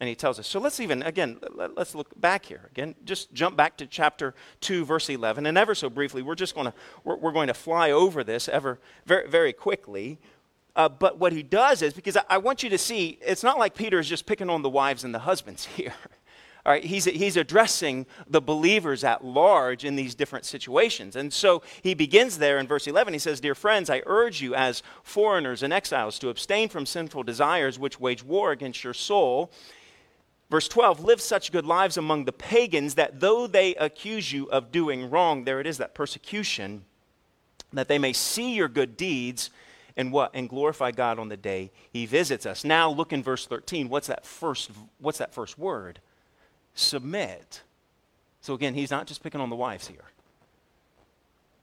And 0.00 0.08
he 0.08 0.14
tells 0.14 0.38
us. 0.38 0.46
So 0.46 0.58
let's 0.58 0.80
even, 0.80 1.02
again, 1.02 1.38
let's 1.54 1.94
look 1.94 2.20
back 2.20 2.44
here. 2.46 2.68
Again, 2.72 2.94
just 3.04 3.32
jump 3.32 3.56
back 3.56 3.76
to 3.78 3.86
chapter 3.86 4.34
2, 4.60 4.84
verse 4.84 5.08
11. 5.08 5.46
And 5.46 5.56
ever 5.56 5.74
so 5.74 5.88
briefly, 5.88 6.20
we're 6.20 6.34
just 6.34 6.54
going 6.54 6.66
to, 6.66 6.74
we're, 7.04 7.16
we're 7.16 7.32
going 7.32 7.46
to 7.46 7.54
fly 7.54 7.92
over 7.92 8.24
this 8.24 8.48
ever 8.48 8.78
very, 9.06 9.28
very 9.28 9.52
quickly. 9.52 10.18
Uh, 10.76 10.88
but 10.88 11.18
what 11.18 11.32
he 11.32 11.42
does 11.42 11.82
is, 11.82 11.92
because 11.92 12.16
I, 12.16 12.24
I, 12.30 12.38
want 12.38 12.62
you 12.62 12.70
to 12.70 12.78
see, 12.78 13.18
it's 13.22 13.44
not 13.44 13.58
like 13.58 13.76
Peter 13.76 14.00
is 14.00 14.08
just 14.08 14.26
picking 14.26 14.50
on 14.50 14.62
the 14.62 14.68
wives 14.68 15.04
and 15.04 15.14
the 15.14 15.20
husbands 15.20 15.64
here. 15.76 15.94
All 16.66 16.72
right, 16.72 16.82
he's, 16.82 17.04
he's 17.04 17.36
addressing 17.36 18.06
the 18.26 18.40
believers 18.40 19.04
at 19.04 19.22
large 19.22 19.84
in 19.84 19.96
these 19.96 20.14
different 20.14 20.46
situations. 20.46 21.14
And 21.14 21.30
so 21.30 21.62
he 21.82 21.92
begins 21.92 22.38
there 22.38 22.58
in 22.58 22.66
verse 22.66 22.86
11. 22.86 23.12
He 23.12 23.18
says, 23.18 23.38
Dear 23.38 23.54
friends, 23.54 23.90
I 23.90 24.02
urge 24.06 24.40
you 24.40 24.54
as 24.54 24.82
foreigners 25.02 25.62
and 25.62 25.74
exiles 25.74 26.18
to 26.20 26.30
abstain 26.30 26.70
from 26.70 26.86
sinful 26.86 27.22
desires 27.22 27.78
which 27.78 28.00
wage 28.00 28.24
war 28.24 28.50
against 28.50 28.82
your 28.82 28.94
soul. 28.94 29.52
Verse 30.50 30.66
12, 30.66 31.04
live 31.04 31.20
such 31.20 31.52
good 31.52 31.66
lives 31.66 31.98
among 31.98 32.24
the 32.24 32.32
pagans 32.32 32.94
that 32.94 33.20
though 33.20 33.46
they 33.46 33.74
accuse 33.74 34.32
you 34.32 34.46
of 34.50 34.72
doing 34.72 35.10
wrong, 35.10 35.44
there 35.44 35.60
it 35.60 35.66
is, 35.66 35.76
that 35.78 35.94
persecution, 35.94 36.84
that 37.74 37.88
they 37.88 37.98
may 37.98 38.14
see 38.14 38.54
your 38.54 38.68
good 38.68 38.96
deeds 38.96 39.50
and 39.96 40.12
what 40.12 40.30
and 40.34 40.48
glorify 40.48 40.90
god 40.90 41.18
on 41.18 41.28
the 41.28 41.36
day 41.36 41.70
he 41.92 42.06
visits 42.06 42.46
us. 42.46 42.64
Now 42.64 42.90
look 42.90 43.12
in 43.12 43.22
verse 43.22 43.46
13 43.46 43.88
what's 43.88 44.08
that 44.08 44.26
first 44.26 44.70
what's 44.98 45.18
that 45.18 45.34
first 45.34 45.58
word? 45.58 46.00
Submit. 46.74 47.62
So 48.40 48.54
again 48.54 48.74
he's 48.74 48.90
not 48.90 49.06
just 49.06 49.22
picking 49.22 49.40
on 49.40 49.50
the 49.50 49.56
wives 49.56 49.88
here. 49.88 50.04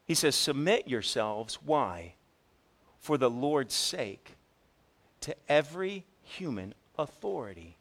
He 0.06 0.16
says 0.16 0.36
submit 0.36 0.88
yourselves. 0.88 1.60
Why? 1.64 2.16
For 3.00 3.18
the 3.18 3.30
lord's 3.30 3.74
sake 3.74 4.36
to 5.22 5.36
every 5.48 6.06
human 6.24 6.74
authority 6.98 7.78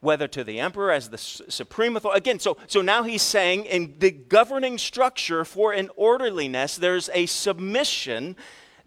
whether 0.00 0.28
to 0.28 0.44
the 0.44 0.60
emperor 0.60 0.92
as 0.92 1.10
the 1.10 1.18
supreme 1.18 1.96
authority. 1.96 2.18
Again, 2.18 2.38
so, 2.38 2.56
so 2.66 2.80
now 2.80 3.02
he's 3.02 3.22
saying 3.22 3.64
in 3.64 3.96
the 3.98 4.10
governing 4.10 4.78
structure 4.78 5.44
for 5.44 5.72
an 5.72 5.90
orderliness, 5.96 6.76
there's 6.76 7.10
a 7.12 7.26
submission 7.26 8.36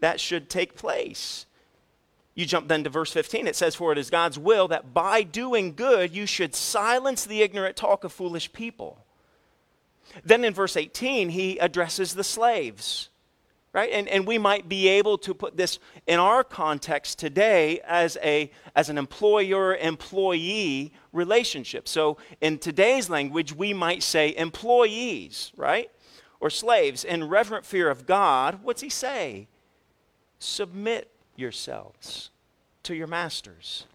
that 0.01 0.19
should 0.19 0.49
take 0.49 0.75
place. 0.75 1.45
You 2.35 2.45
jump 2.45 2.67
then 2.67 2.83
to 2.83 2.89
verse 2.89 3.11
15. 3.11 3.47
It 3.47 3.55
says, 3.55 3.75
For 3.75 3.91
it 3.91 3.97
is 3.97 4.09
God's 4.09 4.39
will 4.39 4.67
that 4.69 4.93
by 4.93 5.23
doing 5.23 5.73
good 5.73 6.13
you 6.13 6.25
should 6.25 6.55
silence 6.55 7.25
the 7.25 7.41
ignorant 7.41 7.75
talk 7.75 8.03
of 8.03 8.11
foolish 8.11 8.51
people. 8.53 9.05
Then 10.23 10.43
in 10.43 10.53
verse 10.53 10.75
18, 10.75 11.29
he 11.29 11.57
addresses 11.57 12.13
the 12.13 12.23
slaves 12.23 13.09
right 13.73 13.91
and, 13.91 14.07
and 14.07 14.27
we 14.27 14.37
might 14.37 14.67
be 14.67 14.87
able 14.87 15.17
to 15.17 15.33
put 15.33 15.55
this 15.55 15.79
in 16.07 16.19
our 16.19 16.43
context 16.43 17.19
today 17.19 17.79
as 17.85 18.17
a 18.21 18.51
as 18.75 18.89
an 18.89 18.97
employer 18.97 19.75
employee 19.77 20.91
relationship 21.13 21.87
so 21.87 22.17
in 22.41 22.57
today's 22.57 23.09
language 23.09 23.53
we 23.53 23.73
might 23.73 24.03
say 24.03 24.35
employees 24.35 25.51
right 25.55 25.89
or 26.39 26.49
slaves 26.49 27.03
in 27.03 27.29
reverent 27.29 27.65
fear 27.65 27.89
of 27.89 28.05
god 28.05 28.59
what's 28.63 28.81
he 28.81 28.89
say 28.89 29.47
submit 30.41 31.09
yourselves 31.35 32.29
to 32.83 32.95
your 32.95 33.07
masters 33.07 33.85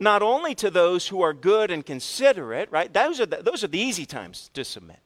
not 0.00 0.22
only 0.22 0.54
to 0.54 0.70
those 0.70 1.08
who 1.08 1.20
are 1.20 1.32
good 1.32 1.70
and 1.70 1.84
considerate 1.84 2.70
right 2.70 2.92
those 2.92 3.20
are 3.20 3.26
the, 3.26 3.36
those 3.36 3.62
are 3.62 3.68
the 3.68 3.78
easy 3.78 4.06
times 4.06 4.50
to 4.54 4.64
submit 4.64 5.00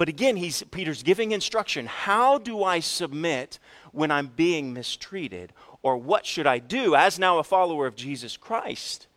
but 0.00 0.08
again, 0.08 0.36
he's, 0.36 0.62
Peter's 0.70 1.02
giving 1.02 1.32
instruction. 1.32 1.84
How 1.84 2.38
do 2.38 2.64
I 2.64 2.80
submit 2.80 3.58
when 3.92 4.10
I'm 4.10 4.28
being 4.28 4.72
mistreated? 4.72 5.52
Or 5.82 5.98
what 5.98 6.24
should 6.24 6.46
I 6.46 6.58
do 6.58 6.94
as 6.94 7.18
now 7.18 7.36
a 7.36 7.44
follower 7.44 7.86
of 7.86 7.96
Jesus 7.96 8.38
Christ? 8.38 9.08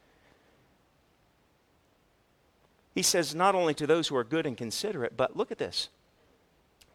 He 2.94 3.02
says, 3.02 3.34
not 3.34 3.56
only 3.56 3.74
to 3.76 3.88
those 3.88 4.10
who 4.10 4.18
are 4.18 4.26
good 4.26 4.46
and 4.46 4.58
considerate, 4.58 5.16
but 5.16 5.38
look 5.38 5.54
at 5.54 5.58
this, 5.58 5.88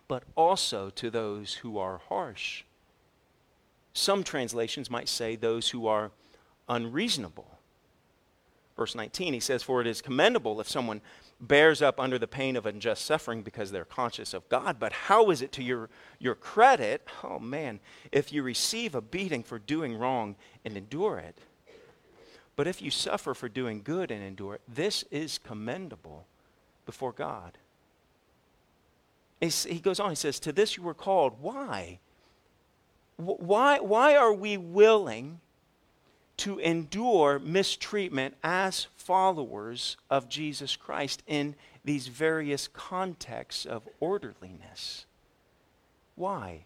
but 0.06 0.24
also 0.37 0.90
to 0.90 1.08
those 1.08 1.54
who 1.54 1.78
are 1.78 2.02
harsh. 2.11 2.64
Some 3.98 4.22
translations 4.22 4.90
might 4.90 5.08
say 5.08 5.34
those 5.34 5.70
who 5.70 5.88
are 5.88 6.12
unreasonable. 6.68 7.58
Verse 8.76 8.94
19, 8.94 9.34
he 9.34 9.40
says, 9.40 9.64
For 9.64 9.80
it 9.80 9.88
is 9.88 10.00
commendable 10.00 10.61
if 10.61 10.68
someone 10.68 11.00
bears 11.40 11.82
up 11.82 11.98
under 11.98 12.16
the 12.16 12.28
pain 12.28 12.54
of 12.54 12.64
unjust 12.64 13.04
suffering 13.04 13.42
because 13.42 13.72
they're 13.72 13.84
conscious 13.84 14.34
of 14.34 14.48
God. 14.48 14.78
But 14.78 14.92
how 14.92 15.30
is 15.30 15.42
it 15.42 15.50
to 15.52 15.64
your, 15.64 15.90
your 16.20 16.37
credit, 16.37 17.08
oh 17.24 17.40
man, 17.40 17.80
if 18.12 18.32
you 18.32 18.44
receive 18.44 18.94
a 18.94 19.00
beating 19.00 19.42
for 19.42 19.58
doing 19.58 19.96
wrong 19.96 20.37
and 20.64 20.76
endure 20.76 21.18
it? 21.18 21.37
But 22.54 22.68
if 22.68 22.80
you 22.80 22.92
suffer 22.92 23.34
for 23.34 23.48
doing 23.48 23.82
good 23.82 24.12
and 24.12 24.22
endure 24.22 24.54
it, 24.54 24.62
this 24.68 25.04
is 25.11 25.38
commendable 25.38 26.26
before 26.87 27.12
God. 27.12 27.58
He 29.40 29.80
goes 29.80 29.98
on, 29.98 30.11
he 30.11 30.16
says, 30.16 30.38
To 30.40 30.52
this 30.52 30.76
you 30.76 30.84
were 30.84 30.94
called. 30.94 31.40
Why? 31.40 31.98
Why, 33.18 33.81
why 33.81 34.16
are 34.16 34.33
we 34.33 34.57
willing 34.57 35.40
to 36.38 36.59
endure 36.61 37.40
mistreatment 37.40 38.37
as 38.44 38.87
followers 38.96 39.96
of 40.09 40.28
Jesus 40.28 40.76
Christ 40.76 41.22
in 41.26 41.57
these 41.85 42.07
various 42.07 42.68
contexts 42.68 43.66
of 43.66 43.88
orderliness. 43.98 45.04
Why? 46.14 46.64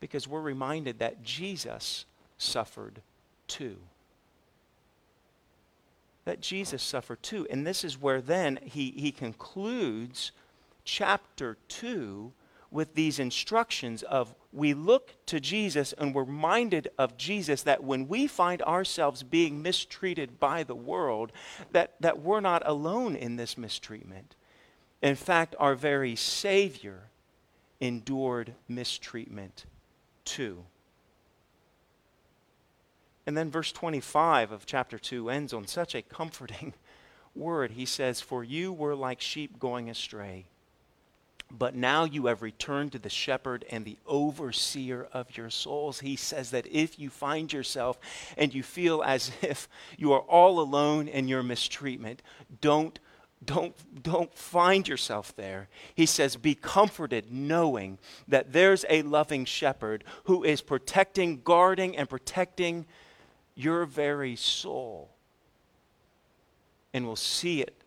Because 0.00 0.28
we're 0.28 0.40
reminded 0.40 1.00
that 1.00 1.22
Jesus 1.22 2.04
suffered 2.38 3.02
too. 3.48 3.78
That 6.24 6.40
Jesus 6.40 6.82
suffered 6.82 7.22
too. 7.22 7.46
And 7.50 7.66
this 7.66 7.82
is 7.82 8.00
where 8.00 8.20
then 8.20 8.60
he, 8.62 8.92
he 8.92 9.10
concludes 9.10 10.30
chapter 10.84 11.56
2 11.66 12.32
with 12.70 12.94
these 12.94 13.18
instructions 13.18 14.04
of 14.04 14.34
we 14.52 14.74
look 14.74 15.14
to 15.26 15.40
Jesus 15.40 15.94
and 15.94 16.14
we're 16.14 16.24
reminded 16.24 16.88
of 16.98 17.16
Jesus 17.16 17.62
that 17.62 17.82
when 17.82 18.06
we 18.06 18.26
find 18.26 18.60
ourselves 18.62 19.22
being 19.22 19.62
mistreated 19.62 20.38
by 20.38 20.62
the 20.62 20.74
world, 20.74 21.32
that, 21.72 21.94
that 22.00 22.20
we're 22.20 22.40
not 22.40 22.62
alone 22.66 23.16
in 23.16 23.36
this 23.36 23.56
mistreatment. 23.56 24.36
In 25.00 25.16
fact, 25.16 25.56
our 25.58 25.74
very 25.74 26.14
Savior 26.14 27.04
endured 27.80 28.54
mistreatment 28.68 29.64
too. 30.24 30.64
And 33.26 33.36
then 33.36 33.50
verse 33.50 33.72
25 33.72 34.52
of 34.52 34.66
chapter 34.66 34.98
2 34.98 35.30
ends 35.30 35.52
on 35.52 35.66
such 35.66 35.94
a 35.94 36.02
comforting 36.02 36.74
word. 37.34 37.72
He 37.72 37.86
says, 37.86 38.20
For 38.20 38.44
you 38.44 38.72
were 38.72 38.94
like 38.94 39.20
sheep 39.20 39.58
going 39.58 39.88
astray 39.88 40.46
but 41.52 41.74
now 41.74 42.04
you 42.04 42.26
have 42.26 42.40
returned 42.40 42.92
to 42.92 42.98
the 42.98 43.10
shepherd 43.10 43.64
and 43.70 43.84
the 43.84 43.98
overseer 44.06 45.06
of 45.12 45.36
your 45.36 45.50
souls. 45.50 46.00
He 46.00 46.16
says 46.16 46.50
that 46.50 46.66
if 46.66 46.98
you 46.98 47.10
find 47.10 47.52
yourself 47.52 47.98
and 48.38 48.54
you 48.54 48.62
feel 48.62 49.02
as 49.02 49.30
if 49.42 49.68
you 49.98 50.12
are 50.12 50.20
all 50.20 50.60
alone 50.60 51.08
in 51.08 51.28
your 51.28 51.42
mistreatment, 51.42 52.22
don't 52.60 52.98
don't 53.44 53.74
don't 54.02 54.32
find 54.34 54.86
yourself 54.86 55.34
there. 55.34 55.68
He 55.94 56.06
says 56.06 56.36
be 56.36 56.54
comforted 56.54 57.32
knowing 57.32 57.98
that 58.28 58.52
there's 58.52 58.84
a 58.88 59.02
loving 59.02 59.44
shepherd 59.44 60.04
who 60.24 60.44
is 60.44 60.60
protecting, 60.62 61.42
guarding 61.42 61.96
and 61.96 62.08
protecting 62.08 62.86
your 63.54 63.84
very 63.84 64.36
soul 64.36 65.10
and 66.94 67.04
will 67.04 67.16
see 67.16 67.60
it 67.60 67.82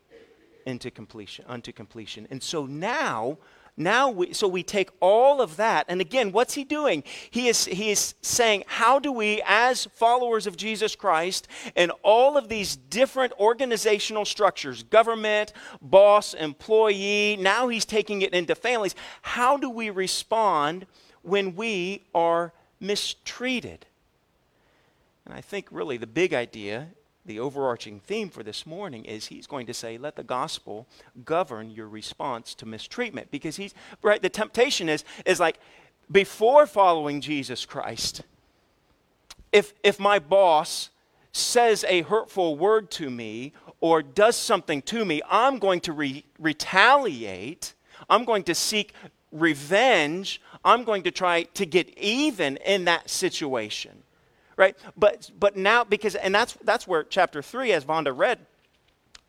into 0.65 0.91
completion 0.91 1.45
unto 1.47 1.71
completion. 1.71 2.27
And 2.29 2.43
so 2.43 2.65
now 2.65 3.37
now 3.77 4.09
we, 4.09 4.31
so 4.33 4.47
we 4.47 4.63
take 4.63 4.89
all 5.01 5.41
of 5.41 5.57
that 5.57 5.85
and 5.89 5.99
again 5.99 6.31
what's 6.31 6.53
he 6.53 6.63
doing? 6.63 7.03
He 7.29 7.49
is 7.49 7.65
he 7.65 7.91
is 7.91 8.15
saying 8.21 8.63
how 8.67 8.99
do 8.99 9.11
we 9.11 9.41
as 9.45 9.85
followers 9.85 10.47
of 10.47 10.55
jesus 10.55 10.95
christ 10.95 11.47
and 11.75 11.91
all 12.01 12.37
of 12.37 12.47
these 12.47 12.75
different 12.75 13.33
organizational 13.39 14.25
structures 14.25 14.83
government 14.83 15.51
boss 15.81 16.33
employee 16.33 17.37
now 17.39 17.67
he's 17.67 17.85
taking 17.85 18.21
it 18.21 18.33
into 18.33 18.55
families 18.55 18.95
how 19.21 19.57
do 19.57 19.69
we 19.69 19.89
respond 19.89 20.85
when 21.21 21.55
we 21.55 22.05
are 22.13 22.53
mistreated? 22.79 23.85
And 25.25 25.33
i 25.33 25.41
think 25.41 25.67
really 25.71 25.97
the 25.97 26.07
big 26.07 26.33
idea 26.33 26.87
the 27.25 27.39
overarching 27.39 27.99
theme 27.99 28.29
for 28.29 28.43
this 28.43 28.65
morning 28.65 29.03
is 29.05 29.27
he's 29.27 29.47
going 29.47 29.65
to 29.65 29.73
say, 29.73 29.97
let 29.97 30.15
the 30.15 30.23
gospel 30.23 30.87
govern 31.23 31.71
your 31.71 31.87
response 31.87 32.53
to 32.55 32.65
mistreatment. 32.65 33.31
Because 33.31 33.55
he's, 33.55 33.73
right, 34.01 34.21
the 34.21 34.29
temptation 34.29 34.89
is, 34.89 35.03
is 35.25 35.39
like, 35.39 35.59
before 36.11 36.67
following 36.67 37.21
Jesus 37.21 37.65
Christ, 37.65 38.21
if, 39.51 39.73
if 39.83 39.99
my 39.99 40.19
boss 40.19 40.91
says 41.31 41.83
a 41.87 42.03
hurtful 42.03 42.57
word 42.57 42.91
to 42.91 43.09
me 43.09 43.53
or 43.81 44.03
does 44.03 44.35
something 44.35 44.81
to 44.83 45.03
me, 45.03 45.21
I'm 45.29 45.57
going 45.57 45.81
to 45.81 45.93
re- 45.93 46.25
retaliate. 46.39 47.73
I'm 48.09 48.23
going 48.23 48.43
to 48.43 48.55
seek 48.55 48.93
revenge. 49.31 50.41
I'm 50.63 50.83
going 50.83 51.03
to 51.03 51.11
try 51.11 51.43
to 51.43 51.65
get 51.65 51.97
even 51.97 52.57
in 52.57 52.85
that 52.85 53.09
situation 53.09 54.03
right? 54.57 54.75
But 54.95 55.31
but 55.39 55.55
now 55.55 55.83
because 55.83 56.15
and 56.15 56.33
that's 56.33 56.53
that's 56.63 56.87
where 56.87 57.03
chapter 57.03 57.41
three, 57.41 57.71
as 57.71 57.85
Vonda 57.85 58.15
read 58.15 58.39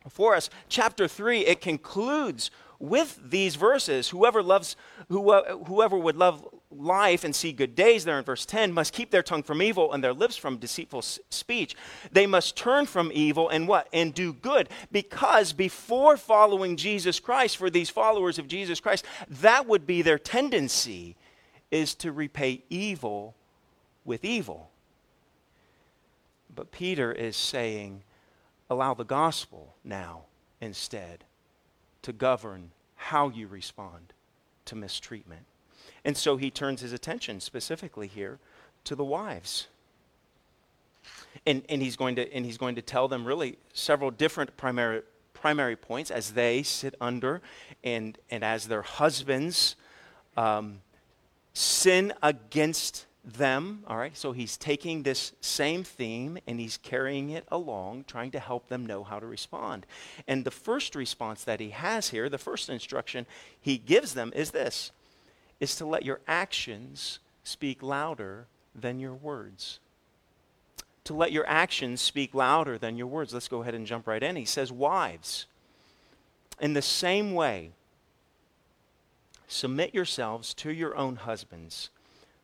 for 0.08 0.34
us, 0.34 0.50
chapter 0.68 1.08
three 1.08 1.40
it 1.46 1.60
concludes 1.60 2.50
with 2.78 3.18
these 3.24 3.56
verses. 3.56 4.10
Whoever 4.10 4.42
loves 4.42 4.76
whoever 5.08 5.96
would 5.96 6.16
love 6.16 6.46
life 6.70 7.24
and 7.24 7.34
see 7.34 7.52
good 7.52 7.74
days 7.74 8.04
there 8.04 8.18
in 8.18 8.24
verse 8.24 8.44
10 8.44 8.72
must 8.72 8.92
keep 8.92 9.10
their 9.10 9.22
tongue 9.22 9.42
from 9.42 9.62
evil 9.62 9.92
and 9.92 10.02
their 10.02 10.12
lips 10.12 10.36
from 10.36 10.56
deceitful 10.56 10.98
s- 10.98 11.18
speech 11.30 11.74
they 12.12 12.26
must 12.26 12.56
turn 12.56 12.86
from 12.86 13.10
evil 13.14 13.48
and 13.48 13.66
what 13.68 13.88
and 13.92 14.12
do 14.12 14.32
good 14.32 14.68
because 14.90 15.52
before 15.52 16.16
following 16.16 16.76
jesus 16.76 17.20
christ 17.20 17.56
for 17.56 17.70
these 17.70 17.88
followers 17.88 18.38
of 18.38 18.48
jesus 18.48 18.80
christ 18.80 19.04
that 19.28 19.66
would 19.66 19.86
be 19.86 20.02
their 20.02 20.18
tendency 20.18 21.16
is 21.70 21.94
to 21.94 22.12
repay 22.12 22.62
evil 22.68 23.34
with 24.04 24.24
evil 24.24 24.68
but 26.56 26.72
Peter 26.72 27.12
is 27.12 27.36
saying, 27.36 28.02
allow 28.68 28.94
the 28.94 29.04
gospel 29.04 29.74
now 29.84 30.22
instead 30.60 31.24
to 32.02 32.12
govern 32.12 32.70
how 32.96 33.28
you 33.28 33.46
respond 33.46 34.12
to 34.64 34.74
mistreatment. 34.74 35.44
And 36.04 36.16
so 36.16 36.36
he 36.36 36.50
turns 36.50 36.80
his 36.80 36.92
attention 36.92 37.40
specifically 37.40 38.06
here 38.06 38.38
to 38.84 38.94
the 38.94 39.04
wives. 39.04 39.68
And, 41.44 41.62
and, 41.68 41.82
he's 41.82 41.96
going 41.96 42.16
to, 42.16 42.32
and 42.32 42.44
he's 42.44 42.58
going 42.58 42.74
to 42.76 42.82
tell 42.82 43.06
them 43.06 43.24
really 43.24 43.58
several 43.72 44.10
different 44.10 44.56
primary, 44.56 45.02
primary 45.34 45.76
points 45.76 46.10
as 46.10 46.32
they 46.32 46.62
sit 46.62 46.94
under 47.00 47.40
and, 47.84 48.18
and 48.30 48.42
as 48.42 48.66
their 48.66 48.82
husbands 48.82 49.76
um, 50.36 50.80
sin 51.52 52.12
against 52.22 53.06
them, 53.26 53.82
all 53.88 53.96
right? 53.96 54.16
So 54.16 54.32
he's 54.32 54.56
taking 54.56 55.02
this 55.02 55.32
same 55.40 55.82
theme 55.82 56.38
and 56.46 56.60
he's 56.60 56.76
carrying 56.78 57.30
it 57.30 57.44
along, 57.48 58.04
trying 58.06 58.30
to 58.30 58.38
help 58.38 58.68
them 58.68 58.86
know 58.86 59.02
how 59.02 59.18
to 59.18 59.26
respond. 59.26 59.84
And 60.28 60.44
the 60.44 60.52
first 60.52 60.94
response 60.94 61.42
that 61.44 61.58
he 61.58 61.70
has 61.70 62.10
here, 62.10 62.28
the 62.28 62.38
first 62.38 62.70
instruction 62.70 63.26
he 63.60 63.78
gives 63.78 64.14
them 64.14 64.32
is 64.34 64.52
this 64.52 64.92
is 65.58 65.74
to 65.76 65.86
let 65.86 66.04
your 66.04 66.20
actions 66.28 67.18
speak 67.42 67.82
louder 67.82 68.46
than 68.74 69.00
your 69.00 69.14
words. 69.14 69.80
To 71.04 71.14
let 71.14 71.32
your 71.32 71.46
actions 71.46 72.00
speak 72.00 72.34
louder 72.34 72.78
than 72.78 72.96
your 72.96 73.06
words. 73.06 73.32
Let's 73.32 73.48
go 73.48 73.62
ahead 73.62 73.74
and 73.74 73.86
jump 73.86 74.06
right 74.06 74.22
in. 74.22 74.36
He 74.36 74.44
says, 74.44 74.70
Wives, 74.70 75.46
in 76.60 76.74
the 76.74 76.82
same 76.82 77.32
way, 77.32 77.70
submit 79.48 79.94
yourselves 79.94 80.52
to 80.54 80.70
your 80.70 80.96
own 80.96 81.16
husbands, 81.16 81.90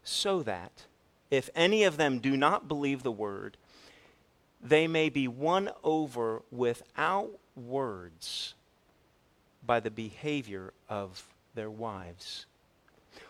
so 0.02 0.42
that, 0.42 0.86
if 1.30 1.48
any 1.54 1.84
of 1.84 1.96
them 1.96 2.18
do 2.18 2.36
not 2.36 2.68
believe 2.68 3.02
the 3.02 3.12
word, 3.12 3.56
they 4.60 4.86
may 4.86 5.08
be 5.08 5.26
won 5.26 5.70
over 5.82 6.42
without 6.50 7.30
words 7.56 8.54
by 9.64 9.80
the 9.80 9.90
behavior 9.90 10.72
of 10.88 11.26
their 11.54 11.70
wives 11.70 12.46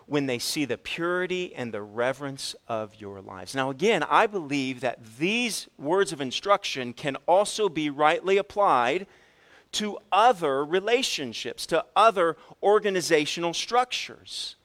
when 0.06 0.26
they 0.26 0.38
see 0.38 0.64
the 0.64 0.78
purity 0.78 1.54
and 1.54 1.72
the 1.72 1.82
reverence 1.82 2.54
of 2.68 3.00
your 3.00 3.20
lives. 3.20 3.54
Now, 3.54 3.70
again, 3.70 4.02
I 4.02 4.26
believe 4.26 4.80
that 4.80 5.18
these 5.18 5.68
words 5.78 6.12
of 6.12 6.20
instruction 6.20 6.92
can 6.92 7.16
also 7.26 7.68
be 7.68 7.88
rightly 7.90 8.36
applied 8.36 9.06
to 9.72 9.98
other 10.10 10.64
relationships, 10.64 11.66
to 11.66 11.84
other 11.96 12.36
organizational 12.62 13.54
structures. 13.54 14.56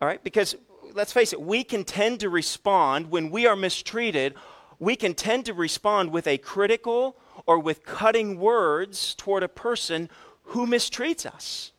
All 0.00 0.08
right? 0.08 0.22
Because 0.22 0.56
let's 0.94 1.12
face 1.12 1.32
it, 1.32 1.40
we 1.40 1.64
can 1.64 1.84
tend 1.84 2.20
to 2.20 2.28
respond 2.28 3.10
when 3.10 3.30
we 3.30 3.46
are 3.46 3.56
mistreated, 3.56 4.34
we 4.78 4.96
can 4.96 5.14
tend 5.14 5.46
to 5.46 5.54
respond 5.54 6.10
with 6.10 6.26
a 6.26 6.38
critical 6.38 7.16
or 7.46 7.58
with 7.58 7.84
cutting 7.84 8.38
words 8.38 9.14
toward 9.14 9.42
a 9.42 9.48
person 9.48 10.08
who 10.44 10.66
mistreats 10.66 11.26
us. 11.26 11.72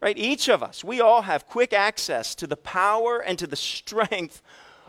Right? 0.00 0.16
Each 0.18 0.48
of 0.48 0.62
us, 0.62 0.84
we 0.84 1.00
all 1.00 1.22
have 1.22 1.46
quick 1.46 1.72
access 1.72 2.34
to 2.36 2.46
the 2.46 2.56
power 2.56 3.18
and 3.18 3.38
to 3.38 3.46
the 3.46 3.56
strength 3.56 4.42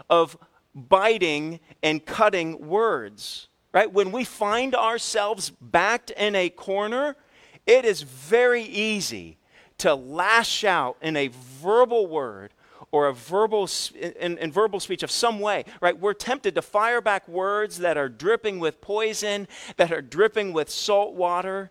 of 0.09 0.37
biting 0.75 1.59
and 1.81 2.05
cutting 2.05 2.67
words. 2.67 3.47
Right? 3.73 3.91
When 3.91 4.11
we 4.11 4.23
find 4.23 4.75
ourselves 4.75 5.49
backed 5.49 6.11
in 6.11 6.35
a 6.35 6.49
corner, 6.49 7.15
it 7.65 7.85
is 7.85 8.01
very 8.01 8.63
easy 8.63 9.37
to 9.79 9.93
lash 9.95 10.63
out 10.63 10.97
in 11.01 11.15
a 11.15 11.29
verbal 11.61 12.07
word 12.07 12.53
or 12.91 13.07
a 13.07 13.13
verbal 13.13 13.69
in, 13.95 14.37
in, 14.37 14.51
verbal 14.51 14.79
speech 14.79 15.03
of 15.03 15.11
some 15.11 15.39
way 15.39 15.65
right 15.81 15.99
we're 15.99 16.13
tempted 16.13 16.55
to 16.55 16.61
fire 16.61 17.01
back 17.01 17.27
words 17.27 17.79
that 17.79 17.97
are 17.97 18.09
dripping 18.09 18.59
with 18.59 18.79
poison 18.81 19.47
that 19.75 19.91
are 19.91 20.01
dripping 20.01 20.53
with 20.53 20.69
salt 20.69 21.13
water 21.13 21.69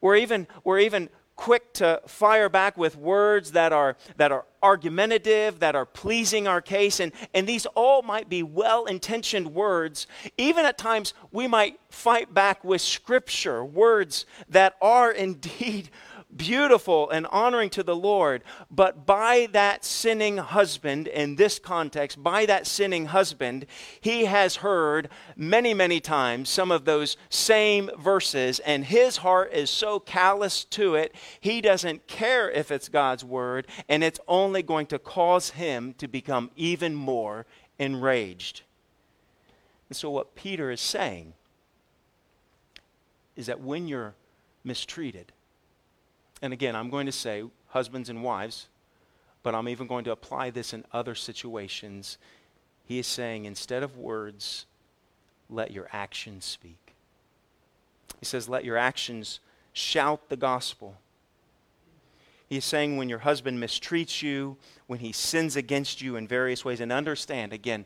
we're 0.00 0.16
even 0.16 0.46
we're 0.64 0.78
even 0.78 1.08
quick 1.38 1.72
to 1.72 2.02
fire 2.04 2.48
back 2.48 2.76
with 2.76 2.96
words 2.96 3.52
that 3.52 3.72
are, 3.72 3.96
that 4.16 4.32
are 4.32 4.44
argumentative, 4.60 5.60
that 5.60 5.76
are 5.76 5.86
pleasing 5.86 6.48
our 6.48 6.60
case. 6.60 6.98
And, 6.98 7.12
and 7.32 7.46
these 7.46 7.64
all 7.64 8.02
might 8.02 8.28
be 8.28 8.42
well 8.42 8.86
intentioned 8.86 9.54
words. 9.54 10.08
Even 10.36 10.66
at 10.66 10.76
times, 10.76 11.14
we 11.30 11.46
might 11.46 11.78
fight 11.90 12.34
back 12.34 12.64
with 12.64 12.80
scripture, 12.80 13.64
words 13.64 14.26
that 14.48 14.74
are 14.82 15.12
indeed 15.26 15.90
beautiful 16.38 17.10
and 17.10 17.26
honoring 17.26 17.68
to 17.70 17.82
the 17.82 17.96
Lord, 17.96 18.42
but 18.70 19.04
by 19.04 19.48
that 19.52 19.84
sinning 19.84 20.38
husband, 20.38 21.06
in 21.08 21.36
this 21.36 21.58
context, 21.58 22.22
by 22.22 22.46
that 22.46 22.66
sinning 22.66 23.06
husband, 23.06 23.66
he 24.00 24.24
has 24.24 24.56
heard 24.56 25.10
many, 25.36 25.74
many 25.74 26.00
times 26.00 26.48
some 26.48 26.70
of 26.70 26.86
those 26.86 27.18
same 27.28 27.90
verses, 27.98 28.60
and 28.60 28.86
his 28.86 29.18
heart 29.18 29.52
is 29.52 29.68
so 29.68 30.00
callous 30.00 30.64
to 30.64 30.94
it, 30.94 31.14
he 31.40 31.60
doesn't 31.60 32.06
care 32.06 32.50
if 32.50 32.70
it's 32.70 32.88
God's 32.88 33.24
word, 33.24 33.66
and 33.88 34.02
it's 34.02 34.20
only 34.26 34.62
going 34.62 34.86
to 34.86 34.98
cause 34.98 35.50
him 35.50 35.94
to 35.98 36.08
become 36.08 36.50
even 36.56 36.94
more 36.94 37.44
enraged. 37.78 38.62
And 39.88 39.96
so, 39.96 40.10
what 40.10 40.34
Peter 40.34 40.70
is 40.70 40.80
saying 40.80 41.34
is 43.36 43.46
that 43.46 43.60
when 43.60 43.88
you're 43.88 44.14
mistreated, 44.64 45.32
and 46.42 46.52
again, 46.52 46.76
I'm 46.76 46.90
going 46.90 47.06
to 47.06 47.12
say 47.12 47.44
husbands 47.68 48.08
and 48.08 48.22
wives, 48.22 48.68
but 49.42 49.54
I'm 49.54 49.68
even 49.68 49.86
going 49.86 50.04
to 50.04 50.12
apply 50.12 50.50
this 50.50 50.72
in 50.72 50.84
other 50.92 51.14
situations. 51.14 52.18
He 52.84 52.98
is 52.98 53.06
saying, 53.06 53.44
instead 53.44 53.82
of 53.82 53.96
words, 53.96 54.66
let 55.50 55.70
your 55.70 55.88
actions 55.92 56.44
speak. 56.44 56.94
He 58.20 58.26
says, 58.26 58.48
let 58.48 58.64
your 58.64 58.76
actions 58.76 59.40
shout 59.72 60.28
the 60.28 60.36
gospel. 60.36 60.96
He's 62.48 62.64
saying 62.64 62.96
when 62.96 63.08
your 63.08 63.20
husband 63.20 63.62
mistreats 63.62 64.22
you, 64.22 64.56
when 64.86 65.00
he 65.00 65.12
sins 65.12 65.54
against 65.54 66.00
you 66.00 66.16
in 66.16 66.26
various 66.26 66.64
ways, 66.64 66.80
and 66.80 66.90
understand, 66.90 67.52
again, 67.52 67.84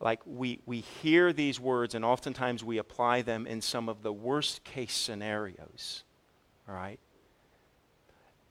like 0.00 0.20
we, 0.26 0.58
we 0.66 0.80
hear 0.80 1.32
these 1.32 1.60
words 1.60 1.94
and 1.94 2.04
oftentimes 2.04 2.64
we 2.64 2.78
apply 2.78 3.22
them 3.22 3.46
in 3.46 3.60
some 3.60 3.88
of 3.88 4.02
the 4.02 4.12
worst 4.12 4.64
case 4.64 4.94
scenarios. 4.94 6.02
All 6.68 6.74
right? 6.74 6.98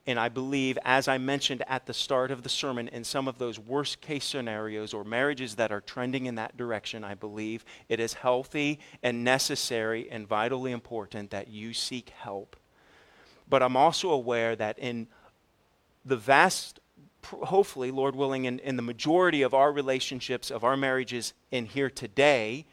And 0.09 0.19
I 0.19 0.27
believe, 0.27 0.79
as 0.83 1.07
I 1.07 1.19
mentioned 1.19 1.63
at 1.67 1.85
the 1.85 1.93
start 1.93 2.31
of 2.31 2.41
the 2.41 2.49
sermon, 2.49 2.87
in 2.87 3.03
some 3.03 3.27
of 3.27 3.37
those 3.37 3.59
worst 3.59 4.01
case 4.01 4.25
scenarios 4.25 4.91
or 4.91 5.03
marriages 5.03 5.53
that 5.57 5.71
are 5.71 5.81
trending 5.81 6.25
in 6.25 6.33
that 6.33 6.57
direction, 6.57 7.03
I 7.03 7.13
believe 7.13 7.63
it 7.89 7.99
is 7.99 8.13
healthy 8.13 8.79
and 9.03 9.23
necessary 9.23 10.09
and 10.09 10.27
vitally 10.27 10.71
important 10.71 11.29
that 11.29 11.49
you 11.49 11.75
seek 11.75 12.09
help. 12.09 12.55
But 13.47 13.61
I'm 13.61 13.77
also 13.77 14.09
aware 14.09 14.55
that 14.55 14.79
in 14.79 15.05
the 16.03 16.17
vast, 16.17 16.79
hopefully, 17.23 17.91
Lord 17.91 18.15
willing, 18.15 18.45
in, 18.45 18.57
in 18.59 18.77
the 18.77 18.81
majority 18.81 19.43
of 19.43 19.53
our 19.53 19.71
relationships, 19.71 20.49
of 20.49 20.63
our 20.63 20.75
marriages 20.75 21.33
in 21.51 21.67
here 21.67 21.91
today, 21.91 22.65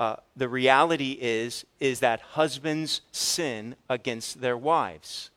uh, 0.00 0.16
the 0.36 0.48
reality 0.48 1.16
is, 1.20 1.64
is 1.78 2.00
that 2.00 2.20
husbands 2.20 3.00
sin 3.12 3.76
against 3.88 4.40
their 4.40 4.58
wives 4.58 5.30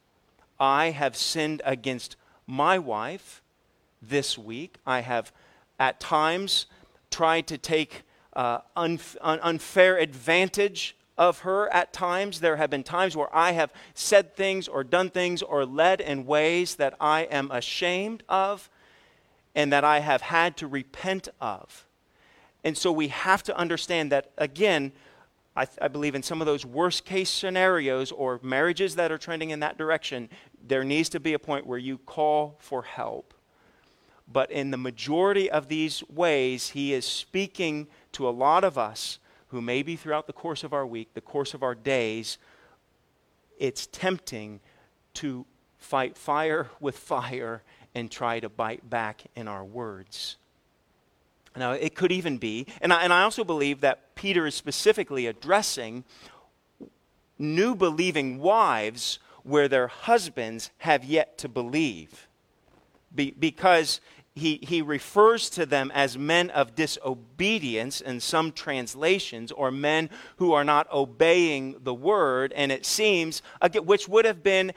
I 0.60 0.92
have 0.92 1.16
sinned 1.16 1.62
against 1.66 2.16
my 2.48 2.78
wife 2.80 3.42
this 4.02 4.38
week. 4.38 4.78
I 4.86 5.02
have 5.02 5.32
at 5.80 6.00
times 6.00 6.66
tried 7.10 7.48
to 7.48 7.58
take 7.58 8.04
uh, 8.34 8.60
un- 8.76 9.00
unfair 9.22 9.98
advantage 9.98 10.96
of 11.18 11.40
her 11.40 11.72
at 11.74 11.94
times. 11.94 12.40
There 12.40 12.58
have 12.58 12.70
been 12.70 12.84
times 12.84 13.16
where 13.16 13.34
I 13.36 13.52
have 13.52 13.72
said 13.94 14.36
things 14.36 14.68
or 14.68 14.84
done 14.84 15.10
things 15.10 15.42
or 15.42 15.66
led 15.66 16.02
in 16.02 16.26
ways 16.26 16.76
that 16.76 16.96
I 17.00 17.22
am 17.24 17.52
ashamed 17.52 18.24
of 18.28 18.70
and 19.56 19.72
that 19.72 19.84
I 19.84 20.00
have 20.00 20.22
had 20.22 20.58
to 20.58 20.68
repent 20.68 21.30
of. 21.40 21.86
And 22.64 22.78
so 22.78 22.92
we 22.92 23.10
have 23.10 23.44
to 23.44 23.58
understand 23.58 24.12
that, 24.12 24.32
again, 24.38 24.94
I, 25.56 25.66
th- 25.66 25.78
I, 25.82 25.88
believe 25.88 26.16
in 26.16 26.24
some 26.24 26.42
of 26.42 26.48
those 26.48 26.66
worst 26.66 27.06
case 27.06 27.30
scenarios 27.30 28.12
or 28.12 28.40
marriages 28.42 28.96
that 28.96 29.12
are 29.12 29.20
trending 29.20 29.52
in 29.52 29.60
that 29.60 29.78
direction, 29.78 30.30
there 30.66 30.84
needs 30.84 31.10
to 31.10 31.20
be 31.20 31.34
a 31.34 31.40
point 31.40 31.68
where 31.68 31.78
you 31.78 32.00
call 32.00 32.56
for 32.60 32.82
help. 32.82 33.34
But 34.32 34.50
in 34.52 34.72
the 34.72 34.78
majority 34.78 35.52
of 35.52 35.68
these 35.68 36.04
ways, 36.10 36.70
he 36.70 36.94
is 36.94 37.06
speaking 37.06 37.88
to 38.14 38.28
a 38.28 38.32
lot 38.32 38.64
of 38.64 38.78
us 38.78 39.20
who 39.50 39.62
maybe 39.62 39.96
throughout 39.96 40.26
the 40.26 40.34
course 40.34 40.64
of 40.64 40.74
our 40.74 40.88
week, 40.88 41.14
the 41.14 41.22
course 41.22 41.54
of 41.54 41.62
our 41.62 41.76
days, 41.76 42.40
it's 43.60 43.86
tempting 43.88 44.60
to 45.16 45.46
fight 45.78 46.18
fire 46.18 46.70
with 46.80 46.98
fire 46.98 47.62
and 47.94 48.10
try 48.10 48.40
to 48.40 48.50
bite 48.50 48.90
back 48.90 49.26
in 49.36 49.48
our 49.48 49.64
words. 49.64 50.38
Now, 51.56 51.74
it 51.74 51.96
could 51.96 52.12
even 52.12 52.38
be, 52.38 52.66
and 52.82 52.92
I, 52.92 53.04
and 53.04 53.14
I 53.14 53.24
also 53.24 53.44
believe 53.44 53.82
that 53.82 54.16
Peter 54.16 54.48
is 54.48 54.56
specifically 54.56 55.28
addressing 55.28 56.04
new 57.38 57.76
believing 57.76 58.40
wives 58.40 59.20
where 59.44 59.68
their 59.68 59.88
husbands 59.88 60.72
have 60.80 61.04
yet 61.04 61.38
to 61.40 61.50
believe. 61.50 62.28
Be, 63.14 63.32
because 63.32 64.02
he, 64.36 64.60
he 64.64 64.82
refers 64.82 65.50
to 65.52 65.66
them 65.66 65.92
as 65.94 66.18
men 66.18 66.50
of 66.50 66.74
disobedience 66.74 68.02
in 68.02 68.20
some 68.20 68.52
translations, 68.52 69.52
or 69.52 69.70
men 69.70 70.10
who 70.38 70.54
are 70.54 70.64
not 70.64 70.92
obeying 70.92 71.76
the 71.84 71.94
word, 71.94 72.52
and 72.54 72.72
it 72.72 72.86
seems, 72.86 73.44
which 73.84 74.08
would 74.08 74.26
have 74.26 74.42
been 74.42 74.72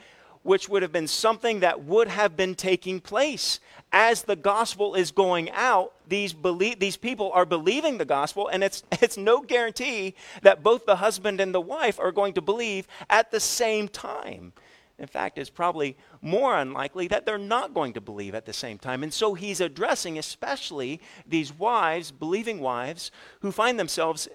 which 0.47 0.69
would 0.69 0.81
have 0.81 0.93
been 0.93 1.07
something 1.09 1.59
that 1.59 1.83
would 1.83 2.07
have 2.07 2.37
been 2.37 2.55
taking 2.55 3.01
place 3.01 3.59
as 3.91 4.23
the 4.23 4.35
gospel 4.37 4.95
is 4.95 5.11
going 5.11 5.51
out, 5.51 5.91
these, 6.07 6.31
believe, 6.31 6.79
these 6.79 6.95
people 6.95 7.29
are 7.33 7.45
believing 7.45 7.97
the 7.97 8.05
gospel, 8.05 8.47
and 8.47 8.63
it's, 8.63 8.81
it's 9.01 9.17
no 9.17 9.41
guarantee 9.41 10.15
that 10.43 10.63
both 10.63 10.85
the 10.85 10.95
husband 10.95 11.41
and 11.41 11.53
the 11.53 11.59
wife 11.59 11.99
are 11.99 12.13
going 12.13 12.31
to 12.31 12.41
believe 12.41 12.87
at 13.09 13.29
the 13.29 13.41
same 13.41 13.89
time. 13.89 14.53
In 14.97 15.07
fact, 15.07 15.37
it's 15.37 15.49
probably 15.49 15.97
more 16.21 16.57
unlikely 16.57 17.09
that 17.09 17.25
they're 17.25 17.37
not 17.37 17.73
going 17.73 17.91
to 17.91 18.01
believe 18.01 18.33
at 18.33 18.45
the 18.45 18.53
same 18.53 18.77
time. 18.77 19.03
And 19.03 19.13
so 19.13 19.33
he's 19.33 19.59
addressing 19.59 20.17
especially 20.17 21.01
these 21.27 21.51
wives, 21.51 22.09
believing 22.09 22.61
wives, 22.61 23.11
who 23.41 23.51
find 23.51 23.77
themselves 23.77 24.29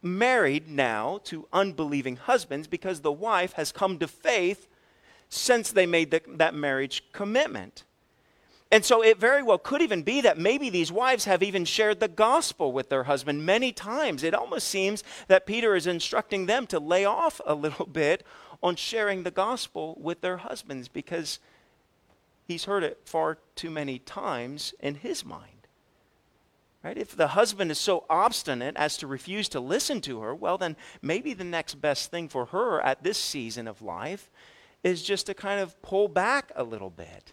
married 0.00 0.66
now 0.66 1.20
to 1.24 1.46
unbelieving 1.52 2.16
husbands 2.16 2.66
because 2.66 3.00
the 3.00 3.12
wife 3.12 3.52
has 3.52 3.70
come 3.70 3.98
to 3.98 4.08
faith 4.08 4.66
since 5.28 5.72
they 5.72 5.86
made 5.86 6.10
the, 6.10 6.22
that 6.26 6.54
marriage 6.54 7.02
commitment. 7.12 7.84
And 8.70 8.84
so 8.84 9.02
it 9.02 9.18
very 9.18 9.42
well 9.42 9.58
could 9.58 9.80
even 9.80 10.02
be 10.02 10.20
that 10.20 10.38
maybe 10.38 10.68
these 10.68 10.92
wives 10.92 11.24
have 11.24 11.42
even 11.42 11.64
shared 11.64 12.00
the 12.00 12.08
gospel 12.08 12.70
with 12.70 12.90
their 12.90 13.04
husband 13.04 13.46
many 13.46 13.72
times. 13.72 14.22
It 14.22 14.34
almost 14.34 14.68
seems 14.68 15.02
that 15.28 15.46
Peter 15.46 15.74
is 15.74 15.86
instructing 15.86 16.46
them 16.46 16.66
to 16.66 16.78
lay 16.78 17.04
off 17.04 17.40
a 17.46 17.54
little 17.54 17.86
bit 17.92 18.24
on 18.62 18.76
sharing 18.76 19.22
the 19.22 19.30
gospel 19.30 19.96
with 20.00 20.20
their 20.20 20.38
husbands 20.38 20.88
because 20.88 21.38
he's 22.46 22.64
heard 22.64 22.82
it 22.82 23.00
far 23.04 23.38
too 23.54 23.70
many 23.70 23.98
times 24.00 24.74
in 24.80 24.96
his 24.96 25.24
mind. 25.24 25.52
Right? 26.82 26.98
If 26.98 27.16
the 27.16 27.28
husband 27.28 27.70
is 27.70 27.78
so 27.78 28.04
obstinate 28.08 28.76
as 28.76 28.96
to 28.98 29.06
refuse 29.06 29.48
to 29.50 29.60
listen 29.60 30.00
to 30.02 30.20
her, 30.20 30.34
well, 30.34 30.58
then 30.58 30.76
maybe 31.02 31.32
the 31.32 31.44
next 31.44 31.80
best 31.80 32.10
thing 32.10 32.28
for 32.28 32.46
her 32.46 32.80
at 32.82 33.02
this 33.02 33.18
season 33.18 33.66
of 33.66 33.82
life 33.82 34.30
is 34.82 35.02
just 35.02 35.26
to 35.26 35.34
kind 35.34 35.60
of 35.60 35.80
pull 35.82 36.08
back 36.08 36.52
a 36.54 36.64
little 36.64 36.90
bit. 36.90 37.32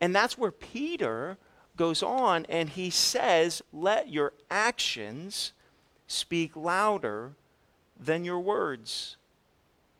And 0.00 0.14
that's 0.14 0.38
where 0.38 0.50
Peter 0.50 1.38
goes 1.76 2.02
on 2.02 2.46
and 2.48 2.68
he 2.70 2.90
says, 2.90 3.62
Let 3.72 4.10
your 4.10 4.32
actions 4.50 5.52
speak 6.06 6.56
louder 6.56 7.32
than 7.98 8.24
your 8.24 8.40
words. 8.40 9.16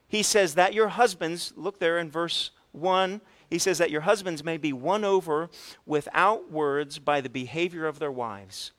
He 0.09 0.23
says 0.23 0.55
that 0.55 0.75
your 0.75 0.89
husbands, 0.89 1.53
look 1.57 1.79
there 1.79 1.99
in 1.99 2.11
verse 2.11 2.51
1, 2.73 3.21
he 3.51 3.59
says 3.59 3.79
that 3.79 3.91
your 3.91 4.03
husbands 4.03 4.45
may 4.45 4.57
be 4.57 4.73
won 4.73 5.05
over 5.05 5.51
without 5.87 6.51
words 6.51 6.99
by 6.99 7.21
the 7.21 7.31
behavior 7.31 7.87
of 7.87 7.99
their 7.99 8.13
wives 8.13 8.73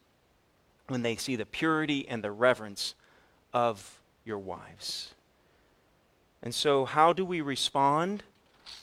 when 0.87 1.01
they 1.01 1.15
see 1.15 1.35
the 1.35 1.45
purity 1.45 2.07
and 2.07 2.23
the 2.23 2.31
reverence 2.31 2.95
of 3.53 3.99
your 4.25 4.39
wives. 4.39 5.13
And 6.41 6.55
so, 6.55 6.85
how 6.85 7.13
do 7.13 7.25
we 7.25 7.41
respond? 7.41 8.23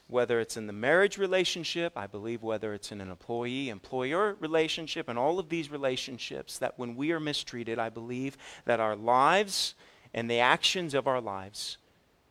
Whether 0.09 0.41
it's 0.41 0.57
in 0.57 0.67
the 0.67 0.73
marriage 0.73 1.19
relationship, 1.19 1.93
I 1.97 2.07
believe 2.07 2.43
whether 2.43 2.75
it's 2.75 2.93
in 2.93 3.01
an 3.01 3.11
employee 3.11 3.69
employer 3.69 4.37
relationship, 4.39 5.09
and 5.09 5.19
all 5.19 5.39
of 5.39 5.49
these 5.49 5.71
relationships, 5.71 6.59
that 6.59 6.79
when 6.79 6.97
we 6.97 7.13
are 7.13 7.21
mistreated, 7.21 7.79
I 7.79 7.89
believe 7.89 8.37
that 8.65 8.81
our 8.81 8.97
lives 8.97 9.75
and 10.15 10.31
the 10.31 10.41
actions 10.41 10.95
of 10.95 11.07
our 11.07 11.21
lives 11.21 11.77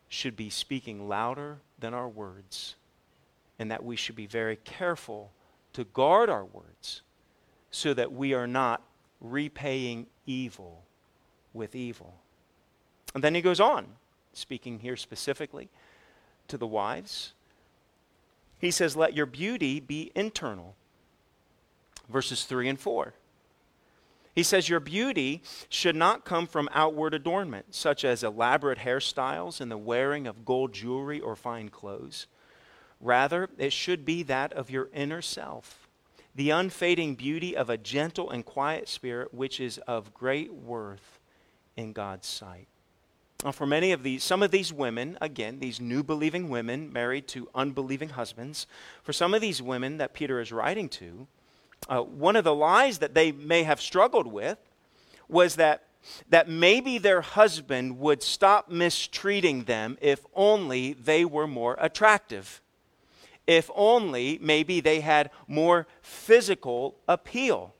should 0.07 0.35
be 0.35 0.49
speaking 0.49 1.07
louder 1.07 1.57
than 1.79 1.93
our 1.93 2.07
words 2.07 2.75
and 3.59 3.71
that 3.71 3.83
we 3.83 3.95
should 3.95 4.15
be 4.15 4.27
very 4.27 4.57
careful 4.57 5.31
to 5.73 5.83
guard 5.85 6.29
our 6.29 6.45
words 6.45 7.01
so 7.71 7.93
that 7.93 8.11
we 8.11 8.33
are 8.33 8.47
not 8.47 8.81
repaying 9.21 10.07
evil 10.25 10.83
with 11.53 11.75
evil. 11.75 12.13
And 13.13 13.23
then 13.23 13.35
he 13.35 13.41
goes 13.41 13.59
on, 13.59 13.87
speaking 14.37 14.79
here 14.79 14.95
specifically 14.95 15.69
to 16.47 16.57
the 16.57 16.67
wives. 16.67 17.33
He 18.59 18.71
says, 18.71 18.95
Let 18.95 19.15
your 19.15 19.25
beauty 19.25 19.79
be 19.79 20.11
internal. 20.15 20.75
Verses 22.09 22.43
3 22.43 22.69
and 22.69 22.79
4. 22.79 23.13
He 24.33 24.43
says, 24.43 24.69
Your 24.69 24.79
beauty 24.79 25.41
should 25.69 25.95
not 25.95 26.25
come 26.25 26.45
from 26.45 26.69
outward 26.71 27.13
adornment, 27.13 27.73
such 27.73 28.03
as 28.05 28.23
elaborate 28.23 28.79
hairstyles 28.79 29.59
and 29.59 29.71
the 29.71 29.77
wearing 29.77 30.27
of 30.27 30.45
gold 30.45 30.73
jewelry 30.73 31.19
or 31.19 31.35
fine 31.35 31.69
clothes 31.69 32.27
Rather, 32.99 33.49
it 33.57 33.73
should 33.73 34.05
be 34.05 34.23
that 34.23 34.53
of 34.53 34.69
your 34.69 34.89
inner 34.93 35.21
self, 35.21 35.87
the 36.33 36.49
unfading 36.49 37.15
beauty 37.15 37.55
of 37.55 37.69
a 37.69 37.77
gentle 37.77 38.29
and 38.29 38.45
quiet 38.45 38.87
spirit, 38.87 39.33
which 39.33 39.59
is 39.59 39.77
of 39.79 40.13
great 40.13 40.53
worth 40.53 41.19
in 41.75 41.93
God's 41.93 42.27
sight. 42.27 42.67
Now, 43.45 43.51
for 43.51 43.67
many 43.67 43.91
of 43.91 44.01
these, 44.01 44.23
some 44.23 44.41
of 44.41 44.49
these 44.49 44.73
women, 44.73 45.19
again, 45.21 45.59
these 45.59 45.79
new 45.79 46.01
believing 46.01 46.49
women 46.49 46.91
married 46.91 47.27
to 47.27 47.47
unbelieving 47.53 48.09
husbands, 48.09 48.65
for 49.03 49.13
some 49.13 49.35
of 49.35 49.41
these 49.41 49.61
women 49.61 49.97
that 49.97 50.15
Peter 50.15 50.39
is 50.39 50.51
writing 50.51 50.89
to, 50.89 51.27
uh, 51.87 52.01
one 52.01 52.35
of 52.35 52.43
the 52.43 52.55
lies 52.55 52.97
that 52.97 53.13
they 53.13 53.31
may 53.31 53.61
have 53.61 53.79
struggled 53.79 54.25
with 54.25 54.57
was 55.29 55.57
that 55.57 55.83
that 56.29 56.49
maybe 56.49 56.97
their 56.97 57.21
husband 57.21 57.99
would 57.99 58.21
stop 58.21 58.69
mistreating 58.69 59.63
them 59.63 59.97
if 60.01 60.23
only 60.35 60.93
they 60.93 61.25
were 61.25 61.47
more 61.47 61.75
attractive 61.79 62.61
if 63.47 63.69
only 63.75 64.39
maybe 64.41 64.79
they 64.79 65.01
had 65.01 65.29
more 65.47 65.87
physical 66.01 66.95
appeal. 67.07 67.74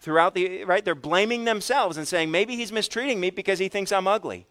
Throughout 0.00 0.34
the, 0.34 0.64
right, 0.64 0.84
they're 0.84 0.94
blaming 0.94 1.44
themselves 1.44 1.96
and 1.96 2.08
saying, 2.08 2.30
maybe 2.30 2.56
he's 2.56 2.72
mistreating 2.72 3.20
me 3.20 3.30
because 3.30 3.58
he 3.58 3.68
thinks 3.68 3.92
I'm 3.92 4.06
ugly. 4.06 4.46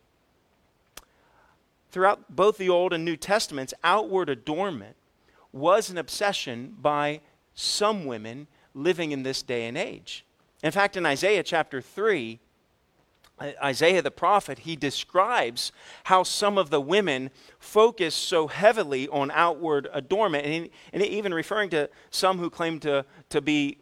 Throughout 1.91 2.35
both 2.35 2.57
the 2.57 2.69
Old 2.69 2.93
and 2.93 3.03
New 3.03 3.17
Testaments, 3.17 3.73
outward 3.83 4.29
adornment 4.29 4.95
was 5.51 5.89
an 5.89 5.97
obsession 5.97 6.75
by 6.79 7.21
some 7.55 8.05
women 8.05 8.45
living 8.75 9.12
in 9.12 9.23
this 9.23 9.41
day 9.41 9.65
and 9.67 9.75
age. 9.75 10.23
In 10.62 10.71
fact, 10.71 10.95
in 10.95 11.05
Isaiah 11.05 11.41
chapter 11.41 11.81
3, 11.81 12.39
Isaiah 13.41 14.01
the 14.01 14.12
prophet, 14.12 14.59
he 14.59 14.75
describes 14.75 15.71
how 16.03 16.23
some 16.23 16.57
of 16.57 16.69
the 16.69 16.81
women 16.81 17.31
focus 17.57 18.13
so 18.13 18.47
heavily 18.47 19.07
on 19.07 19.31
outward 19.31 19.88
adornment, 19.93 20.45
and, 20.45 20.69
and 20.93 21.01
even 21.01 21.33
referring 21.33 21.69
to 21.71 21.89
some 22.12 22.38
who 22.38 22.49
claim 22.49 22.79
to, 22.81 23.05
to 23.29 23.41
be 23.41 23.77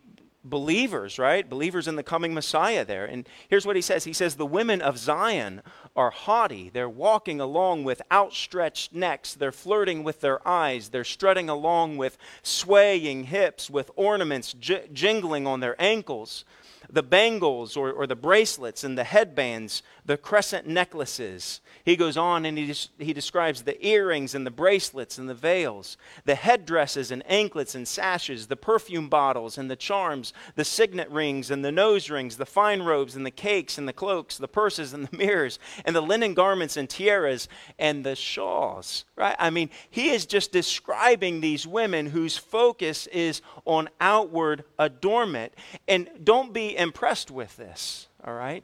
believers, 0.50 1.20
right? 1.20 1.48
Believers 1.50 1.88
in 1.88 1.96
the 1.96 2.04
coming 2.04 2.34
Messiah 2.34 2.86
there. 2.86 3.06
And 3.06 3.28
here's 3.50 3.66
what 3.66 3.76
he 3.76 3.82
says 3.82 4.04
He 4.04 4.14
says, 4.14 4.36
The 4.36 4.46
women 4.46 4.82
of 4.82 4.98
Zion 4.98 5.62
are 5.96 6.12
haughty. 6.12 6.70
They're 6.70 6.90
walking 6.90 7.40
along 7.40 7.84
with 7.84 8.02
outstretched 8.12 8.94
necks. 8.94 9.34
They're 9.34 9.52
flirting 9.52 10.04
with 10.04 10.22
their 10.22 10.46
eyes. 10.48 10.90
They're 10.90 11.04
strutting 11.04 11.50
along 11.50 11.98
with 11.98 12.18
swaying 12.44 13.26
hips, 13.26 13.70
with 13.70 13.92
ornaments 13.96 14.54
j- 14.54 14.88
jingling 14.94 15.48
on 15.48 15.60
their 15.60 15.80
ankles 15.82 16.46
the 16.90 17.04
bangles 17.04 17.76
or, 17.76 17.92
or 17.92 18.08
the 18.08 18.16
bracelets 18.16 18.84
and 18.84 18.98
the 18.98 19.04
headbands, 19.04 19.84
the 20.06 20.18
crescent 20.18 20.68
necklaces. 20.68 21.62
He 21.84 21.96
goes 21.96 22.18
on 22.18 22.46
and 22.46 22.58
he, 22.58 22.74
he 22.98 23.14
describes 23.14 23.62
the 23.62 23.86
earrings 23.86 24.34
and 24.36 24.46
the 24.46 24.52
bracelets 24.52 25.18
and 25.18 25.30
the 25.30 25.34
veils, 25.34 25.98
the 26.26 26.36
headdresses 26.36 27.12
and 27.12 27.24
anklets 27.30 27.76
and 27.76 27.88
sashes, 27.88 28.48
the 28.48 28.56
perfume 28.56 29.10
bottles 29.10 29.58
and 29.58 29.70
the 29.70 29.76
charms, 29.76 30.34
the 30.56 30.66
signet 30.66 31.10
rings 31.10 31.52
and 31.52 31.64
the 31.64 31.72
nose 31.72 32.10
rings, 32.10 32.38
the 32.38 32.46
fine 32.46 32.82
robes 32.82 33.16
and 33.16 33.26
the 33.26 33.32
cakes 33.32 33.78
and 33.78 33.88
the 33.88 33.94
cloaks, 33.94 34.38
the 34.38 34.48
purses 34.48 34.94
and 34.94 35.08
the 35.08 35.18
mirrors, 35.18 35.60
and 35.86 35.96
the 35.96 36.02
linen 36.02 36.34
garments 36.34 36.78
and 36.78 36.90
tiaras 36.90 37.48
and 37.78 38.04
the 38.04 38.16
shawls. 38.16 39.06
Right? 39.16 39.36
I 39.40 39.50
mean, 39.50 39.70
he 39.90 40.10
is 40.10 40.26
just 40.26 40.52
describing 40.52 41.42
these 41.42 41.66
women 41.68 42.08
whose 42.08 42.38
focus 42.38 43.08
is 43.08 43.42
on 43.66 43.90
outward 44.00 44.64
adornment. 44.80 45.54
And 45.88 46.10
don't 46.24 46.54
be 46.54 46.67
impressed 46.76 47.30
with 47.32 47.56
this, 47.58 48.08
all 48.26 48.34
right? 48.34 48.64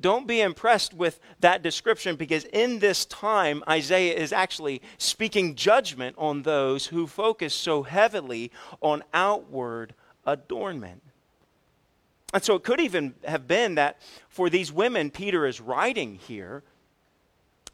Don't 0.00 0.26
be 0.26 0.40
impressed 0.40 0.94
with 0.94 1.18
that 1.40 1.62
description 1.62 2.16
because 2.16 2.44
in 2.44 2.78
this 2.78 3.04
time, 3.04 3.64
Isaiah 3.68 4.14
is 4.14 4.32
actually 4.32 4.80
speaking 4.96 5.56
judgment 5.56 6.14
on 6.18 6.42
those 6.42 6.86
who 6.86 7.06
focus 7.06 7.52
so 7.52 7.82
heavily 7.82 8.52
on 8.80 9.02
outward 9.12 9.94
adornment. 10.24 11.02
And 12.32 12.44
so 12.44 12.54
it 12.54 12.62
could 12.62 12.80
even 12.80 13.14
have 13.24 13.48
been 13.48 13.74
that 13.76 14.00
for 14.28 14.50
these 14.50 14.70
women 14.70 15.10
Peter 15.10 15.46
is 15.46 15.60
writing 15.60 16.16
here, 16.16 16.62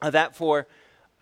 uh, 0.00 0.10
that 0.10 0.34
for 0.34 0.66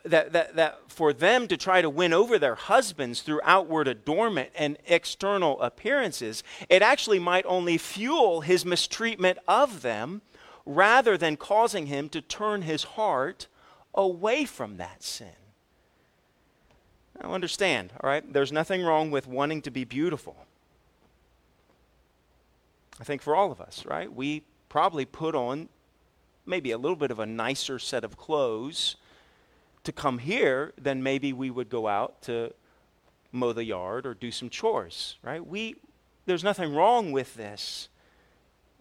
that, 0.05 0.33
that, 0.33 0.57
that 0.57 0.81
for 0.89 1.13
them 1.13 1.47
to 1.49 1.57
try 1.57 1.81
to 1.81 1.91
win 1.91 2.13
over 2.13 2.39
their 2.39 2.55
husbands 2.55 3.23
through 3.23 3.41
outward 3.45 3.89
adornment 3.89 4.51
and 4.55 4.79
external 4.87 5.61
appearances, 5.61 6.43
it 6.69 6.83
actually 6.83 7.19
might 7.19 7.45
only 7.47 7.79
fuel 7.79 8.41
his 8.41 8.65
mistreatment 8.65 9.39
of 9.47 9.83
them 9.83 10.23
rather 10.65 11.17
than 11.17 11.37
causing 11.37 11.87
him 11.87 12.09
to 12.09 12.21
turn 12.21 12.63
his 12.63 12.85
heart 12.85 13.47
away 13.95 14.45
from 14.45 14.77
that 14.77 15.03
sin. 15.03 15.29
Now, 17.21 17.35
understand, 17.35 17.93
all 18.01 18.09
right, 18.09 18.33
there's 18.33 18.53
nothing 18.53 18.83
wrong 18.83 19.11
with 19.11 19.27
wanting 19.27 19.63
to 19.63 19.71
be 19.71 19.85
beautiful. 19.85 20.37
I 23.01 23.05
think 23.05 23.23
for 23.23 23.35
all 23.35 23.53
of 23.53 23.61
us, 23.61 23.85
right, 23.87 24.13
we 24.13 24.43
probably 24.69 25.05
put 25.05 25.35
on 25.35 25.69
maybe 26.47 26.71
a 26.71 26.79
little 26.79 26.97
bit 26.97 27.11
of 27.11 27.19
a 27.19 27.27
nicer 27.27 27.79
set 27.79 28.05
of 28.05 28.17
clothes 28.17 28.97
to 29.85 29.93
come 29.93 30.19
here, 30.19 30.73
then 30.81 31.03
maybe 31.03 31.33
we 31.33 31.51
would 31.51 31.69
go 31.69 31.89
out 31.89 32.23
to 32.23 32.53
mow 33.33 33.53
the 33.53 33.65
yard 33.65 34.07
or 34.07 34.15
do 34.15 34.31
some 34.31 34.51
chores, 34.51 35.17
right? 35.23 35.45
We, 35.45 35.77
there's 36.27 36.45
nothing 36.45 36.75
wrong 36.75 37.13
with 37.13 37.35
this 37.35 37.89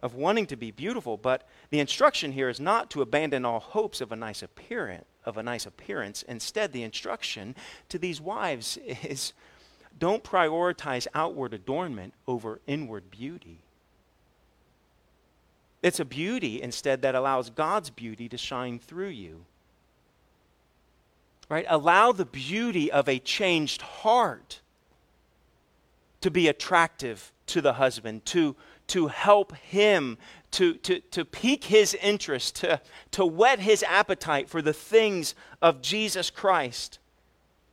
of 0.02 0.16
wanting 0.16 0.48
to 0.48 0.56
be 0.56 0.72
beautiful, 0.72 1.16
but 1.16 1.48
the 1.70 1.80
instruction 1.80 2.32
here 2.32 2.50
is 2.50 2.60
not 2.60 2.90
to 2.92 3.02
abandon 3.02 3.46
all 3.46 3.60
hopes 3.60 4.02
of 4.02 4.12
a 4.12 4.16
nice 4.16 4.42
appearance, 4.42 5.06
of 5.26 5.38
a 5.38 5.44
nice 5.44 5.66
appearance. 5.66 6.24
Instead, 6.24 6.74
the 6.74 6.84
instruction 6.84 7.56
to 7.90 8.00
these 8.00 8.20
wives 8.20 8.78
is 9.04 9.34
don't 9.98 10.24
prioritize 10.24 11.06
outward 11.14 11.54
adornment 11.54 12.14
over 12.28 12.62
inward 12.66 13.12
beauty. 13.12 13.60
It's 15.84 16.00
a 16.00 16.06
beauty 16.06 16.62
instead 16.62 17.02
that 17.02 17.16
allows 17.16 17.50
God's 17.50 17.90
beauty 17.90 18.30
to 18.30 18.38
shine 18.38 18.80
through 18.80 19.10
you 19.10 19.46
right? 21.52 21.66
Allow 21.68 22.14
the 22.14 22.24
beauty 22.24 22.90
of 22.90 23.10
a 23.10 23.20
changed 23.20 23.82
heart 23.82 24.62
to 26.22 26.32
be 26.32 26.48
attractive 26.48 27.34
to 27.48 27.60
the 27.60 27.74
husband, 27.74 28.24
to, 28.28 28.56
to 28.88 29.08
help 29.08 29.54
him, 29.58 30.18
to, 30.52 30.76
to, 30.76 31.02
to 31.12 31.26
pique 31.26 31.66
his 31.66 31.94
interest, 31.96 32.56
to, 32.56 32.80
to 33.12 33.26
whet 33.26 33.60
his 33.60 33.84
appetite 33.84 34.48
for 34.48 34.62
the 34.62 34.72
things 34.72 35.36
of 35.62 35.82
Jesus 35.82 36.30
Christ. 36.30 37.00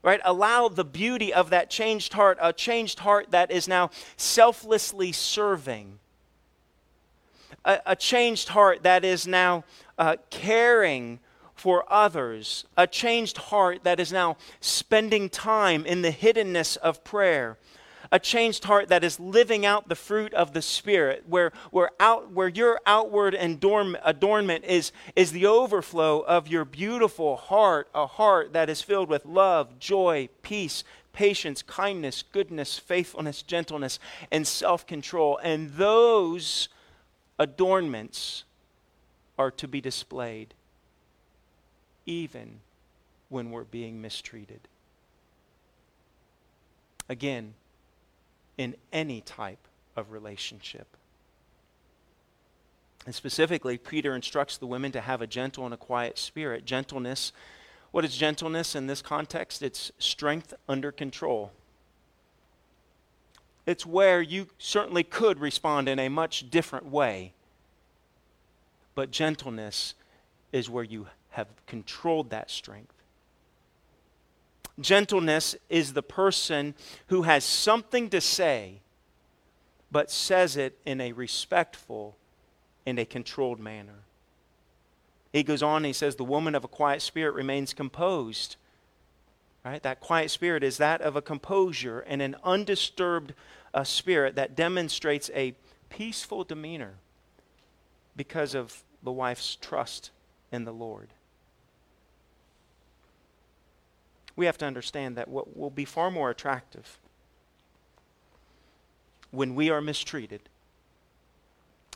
Right? 0.03 0.20
Allow 0.24 0.68
the 0.68 0.85
beauty 0.85 1.33
of 1.33 1.51
that 1.51 1.70
changed 1.70 2.14
heart, 2.14 2.37
a 2.41 2.53
changed 2.53 2.99
heart 2.99 3.31
that 3.31 3.53
is 3.53 3.68
now 3.68 3.91
selflessly 4.16 5.12
serving. 5.12 6.01
A, 7.64 7.79
a 7.87 7.97
changed 7.97 8.49
heart 8.49 8.83
that 8.83 9.05
is 9.05 9.24
now 9.24 9.62
uh, 9.97 10.16
caring 10.31 11.20
for 11.59 11.84
others. 11.92 12.64
A 12.76 12.86
changed 12.86 13.36
heart 13.36 13.84
that 13.84 14.00
is 14.00 14.12
now 14.12 14.36
spending 14.61 15.28
time 15.28 15.84
in 15.84 16.02
the 16.02 16.12
hiddenness 16.12 16.76
of 16.78 17.04
prayer 17.04 17.59
a 18.11 18.18
changed 18.18 18.64
heart 18.64 18.88
that 18.88 19.04
is 19.04 19.20
living 19.20 19.66
out 19.66 19.88
the 19.88 19.94
fruit 19.94 20.32
of 20.34 20.52
the 20.52 20.62
Spirit, 20.62 21.24
where, 21.26 21.52
where, 21.70 21.90
out, 22.00 22.32
where 22.32 22.48
your 22.48 22.80
outward 22.86 23.34
adornment 23.34 24.64
is, 24.64 24.92
is 25.14 25.32
the 25.32 25.46
overflow 25.46 26.20
of 26.20 26.48
your 26.48 26.64
beautiful 26.64 27.36
heart, 27.36 27.88
a 27.94 28.06
heart 28.06 28.52
that 28.52 28.70
is 28.70 28.82
filled 28.82 29.09
with 29.09 29.26
love, 29.26 29.78
joy, 29.78 30.28
peace, 30.42 30.84
patience, 31.12 31.62
kindness, 31.62 32.24
goodness, 32.32 32.78
faithfulness, 32.78 33.42
gentleness, 33.42 33.98
and 34.30 34.46
self 34.46 34.86
control. 34.86 35.38
And 35.42 35.72
those 35.72 36.68
adornments 37.38 38.44
are 39.38 39.50
to 39.52 39.68
be 39.68 39.80
displayed 39.80 40.54
even 42.09 42.61
when 43.28 43.50
we're 43.50 43.64
being 43.64 44.00
mistreated. 44.00 44.61
Again, 47.09 47.54
in 48.56 48.74
any 48.92 49.20
type 49.20 49.68
of 49.94 50.11
relationship. 50.11 50.86
And 53.04 53.14
specifically, 53.14 53.78
Peter 53.78 54.14
instructs 54.14 54.56
the 54.56 54.66
women 54.66 54.90
to 54.92 55.00
have 55.00 55.22
a 55.22 55.26
gentle 55.26 55.64
and 55.64 55.74
a 55.74 55.78
quiet 55.78 56.18
spirit. 56.18 56.64
Gentleness, 56.64 57.32
what 57.90 58.04
is 58.04 58.16
gentleness 58.16 58.74
in 58.74 58.86
this 58.86 59.02
context? 59.02 59.62
It's 59.62 59.92
strength 59.98 60.54
under 60.68 60.90
control. 60.90 61.52
It's 63.66 63.84
where 63.84 64.22
you 64.22 64.48
certainly 64.59 65.04
could 65.04 65.40
respond 65.40 65.88
in 65.88 65.98
a 65.98 66.09
much 66.09 66.50
different 66.50 66.86
way. 66.86 67.32
But 68.94 69.11
gentleness 69.11 69.94
is 70.52 70.70
where 70.70 70.84
you 70.84 71.06
have 71.31 71.49
controlled 71.66 72.31
that 72.31 72.51
strength. 72.51 72.95
Gentleness 74.81 75.57
is 75.68 75.93
the 75.93 76.03
person 76.03 76.74
who 77.09 77.22
has 77.22 77.45
something 77.45 78.09
to 78.11 78.20
say, 78.20 78.81
but 79.91 80.11
says 80.11 80.57
it 80.57 80.79
in 80.85 81.01
a 81.01 81.12
respectful 81.12 82.16
and 82.87 82.99
a 82.99 83.05
controlled 83.05 83.59
manner. 83.59 84.05
He 85.33 85.43
goes 85.43 85.62
on 85.62 85.85
he 85.85 85.93
says, 85.93 86.16
The 86.16 86.24
woman 86.24 86.55
of 86.55 86.64
a 86.64 86.68
quiet 86.68 87.03
spirit 87.03 87.35
remains 87.35 87.74
composed. 87.74 88.57
Right? 89.64 89.83
That 89.83 90.01
quiet 90.01 90.31
spirit 90.31 90.62
is 90.62 90.79
that 90.79 91.01
of 91.03 91.16
a 91.16 91.22
composure 91.22 92.01
and 92.01 92.22
an 92.22 92.37
undisturbed 92.45 93.35
uh, 93.74 93.85
spirit 93.85 94.37
that 94.37 94.57
demonstrates 94.57 95.31
a 95.35 95.55
peaceful 95.91 96.45
demeanor 96.45 96.95
because 98.16 98.55
of 98.55 98.83
the 99.03 99.12
wife's 99.12 99.57
trust 99.57 100.11
in 100.51 100.64
the 100.64 100.72
Lord. 100.72 101.09
We 104.39 104.47
have 104.47 104.57
to 104.57 104.64
understand 104.64 105.16
that 105.16 105.26
what 105.26 105.57
will 105.57 105.68
be 105.68 105.84
far 105.84 106.12
more 106.12 106.30
attractive 106.30 107.01
when 109.32 109.57
we 109.57 109.68
are 109.68 109.80
mistreated. 109.80 110.43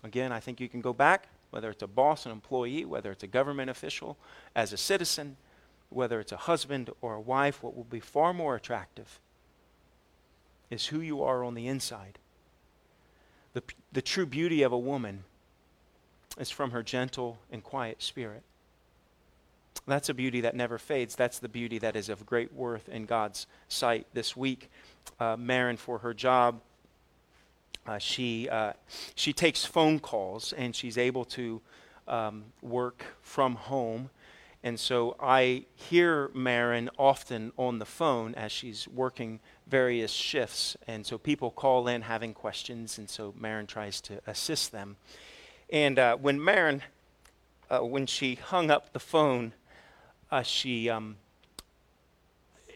Again, 0.03 0.33
I 0.33 0.41
think 0.41 0.61
you 0.61 0.69
can 0.69 0.81
go 0.81 0.93
back, 0.93 1.29
whether 1.51 1.71
it's 1.71 1.85
a 1.85 1.87
boss, 1.87 2.27
an 2.27 2.33
employee, 2.33 2.85
whether 2.85 3.13
it's 3.13 3.23
a 3.23 3.29
government 3.29 3.71
official, 3.71 4.17
as 4.57 4.73
a 4.73 4.77
citizen, 4.77 5.37
whether 5.89 6.19
it's 6.19 6.33
a 6.33 6.37
husband 6.37 6.91
or 7.01 7.15
a 7.15 7.21
wife, 7.21 7.63
what 7.63 7.77
will 7.77 7.85
be 7.85 8.01
far 8.01 8.35
more 8.35 8.57
attractive 8.57 9.21
is 10.69 10.87
who 10.87 11.01
you 11.01 11.23
are 11.23 11.45
on 11.45 11.55
the 11.55 11.69
inside. 11.69 12.19
The, 13.53 13.63
the 13.93 14.03
true 14.03 14.27
beauty 14.27 14.63
of 14.63 14.73
a 14.73 14.79
woman 14.79 15.23
is 16.41 16.51
from 16.51 16.73
her 16.73 16.83
gentle 16.83 17.39
and 17.53 17.63
quiet 17.63 18.03
spirit. 18.03 18.43
That's 19.87 20.09
a 20.09 20.15
beauty 20.15 20.41
that 20.43 20.55
never 20.55 20.79
fades. 20.79 21.17
That's 21.17 21.39
the 21.39 21.49
beauty 21.49 21.79
that 21.79 21.97
is 21.97 22.09
of 22.09 22.25
great 22.25 22.53
worth 22.53 22.89
in 22.89 23.05
God's 23.05 23.47
sight. 23.69 24.07
This 24.13 24.37
week, 24.37 24.71
uh, 25.19 25.37
Marin, 25.37 25.77
for 25.77 25.99
her 25.99 26.15
job, 26.15 26.61
uh, 27.87 27.99
she, 27.99 28.49
uh, 28.49 28.75
she 29.17 29.33
takes 29.33 29.65
phone 29.65 29.99
calls 29.99 30.53
and 30.53 30.75
she's 30.75 30.97
able 30.97 31.25
to 31.25 31.61
um, 32.07 32.45
work 32.63 33.05
from 33.23 33.57
home. 33.57 34.11
And 34.65 34.79
so 34.79 35.17
I 35.21 35.65
hear 35.75 36.31
Marin 36.35 36.89
often 36.97 37.51
on 37.57 37.81
the 37.81 37.85
phone 37.85 38.35
as 38.37 38.53
she's 38.53 38.87
working 38.87 39.41
various 39.67 40.13
shifts. 40.13 40.77
And 40.87 41.05
so 41.05 41.19
people 41.19 41.51
call 41.51 41.89
in 41.89 42.03
having 42.03 42.33
questions, 42.33 42.99
and 42.99 43.11
so 43.11 43.35
Marin 43.37 43.67
tries 43.67 44.01
to 44.03 44.21
assist 44.27 44.71
them. 44.71 44.97
And 45.69 45.99
uh, 45.99 46.17
when 46.17 46.43
Marin, 46.43 46.83
uh, 47.71 47.81
when 47.81 48.07
she 48.07 48.37
hung 48.37 48.71
up 48.71 48.93
the 48.93 49.01
phone, 49.01 49.53
uh, 50.33 50.43
she 50.43 50.89
um, 50.89 51.17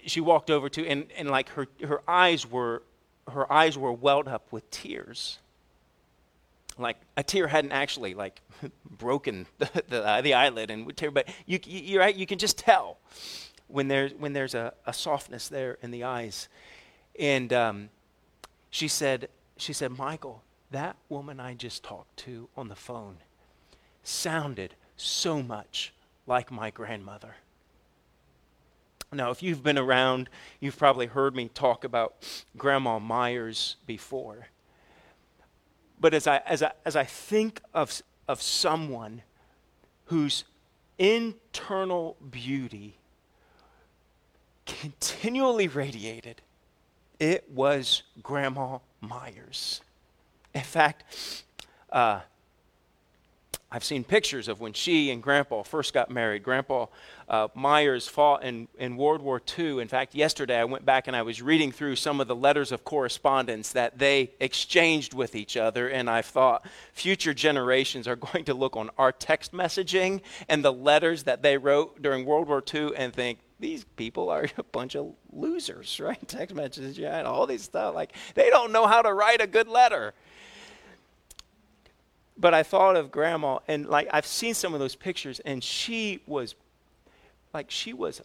she 0.05 0.21
walked 0.21 0.51
over 0.51 0.69
to 0.69 0.87
and, 0.87 1.07
and 1.17 1.31
like 1.31 1.49
her 1.51 1.67
her 1.83 2.03
eyes 2.07 2.49
were 2.49 2.83
her 3.29 3.51
eyes 3.53 3.77
were 3.77 3.93
welled 3.93 4.29
up 4.29 4.53
with 4.53 4.71
tears. 4.71 5.39
Like 6.79 6.99
a 7.17 7.23
tear 7.23 7.49
hadn't 7.49 7.73
actually 7.73 8.15
like 8.15 8.43
broken 8.99 9.47
the, 9.59 9.83
the, 9.89 10.07
uh, 10.07 10.21
the 10.21 10.35
eyelid 10.35 10.71
and 10.71 10.95
tear 10.97 11.11
but 11.11 11.29
you, 11.47 11.59
you, 11.65 11.99
right 11.99 12.15
you 12.15 12.27
can 12.27 12.39
just 12.39 12.59
tell 12.59 12.99
when 13.67 13.89
there's 13.89 14.13
when 14.15 14.35
there's 14.35 14.55
a, 14.55 14.75
a 14.85 14.93
softness 14.93 15.49
there 15.49 15.79
in 15.83 15.91
the 15.91 16.05
eyes. 16.05 16.49
And 17.19 17.51
um, 17.55 17.89
she 18.69 18.89
said 18.89 19.31
she 19.57 19.73
said 19.73 19.97
michael 19.97 20.43
that 20.71 20.97
woman 21.09 21.41
i 21.41 21.55
just 21.55 21.83
talked 21.83 22.15
to 22.19 22.49
on 22.57 22.69
the 22.69 22.75
phone 22.75 23.17
sounded 24.03 24.75
so 24.97 25.43
much 25.43 25.95
like 26.27 26.51
my 26.51 26.71
grandmother 26.71 27.37
now, 29.13 29.31
if 29.31 29.43
you've 29.43 29.63
been 29.63 29.79
around, 29.79 30.29
you've 30.61 30.79
probably 30.79 31.07
heard 31.07 31.35
me 31.35 31.49
talk 31.49 31.85
about 31.85 32.15
Grandma 32.57 32.99
Myers 32.99 33.77
before. 33.87 34.49
But 36.01 36.13
as 36.13 36.27
I, 36.27 36.39
as 36.47 36.63
I, 36.63 36.73
as 36.85 36.97
I 36.97 37.05
think 37.05 37.61
of, 37.73 38.03
of 38.29 38.43
someone 38.43 39.23
whose 40.07 40.45
internal 40.99 42.17
beauty 42.31 42.99
continually 44.67 45.69
radiated, 45.69 46.43
it 47.19 47.49
was 47.51 48.03
Grandma 48.23 48.79
Myers. 49.01 49.81
In 50.55 50.63
fact, 50.63 51.45
uh, 51.91 52.21
I've 53.71 53.83
seen 53.83 54.05
pictures 54.05 54.47
of 54.47 54.61
when 54.61 54.73
she 54.73 55.11
and 55.11 55.21
Grandpa 55.21 55.65
first 55.65 55.93
got 55.93 56.09
married. 56.09 56.45
Grandpa 56.45 56.87
uh, 57.29 57.49
Myers 57.55 58.07
fought 58.07 58.45
in, 58.45 58.69
in 58.79 58.97
World 58.97 59.21
War 59.21 59.43
II. 59.59 59.81
In 59.81 59.89
fact, 59.89 60.15
yesterday 60.15 60.61
I 60.61 60.65
went 60.65 60.85
back 60.85 61.09
and 61.09 61.17
I 61.17 61.23
was 61.23 61.43
reading 61.43 61.73
through 61.73 61.97
some 61.97 62.21
of 62.21 62.29
the 62.29 62.37
letters 62.37 62.71
of 62.71 62.85
correspondence 62.85 63.73
that 63.73 63.99
they 63.99 64.31
exchanged 64.39 65.15
with 65.15 65.35
each 65.35 65.57
other, 65.57 65.89
and 65.89 66.09
I 66.09 66.23
thought 66.23 66.65
future 66.93 67.35
generations 67.35 68.07
are 68.07 68.17
going 68.33 68.45
to 68.45 68.55
look 68.55 68.77
on 68.77 68.91
our 68.99 69.11
text 69.11 69.53
messaging 69.53 70.21
and 70.49 70.65
the 70.65 70.73
letters 70.73 71.25
that 71.25 71.43
they 71.43 71.59
wrote 71.59 72.01
during 72.01 72.25
World 72.25 72.47
War 72.47 72.63
II 72.73 72.93
and 72.97 73.13
think, 73.13 73.41
these 73.59 73.85
people 73.97 74.29
are 74.29 74.47
a 74.59 74.63
bunch 74.63 74.95
of 74.95 75.15
losers, 75.33 75.99
right? 76.05 76.29
Text 76.29 76.55
messages, 76.55 76.97
yeah, 76.97 77.19
and 77.19 77.27
all 77.27 77.47
these 77.47 77.63
stuff. 77.63 77.95
Like, 77.95 78.13
they 78.35 78.49
don't 78.49 78.71
know 78.71 78.87
how 78.87 79.03
to 79.03 79.13
write 79.13 79.41
a 79.41 79.47
good 79.47 79.67
letter 79.69 80.15
but 82.39 82.55
I 82.55 82.63
thought 82.63 82.97
of 82.97 83.11
grandma, 83.11 83.59
and 83.67 83.87
like 83.87 84.09
I've 84.13 84.27
seen 84.27 84.55
some 84.55 84.75
of 84.75 84.81
those 84.81 84.95
pictures, 84.95 85.41
and 85.41 85.63
she 85.63 86.21
was 86.27 86.55
like, 87.55 87.71
she 87.71 87.93
was, 87.93 88.21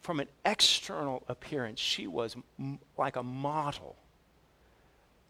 from 0.00 0.20
an 0.20 0.28
external 0.44 1.22
appearance, 1.28 1.78
she 1.78 2.06
was 2.06 2.36
m- 2.58 2.80
like 2.98 3.16
a 3.16 3.22
model. 3.22 3.96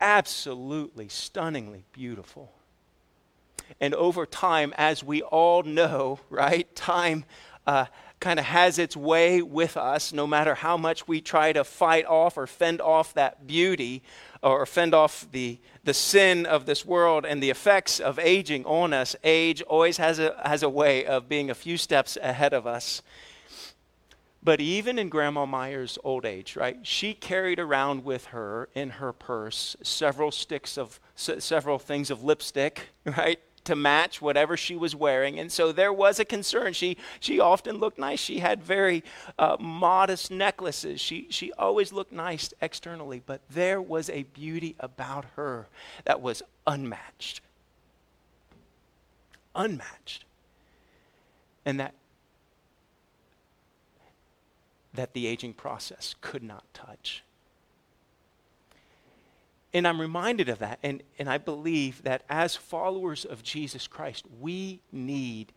Absolutely, 0.01 1.09
stunningly 1.09 1.85
beautiful. 1.93 2.53
And 3.81 3.95
over 3.95 4.27
time, 4.27 4.75
as 4.77 5.03
we 5.03 5.22
all 5.22 5.62
know, 5.62 6.20
right, 6.31 6.75
time 6.75 7.25
uh, 7.66 7.87
kind 8.20 8.39
of 8.39 8.47
has 8.47 8.79
its 8.79 8.97
way 8.97 9.43
with 9.43 9.77
us, 9.77 10.12
no 10.12 10.27
matter 10.27 10.55
how 10.55 10.77
much 10.77 11.07
we 11.07 11.20
try 11.20 11.53
to 11.53 11.64
fight 11.64 12.07
off 12.07 12.37
or 12.37 12.47
fend 12.47 12.81
off 12.81 13.14
that 13.14 13.47
beauty 13.47 14.03
or 14.43 14.64
fend 14.66 14.95
off 14.95 15.27
the, 15.33 15.59
the 15.85 15.95
sin 15.95 16.47
of 16.47 16.66
this 16.66 16.85
world 16.85 17.24
and 17.24 17.43
the 17.43 17.51
effects 17.51 18.01
of 18.01 18.18
aging 18.18 18.64
on 18.64 18.93
us. 18.93 19.14
Age 19.22 19.62
always 19.62 19.99
has 19.99 20.18
a, 20.18 20.35
has 20.45 20.62
a 20.62 20.68
way 20.68 21.05
of 21.05 21.28
being 21.28 21.51
a 21.51 21.55
few 21.55 21.76
steps 21.76 22.16
ahead 22.20 22.53
of 22.53 22.66
us. 22.66 23.03
But 24.43 24.61
even 24.61 24.99
in 24.99 25.09
Grandma 25.09 25.47
Myers' 25.47 25.99
old 26.05 26.26
age, 26.26 26.55
right, 26.55 26.78
she 26.82 27.14
carried 27.14 27.59
around 27.59 28.05
with 28.05 28.26
her 28.26 28.68
in 28.74 28.91
her 28.91 29.12
purse 29.12 29.74
several 29.82 30.30
sticks 30.30 30.76
of, 30.76 31.01
several 31.14 31.78
things 31.78 32.11
of 32.11 32.22
lipstick, 32.22 32.91
right, 33.05 33.41
to 33.65 33.75
match 33.75 34.23
whatever 34.23 34.57
she 34.57 34.77
was 34.77 34.95
wearing. 34.95 35.39
And 35.39 35.51
so 35.51 35.73
there 35.73 35.93
was 35.93 36.21
a 36.21 36.25
concern. 36.25 36.73
She, 36.73 36.97
she 37.21 37.41
often 37.41 37.79
looked 37.79 37.99
nice. 37.99 38.21
She 38.21 38.39
had 38.39 38.62
very 38.62 39.03
uh, 39.39 39.57
modest 39.59 40.31
necklaces. 40.31 41.01
She, 41.01 41.27
she 41.31 41.53
always 41.53 41.93
looked 41.93 42.12
nice 42.12 42.53
externally, 42.61 43.23
but 43.25 43.41
there 43.51 43.81
was 43.81 44.11
a 44.11 44.25
beauty 44.25 44.77
about 44.79 45.25
her 45.37 45.69
that 46.05 46.21
was 46.21 46.43
unmatched. 46.67 47.41
Unmatched. 49.55 50.25
And 51.65 51.81
that 51.81 51.95
that 54.95 55.12
the 55.12 55.27
aging 55.27 55.53
process 55.53 56.15
could 56.21 56.43
not 56.43 56.62
touch. 56.73 57.24
And 59.75 59.89
I'm 59.89 60.01
reminded 60.01 60.49
of 60.49 60.61
that, 60.61 60.79
and, 60.85 61.03
and 61.18 61.29
I 61.29 61.37
believe 61.37 62.05
that 62.05 62.22
as 62.31 62.55
followers 62.55 63.25
of 63.25 63.43
Jesus 63.43 63.89
Christ, 63.89 64.25
we 64.41 64.79
need 64.93 65.53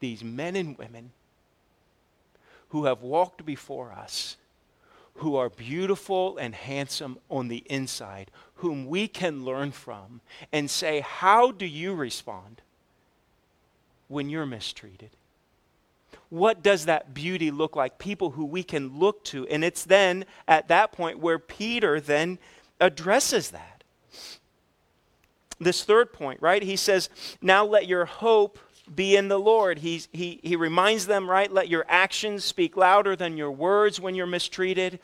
these 0.00 0.24
men 0.24 0.56
and 0.56 0.76
women 0.76 1.12
who 2.70 2.86
have 2.86 3.02
walked 3.02 3.46
before 3.46 3.92
us, 3.92 4.36
who 5.14 5.36
are 5.36 5.48
beautiful 5.48 6.36
and 6.36 6.52
handsome 6.54 7.18
on 7.30 7.46
the 7.46 7.62
inside, 7.66 8.32
whom 8.56 8.86
we 8.88 9.06
can 9.06 9.44
learn 9.44 9.70
from 9.70 10.20
and 10.52 10.68
say, 10.68 11.00
How 11.00 11.52
do 11.52 11.64
you 11.64 11.94
respond 11.94 12.62
when 14.08 14.28
you're 14.28 14.46
mistreated? 14.46 15.10
what 16.30 16.62
does 16.62 16.86
that 16.86 17.12
beauty 17.12 17.50
look 17.50 17.76
like? 17.76 17.98
People 17.98 18.30
who 18.30 18.44
we 18.44 18.62
can 18.62 18.98
look 18.98 19.22
to. 19.24 19.46
And 19.48 19.64
it's 19.64 19.84
then 19.84 20.24
at 20.48 20.68
that 20.68 20.92
point 20.92 21.18
where 21.18 21.40
Peter 21.40 22.00
then 22.00 22.38
addresses 22.80 23.50
that. 23.50 23.84
This 25.58 25.84
third 25.84 26.12
point, 26.12 26.40
right? 26.40 26.62
He 26.62 26.76
says, 26.76 27.10
Now 27.42 27.64
let 27.64 27.86
your 27.86 28.06
hope 28.06 28.58
be 28.94 29.16
in 29.16 29.28
the 29.28 29.38
Lord. 29.38 29.78
He, 29.80 30.02
he, 30.12 30.40
he 30.42 30.56
reminds 30.56 31.06
them, 31.06 31.30
right? 31.30 31.52
Let 31.52 31.68
your 31.68 31.84
actions 31.88 32.44
speak 32.44 32.76
louder 32.76 33.14
than 33.14 33.36
your 33.36 33.50
words 33.50 34.00
when 34.00 34.14
you're 34.14 34.26
mistreated. 34.26 34.98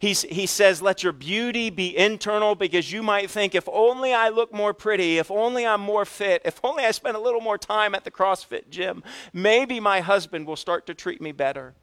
He's, 0.00 0.22
he 0.22 0.46
says, 0.46 0.82
Let 0.82 1.02
your 1.02 1.12
beauty 1.12 1.70
be 1.70 1.96
internal 1.96 2.54
because 2.54 2.90
you 2.90 3.02
might 3.02 3.30
think, 3.30 3.54
if 3.54 3.68
only 3.70 4.12
I 4.12 4.30
look 4.30 4.52
more 4.52 4.74
pretty, 4.74 5.18
if 5.18 5.30
only 5.30 5.66
I'm 5.66 5.80
more 5.80 6.04
fit, 6.04 6.42
if 6.44 6.58
only 6.64 6.84
I 6.84 6.90
spend 6.90 7.16
a 7.16 7.20
little 7.20 7.40
more 7.40 7.58
time 7.58 7.94
at 7.94 8.04
the 8.04 8.10
CrossFit 8.10 8.70
gym, 8.70 9.04
maybe 9.32 9.78
my 9.78 10.00
husband 10.00 10.46
will 10.46 10.56
start 10.56 10.86
to 10.86 10.94
treat 10.94 11.20
me 11.20 11.32
better. 11.32 11.74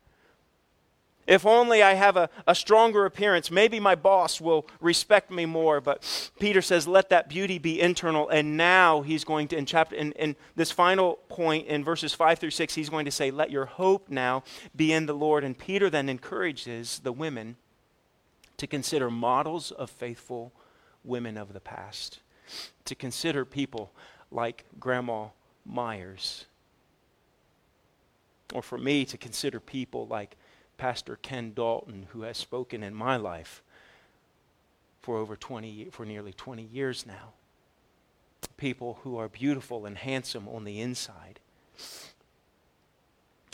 If 1.27 1.45
only 1.45 1.83
I 1.83 1.95
have 1.95 2.15
a, 2.15 2.29
a 2.47 2.55
stronger 2.55 3.05
appearance, 3.05 3.51
maybe 3.51 3.81
my 3.81 3.95
boss 3.95 4.39
will 4.39 4.65
respect 4.79 5.29
me 5.29 5.45
more. 5.45 5.81
But 5.81 6.31
Peter 6.39 6.61
says, 6.61 6.87
let 6.87 7.09
that 7.09 7.27
beauty 7.27 7.59
be 7.59 7.81
internal. 7.81 8.29
And 8.29 8.55
now 8.55 9.01
he's 9.01 9.25
going 9.25 9.49
to, 9.49 9.57
in 9.57 9.65
chapter, 9.65 9.95
in, 9.95 10.13
in 10.13 10.37
this 10.55 10.71
final 10.71 11.19
point 11.27 11.67
in 11.67 11.83
verses 11.83 12.13
5 12.13 12.39
through 12.39 12.51
6, 12.51 12.75
he's 12.75 12.89
going 12.89 13.03
to 13.05 13.11
say, 13.11 13.29
let 13.29 13.51
your 13.51 13.65
hope 13.65 14.09
now 14.09 14.43
be 14.73 14.93
in 14.93 15.05
the 15.05 15.13
Lord. 15.13 15.43
And 15.43 15.57
Peter 15.57 15.89
then 15.89 16.07
encourages 16.07 16.99
the 16.99 17.11
women 17.11 17.57
to 18.55 18.65
consider 18.65 19.11
models 19.11 19.71
of 19.71 19.89
faithful 19.89 20.53
women 21.03 21.37
of 21.37 21.53
the 21.53 21.59
past, 21.59 22.19
to 22.85 22.95
consider 22.95 23.43
people 23.43 23.91
like 24.31 24.65
Grandma 24.79 25.27
Myers, 25.65 26.45
or 28.53 28.61
for 28.61 28.77
me 28.77 29.03
to 29.05 29.17
consider 29.17 29.59
people 29.59 30.07
like 30.07 30.37
Pastor 30.77 31.17
Ken 31.21 31.53
Dalton, 31.53 32.07
who 32.11 32.21
has 32.21 32.37
spoken 32.37 32.83
in 32.83 32.93
my 32.93 33.17
life 33.17 33.63
for 35.01 35.17
over 35.17 35.35
20, 35.35 35.89
for 35.91 36.05
nearly 36.05 36.33
20 36.33 36.63
years 36.63 37.05
now. 37.05 37.33
People 38.57 38.99
who 39.03 39.17
are 39.17 39.27
beautiful 39.27 39.85
and 39.85 39.97
handsome 39.97 40.47
on 40.47 40.63
the 40.63 40.79
inside. 40.79 41.39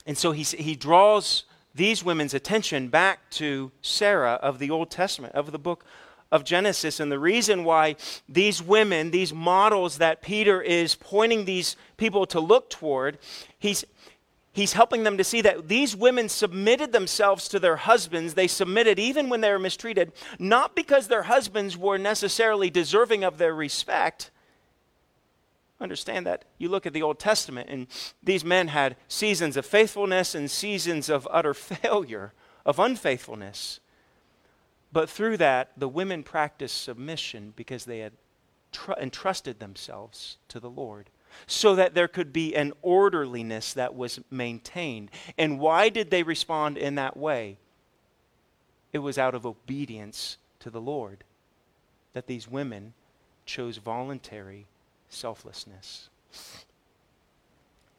And 0.06 0.18
so 0.18 0.32
he, 0.32 0.44
he 0.44 0.76
draws 0.76 1.44
these 1.76 2.04
women's 2.04 2.34
attention 2.34 2.88
back 2.90 3.30
to 3.32 3.72
Sarah 3.82 4.34
of 4.34 4.60
the 4.60 4.70
Old 4.70 4.90
Testament, 4.90 5.34
of 5.34 5.52
the 5.52 5.60
book 5.60 5.86
of 6.32 6.44
Genesis. 6.44 7.00
And 7.00 7.12
the 7.12 7.20
reason 7.20 7.64
why 7.64 7.96
these 8.28 8.62
women, 8.62 9.12
these 9.12 9.34
models 9.34 10.00
that 10.00 10.22
Peter 10.22 10.62
is 10.62 10.96
pointing 10.96 11.46
these 11.46 11.76
people 11.98 12.26
to 12.28 12.40
look 12.40 12.70
toward, 12.70 13.18
he's, 13.58 13.86
he's 14.54 14.74
helping 14.74 15.04
them 15.04 15.18
to 15.18 15.24
see 15.24 15.42
that 15.42 15.68
these 15.68 15.96
women 15.96 16.30
submitted 16.30 16.92
themselves 16.92 17.48
to 17.50 17.60
their 17.60 17.76
husbands. 17.76 18.36
They 18.36 18.48
submitted 18.48 19.00
even 19.00 19.30
when 19.30 19.42
they 19.42 19.52
were 19.52 19.60
mistreated, 19.60 20.14
not 20.40 20.76
because 20.76 21.08
their 21.08 21.24
husbands 21.24 21.78
were 21.78 21.98
necessarily 21.98 22.70
deserving 22.70 23.24
of 23.24 23.38
their 23.38 23.54
respect, 23.54 24.32
understand 25.82 26.26
that. 26.26 26.46
You 26.58 26.70
look 26.70 26.86
at 26.86 26.94
the 26.94 27.02
Old 27.02 27.20
Testament, 27.20 27.70
and 27.70 27.88
these 28.24 28.46
men 28.46 28.70
had 28.70 28.96
seasons 29.08 29.58
of 29.58 29.66
faithfulness 29.66 30.34
and 30.34 30.50
seasons 30.50 31.10
of 31.10 31.28
utter 31.30 31.54
failure, 31.54 32.34
of 32.66 32.80
unfaithfulness. 32.80 33.80
But 34.92 35.10
through 35.10 35.38
that, 35.38 35.72
the 35.76 35.90
women 35.90 36.24
practiced 36.24 36.82
submission 36.82 37.54
because 37.56 37.86
they 37.86 38.00
had 38.00 38.14
tr- 38.72 38.94
entrusted 38.94 39.60
themselves 39.60 40.38
to 40.48 40.60
the 40.60 40.70
Lord 40.70 41.10
so 41.48 41.76
that 41.76 41.94
there 41.94 42.08
could 42.08 42.34
be 42.34 42.56
an 42.56 42.74
orderliness 42.82 43.74
that 43.74 43.96
was 43.96 44.20
maintained. 44.30 45.10
And 45.38 45.60
why 45.60 45.90
did 45.90 46.10
they 46.10 46.24
respond 46.24 46.78
in 46.78 46.96
that 46.96 47.18
way? 47.18 47.58
It 48.92 49.00
was 49.00 49.18
out 49.18 49.36
of 49.36 49.46
obedience 49.46 50.38
to 50.60 50.70
the 50.70 50.82
Lord 50.82 51.24
that 52.14 52.28
these 52.28 52.48
women 52.48 52.94
chose 53.46 53.78
voluntary 53.78 54.68
selflessness. 55.10 56.10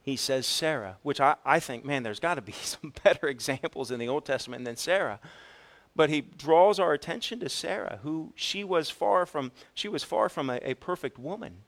He 0.03 0.16
says 0.16 0.47
Sarah, 0.47 0.97
which 1.03 1.20
I, 1.20 1.37
I 1.45 1.61
think, 1.61 1.85
man, 1.85 2.03
there's 2.03 2.20
got 2.20 2.35
to 2.35 2.43
be 2.43 2.53
some 2.62 2.93
better 3.03 3.26
examples 3.26 3.91
in 3.91 3.99
the 3.99 4.09
Old 4.09 4.24
Testament 4.24 4.64
than 4.64 4.76
Sarah. 4.76 5.18
But 5.97 6.11
he 6.11 6.20
draws 6.20 6.80
our 6.80 6.93
attention 6.93 7.41
to 7.41 7.49
Sarah, 7.49 8.01
who 8.03 8.32
she 8.35 8.64
was 8.64 8.91
far 8.91 9.26
from, 9.26 9.53
she 9.74 9.89
was 9.89 10.03
far 10.03 10.28
from 10.28 10.51
a, 10.51 10.59
a 10.62 10.74
perfect 10.74 11.18
woman. 11.18 11.59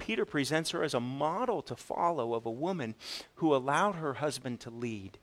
Peter 0.00 0.24
presents 0.24 0.70
her 0.70 0.82
as 0.82 0.94
a 0.94 1.00
model 1.00 1.62
to 1.62 1.76
follow 1.76 2.34
of 2.34 2.46
a 2.46 2.50
woman 2.50 2.94
who 3.36 3.54
allowed 3.54 3.96
her 3.96 4.14
husband 4.14 4.58
to 4.58 4.70
lead, 4.70 5.18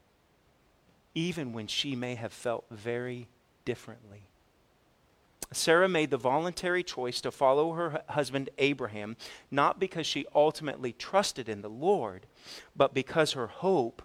even 1.15 1.51
when 1.51 1.67
she 1.67 1.95
may 1.95 2.15
have 2.15 2.31
felt 2.31 2.63
very 2.69 3.27
differently. 3.65 4.29
Sarah 5.51 5.89
made 5.89 6.11
the 6.11 6.17
voluntary 6.17 6.83
choice 6.83 7.21
to 7.21 7.31
follow 7.31 7.71
her 7.73 8.03
husband 8.09 8.49
Abraham, 8.59 9.17
not 9.49 9.79
because 9.79 10.05
she 10.05 10.25
ultimately 10.35 10.93
trusted 10.93 11.49
in 11.49 11.61
the 11.61 11.69
Lord, 11.69 12.27
but 12.75 12.93
because 12.93 13.31
her 13.31 13.47
hope, 13.47 14.01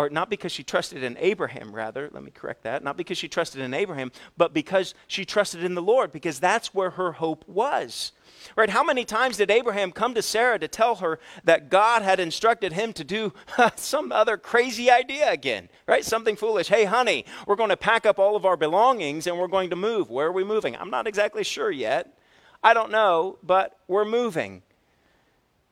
or 0.00 0.08
not 0.08 0.30
because 0.30 0.50
she 0.50 0.62
trusted 0.62 1.02
in 1.02 1.16
Abraham, 1.18 1.74
rather, 1.74 2.08
let 2.12 2.22
me 2.22 2.30
correct 2.30 2.62
that, 2.62 2.82
not 2.82 2.96
because 2.96 3.18
she 3.18 3.28
trusted 3.28 3.60
in 3.60 3.74
Abraham, 3.74 4.10
but 4.36 4.54
because 4.54 4.94
she 5.06 5.26
trusted 5.26 5.62
in 5.62 5.74
the 5.74 5.82
Lord, 5.82 6.10
because 6.10 6.40
that's 6.40 6.72
where 6.72 6.90
her 6.90 7.12
hope 7.12 7.46
was. 7.46 8.12
Right? 8.56 8.70
How 8.70 8.82
many 8.82 9.04
times 9.04 9.36
did 9.36 9.50
Abraham 9.50 9.92
come 9.92 10.14
to 10.14 10.22
Sarah 10.22 10.58
to 10.58 10.68
tell 10.68 10.96
her 10.96 11.18
that 11.44 11.68
God 11.68 12.00
had 12.00 12.18
instructed 12.18 12.72
him 12.72 12.94
to 12.94 13.04
do 13.04 13.34
some 13.76 14.10
other 14.10 14.38
crazy 14.38 14.90
idea 14.90 15.30
again? 15.30 15.68
Right? 15.86 16.04
Something 16.04 16.36
foolish. 16.36 16.68
Hey, 16.68 16.86
honey, 16.86 17.26
we're 17.46 17.56
going 17.56 17.68
to 17.68 17.76
pack 17.76 18.06
up 18.06 18.18
all 18.18 18.36
of 18.36 18.46
our 18.46 18.56
belongings 18.56 19.26
and 19.26 19.38
we're 19.38 19.48
going 19.48 19.68
to 19.70 19.76
move. 19.76 20.08
Where 20.08 20.28
are 20.28 20.32
we 20.32 20.44
moving? 20.44 20.74
I'm 20.76 20.90
not 20.90 21.06
exactly 21.06 21.44
sure 21.44 21.70
yet. 21.70 22.16
I 22.62 22.72
don't 22.72 22.90
know, 22.90 23.38
but 23.42 23.78
we're 23.86 24.06
moving. 24.06 24.62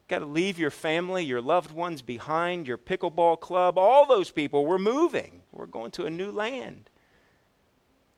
Got 0.09 0.21
to 0.21 0.27
leave 0.27 0.59
your 0.59 0.71
family, 0.71 1.23
your 1.23 1.43
loved 1.43 1.71
ones 1.71 2.01
behind, 2.01 2.67
your 2.67 2.79
pickleball 2.79 3.41
club, 3.41 3.77
all 3.77 4.07
those 4.07 4.31
people. 4.31 4.65
We're 4.65 4.79
moving. 4.79 5.43
We're 5.53 5.67
going 5.67 5.91
to 5.93 6.07
a 6.07 6.11
new 6.11 6.33
land. 6.33 6.89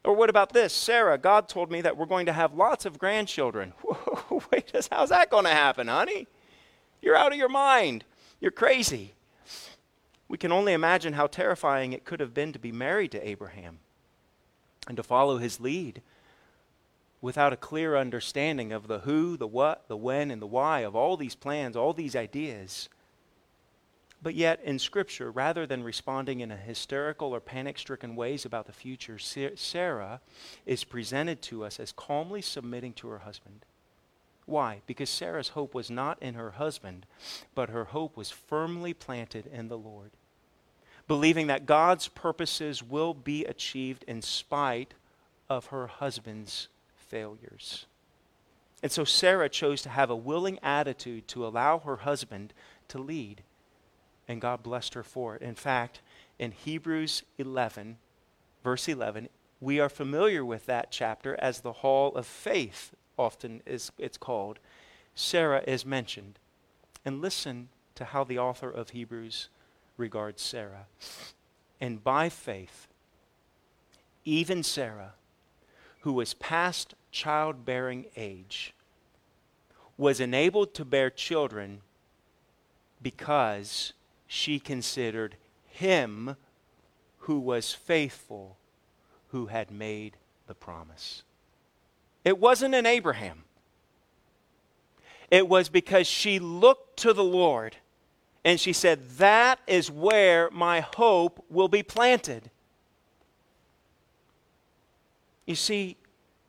Or 0.05 0.15
what 0.15 0.31
about 0.31 0.53
this? 0.53 0.73
Sarah, 0.73 1.19
God 1.19 1.49
told 1.49 1.71
me 1.71 1.81
that 1.81 1.97
we're 1.97 2.07
going 2.07 2.27
to 2.27 2.33
have 2.33 2.55
lots 2.55 2.87
of 2.87 2.99
grandchildren. 2.99 3.73
Wait, 4.53 4.73
how's 4.91 5.09
that 5.11 5.31
going 5.31 5.45
to 5.45 5.51
happen, 5.51 5.89
honey? 5.89 6.27
You're 7.03 7.17
out 7.17 7.33
of 7.33 7.39
your 7.39 7.49
mind. 7.49 8.05
You're 8.41 8.51
crazy. 8.51 9.15
We 10.29 10.39
can 10.39 10.53
only 10.53 10.73
imagine 10.73 11.15
how 11.15 11.27
terrifying 11.27 11.93
it 11.93 12.05
could 12.05 12.21
have 12.21 12.33
been 12.33 12.53
to 12.53 12.59
be 12.59 12.71
married 12.71 13.11
to 13.13 13.29
Abraham 13.29 13.81
and 14.87 14.97
to 14.97 15.03
follow 15.03 15.39
his 15.39 15.61
lead 15.61 16.03
without 17.21 17.53
a 17.53 17.57
clear 17.57 17.97
understanding 17.97 18.73
of 18.73 18.89
the 18.89 19.01
who, 19.01 19.37
the 19.37 19.47
what, 19.47 19.89
the 19.89 19.97
when, 19.97 20.31
and 20.31 20.41
the 20.41 20.47
why 20.47 20.81
of 20.81 20.97
all 20.97 21.17
these 21.17 21.35
plans, 21.35 21.77
all 21.77 21.93
these 21.93 22.17
ideas. 22.17 22.89
But 24.23 24.35
yet, 24.35 24.61
in 24.65 24.79
Scripture, 24.79 25.31
rather 25.31 25.67
than 25.67 25.83
responding 25.83 26.41
in 26.41 26.51
a 26.51 26.57
hysterical 26.57 27.35
or 27.35 27.41
panic 27.41 27.79
stricken 27.79 28.17
ways 28.17 28.45
about 28.45 28.67
the 28.67 28.73
future, 28.73 29.19
Sarah 29.19 30.21
is 30.67 30.85
presented 30.85 31.41
to 31.43 31.65
us 31.65 31.81
as 31.81 31.93
calmly 31.93 32.43
submitting 32.43 32.93
to 32.95 33.09
her 33.09 33.21
husband. 33.21 33.65
Why? 34.47 34.83
Because 34.87 35.09
Sarah's 35.09 35.49
hope 35.49 35.75
was 35.75 35.91
not 35.91 36.23
in 36.23 36.35
her 36.35 36.51
husband, 36.53 37.07
but 37.55 37.71
her 37.71 37.85
hope 37.85 38.17
was 38.17 38.31
firmly 38.31 38.93
planted 38.93 39.47
in 39.47 39.69
the 39.69 39.79
Lord. 39.79 40.11
believing 41.11 41.49
that 41.49 41.67
God's 41.67 42.07
purposes 42.07 42.85
will 42.85 43.15
be 43.15 43.45
achieved 43.45 44.05
in 44.07 44.23
spite 44.23 44.95
of 45.49 45.67
her 45.67 45.89
husband's 45.89 46.69
failures. 47.11 47.87
And 48.83 48.91
so 48.91 49.05
Sarah 49.05 49.49
chose 49.49 49.83
to 49.83 49.89
have 49.91 50.11
a 50.11 50.17
willing 50.17 50.59
attitude 50.63 51.29
to 51.29 51.47
allow 51.47 51.81
her 51.81 51.97
husband 51.97 52.55
to 52.89 52.99
lead. 52.99 53.43
And 54.29 54.41
God 54.41 54.63
blessed 54.63 54.95
her 54.95 55.03
for 55.03 55.35
it. 55.35 55.43
In 55.43 55.57
fact, 55.57 56.01
in 56.39 56.53
Hebrews 56.53 57.25
11, 57.37 57.99
verse 58.63 58.89
11, 58.89 59.29
we 59.61 59.81
are 59.81 59.89
familiar 59.89 60.45
with 60.45 60.67
that 60.67 60.91
chapter 60.91 61.37
as 61.41 61.61
the 61.61 61.73
hall 61.73 62.15
of 62.15 62.27
faith, 62.27 62.95
often 63.19 63.61
is 63.67 63.93
it's 63.99 64.17
called. 64.17 64.59
Sarah 65.15 65.63
is 65.67 65.85
mentioned. 65.85 66.39
And 67.05 67.21
listen 67.21 67.69
to 67.97 68.07
how 68.07 68.25
the 68.25 68.39
author 68.39 68.71
of 68.71 68.91
Hebrews 68.91 69.49
regards 69.97 70.41
Sarah. 70.41 70.87
And 71.81 72.03
by 72.03 72.29
faith, 72.29 72.89
even 74.25 74.63
Sarah, 74.63 75.15
who 76.01 76.13
was 76.13 76.35
past 76.35 76.95
childbearing 77.11 78.07
age, 78.17 78.75
was 79.97 80.21
enabled 80.21 80.75
to 80.75 80.85
bear 80.85 81.11
children 81.11 81.81
because 83.03 83.93
she 84.27 84.59
considered 84.59 85.37
him 85.67 86.37
who 87.19 87.39
was 87.39 87.73
faithful 87.73 88.57
who 89.29 89.47
had 89.47 89.71
made 89.71 90.17
the 90.47 90.55
promise. 90.55 91.23
It 92.25 92.39
wasn't 92.39 92.75
an 92.75 92.87
Abraham. 92.87 93.45
It 95.31 95.49
was 95.49 95.69
because 95.69 96.07
she 96.07 96.39
looked 96.39 96.99
to 96.99 97.13
the 97.13 97.25
Lord 97.25 97.77
and 98.45 98.59
she 98.59 98.73
said, 98.73 99.09
That 99.19 99.61
is 99.67 99.91
where 99.91 100.51
my 100.51 100.81
hope 100.81 101.45
will 101.49 101.69
be 101.69 101.83
planted. 101.83 102.51
You 105.47 105.55
see, 105.55 105.97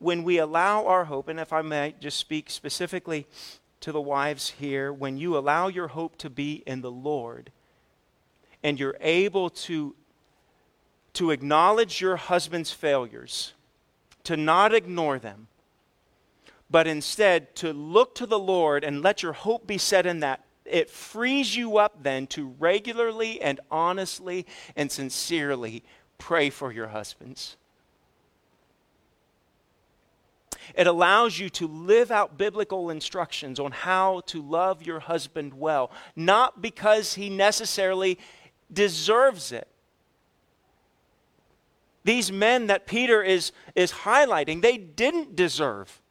when 0.01 0.23
we 0.23 0.39
allow 0.39 0.85
our 0.87 1.05
hope, 1.05 1.27
and 1.27 1.39
if 1.39 1.53
I 1.53 1.61
may 1.61 1.93
just 1.99 2.17
speak 2.17 2.49
specifically 2.49 3.27
to 3.81 3.91
the 3.91 4.01
wives 4.01 4.49
here, 4.49 4.91
when 4.91 5.17
you 5.17 5.37
allow 5.37 5.67
your 5.67 5.89
hope 5.89 6.17
to 6.17 6.29
be 6.29 6.63
in 6.65 6.81
the 6.81 6.91
Lord, 6.91 7.51
and 8.63 8.79
you're 8.79 8.97
able 8.99 9.49
to, 9.49 9.95
to 11.13 11.29
acknowledge 11.29 12.01
your 12.01 12.15
husband's 12.15 12.71
failures, 12.71 13.53
to 14.23 14.35
not 14.35 14.73
ignore 14.73 15.19
them, 15.19 15.47
but 16.69 16.87
instead 16.87 17.55
to 17.57 17.71
look 17.71 18.15
to 18.15 18.25
the 18.25 18.39
Lord 18.39 18.83
and 18.83 19.03
let 19.03 19.21
your 19.21 19.33
hope 19.33 19.67
be 19.67 19.77
set 19.77 20.07
in 20.07 20.21
that, 20.21 20.43
it 20.65 20.89
frees 20.89 21.55
you 21.55 21.77
up 21.77 22.01
then 22.01 22.25
to 22.27 22.55
regularly 22.59 23.39
and 23.39 23.59
honestly 23.69 24.47
and 24.75 24.91
sincerely 24.91 25.83
pray 26.17 26.49
for 26.49 26.71
your 26.71 26.87
husbands. 26.87 27.57
It 30.75 30.87
allows 30.87 31.39
you 31.39 31.49
to 31.51 31.67
live 31.67 32.11
out 32.11 32.37
biblical 32.37 32.89
instructions 32.89 33.59
on 33.59 33.71
how 33.71 34.21
to 34.27 34.41
love 34.41 34.83
your 34.83 34.99
husband 34.99 35.53
well, 35.53 35.91
not 36.15 36.61
because 36.61 37.15
he 37.15 37.29
necessarily 37.29 38.17
deserves 38.71 39.51
it. 39.51 39.67
These 42.03 42.31
men 42.31 42.67
that 42.67 42.87
Peter 42.87 43.21
is, 43.21 43.51
is 43.75 43.91
highlighting, 43.91 44.61
they 44.61 44.77
didn't 44.77 45.35
deserve 45.35 46.01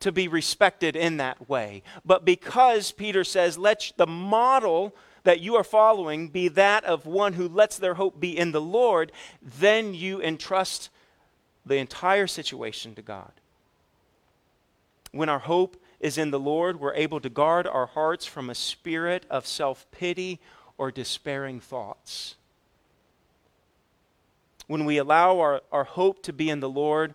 to 0.00 0.12
be 0.12 0.28
respected 0.28 0.96
in 0.96 1.18
that 1.18 1.48
way. 1.48 1.82
But 2.04 2.24
because 2.24 2.92
Peter 2.92 3.24
says, 3.24 3.58
let 3.58 3.92
the 3.96 4.06
model 4.06 4.94
that 5.24 5.40
you 5.40 5.56
are 5.56 5.64
following 5.64 6.28
be 6.28 6.48
that 6.48 6.84
of 6.84 7.06
one 7.06 7.34
who 7.34 7.48
lets 7.48 7.76
their 7.76 7.94
hope 7.94 8.18
be 8.18 8.36
in 8.36 8.52
the 8.52 8.60
Lord, 8.60 9.12
then 9.42 9.94
you 9.94 10.20
entrust 10.22 10.88
the 11.64 11.76
entire 11.76 12.26
situation 12.26 12.94
to 12.94 13.02
God. 13.02 13.32
When 15.12 15.28
our 15.28 15.40
hope 15.40 15.76
is 15.98 16.16
in 16.16 16.30
the 16.30 16.40
Lord, 16.40 16.80
we're 16.80 16.94
able 16.94 17.20
to 17.20 17.28
guard 17.28 17.66
our 17.66 17.86
hearts 17.86 18.26
from 18.26 18.48
a 18.48 18.54
spirit 18.54 19.26
of 19.28 19.46
self 19.46 19.90
pity 19.90 20.40
or 20.78 20.90
despairing 20.90 21.60
thoughts. 21.60 22.36
When 24.66 24.84
we 24.84 24.98
allow 24.98 25.40
our, 25.40 25.62
our 25.72 25.84
hope 25.84 26.22
to 26.22 26.32
be 26.32 26.48
in 26.48 26.60
the 26.60 26.68
Lord, 26.68 27.14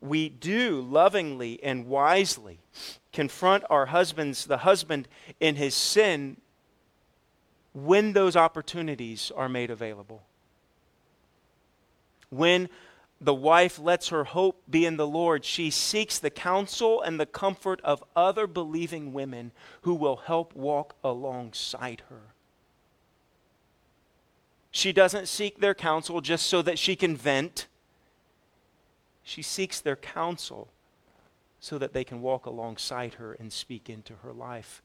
we 0.00 0.28
do 0.28 0.80
lovingly 0.80 1.62
and 1.62 1.86
wisely 1.86 2.58
confront 3.12 3.64
our 3.70 3.86
husbands, 3.86 4.44
the 4.44 4.58
husband 4.58 5.06
in 5.38 5.56
his 5.56 5.74
sin, 5.74 6.36
when 7.72 8.12
those 8.12 8.34
opportunities 8.34 9.30
are 9.36 9.48
made 9.48 9.70
available. 9.70 10.22
When 12.30 12.68
the 13.20 13.34
wife 13.34 13.78
lets 13.78 14.08
her 14.08 14.24
hope 14.24 14.62
be 14.68 14.86
in 14.86 14.96
the 14.96 15.06
Lord, 15.06 15.44
she 15.44 15.70
seeks 15.70 16.18
the 16.18 16.30
counsel 16.30 17.02
and 17.02 17.20
the 17.20 17.26
comfort 17.26 17.80
of 17.82 18.02
other 18.16 18.46
believing 18.46 19.12
women 19.12 19.52
who 19.82 19.94
will 19.94 20.16
help 20.16 20.54
walk 20.56 20.96
alongside 21.04 22.02
her. 22.08 22.34
She 24.70 24.92
doesn't 24.92 25.28
seek 25.28 25.60
their 25.60 25.74
counsel 25.74 26.20
just 26.20 26.46
so 26.46 26.62
that 26.62 26.78
she 26.78 26.96
can 26.96 27.16
vent. 27.16 27.66
She 29.22 29.42
seeks 29.42 29.80
their 29.80 29.96
counsel 29.96 30.68
so 31.58 31.76
that 31.76 31.92
they 31.92 32.04
can 32.04 32.22
walk 32.22 32.46
alongside 32.46 33.14
her 33.14 33.34
and 33.34 33.52
speak 33.52 33.90
into 33.90 34.14
her 34.22 34.32
life. 34.32 34.80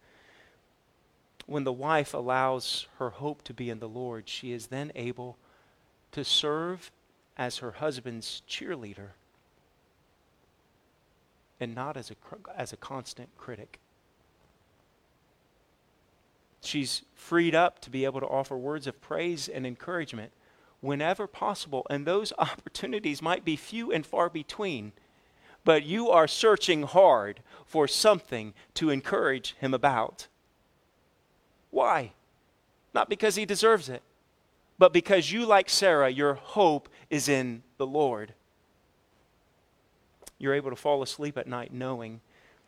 When 1.46 1.64
the 1.64 1.72
wife 1.72 2.14
allows 2.14 2.88
her 2.98 3.12
hope 3.12 3.44
to 3.44 3.54
be 3.54 3.70
in 3.70 3.80
the 3.80 3.88
Lord, 3.88 4.28
she 4.28 4.52
is 4.52 4.68
then 4.68 4.92
able 4.96 5.38
to 6.12 6.26
serve 6.26 6.92
as 7.38 7.58
her 7.58 7.72
husband's 7.72 8.42
cheerleader 8.48 9.12
and 11.60 11.74
not 11.74 11.98
as 11.98 12.12
a, 12.12 12.16
as 12.56 12.74
a 12.74 12.78
constant 12.78 13.30
critic. 13.38 13.80
She's 16.62 17.04
freed 17.14 17.54
up 17.54 17.80
to 17.80 17.90
be 17.90 18.06
able 18.06 18.20
to 18.20 18.28
offer 18.28 18.58
words 18.58 18.88
of 18.88 19.02
praise 19.02 19.48
and 19.48 19.66
encouragement 19.66 20.32
whenever 20.82 21.28
possible. 21.28 21.86
And 21.90 22.06
those 22.06 22.34
opportunities 22.38 23.22
might 23.22 23.46
be 23.46 23.56
few 23.56 23.92
and 23.92 24.06
far 24.06 24.30
between. 24.30 24.92
But 25.64 25.84
you 25.84 26.10
are 26.10 26.28
searching 26.28 26.84
hard 26.84 27.42
for 27.66 27.88
something 27.88 28.54
to 28.76 28.90
encourage 28.90 29.56
him 29.60 29.74
about. 29.74 30.28
Why? 31.72 32.12
Not 32.94 33.10
because 33.10 33.36
he 33.36 33.46
deserves 33.46 33.90
it, 33.90 34.02
but 34.78 34.94
because 34.94 35.32
you, 35.32 35.46
like 35.46 35.70
Sarah, 35.70 36.10
your 36.10 36.36
hope 36.36 36.88
is 37.10 37.28
in 37.30 37.64
the 37.78 37.88
Lord. 37.88 38.34
You're 40.38 40.54
able 40.54 40.70
to 40.70 40.76
fall 40.76 41.02
asleep 41.02 41.38
at 41.38 41.48
night 41.48 41.74
knowing 41.74 42.22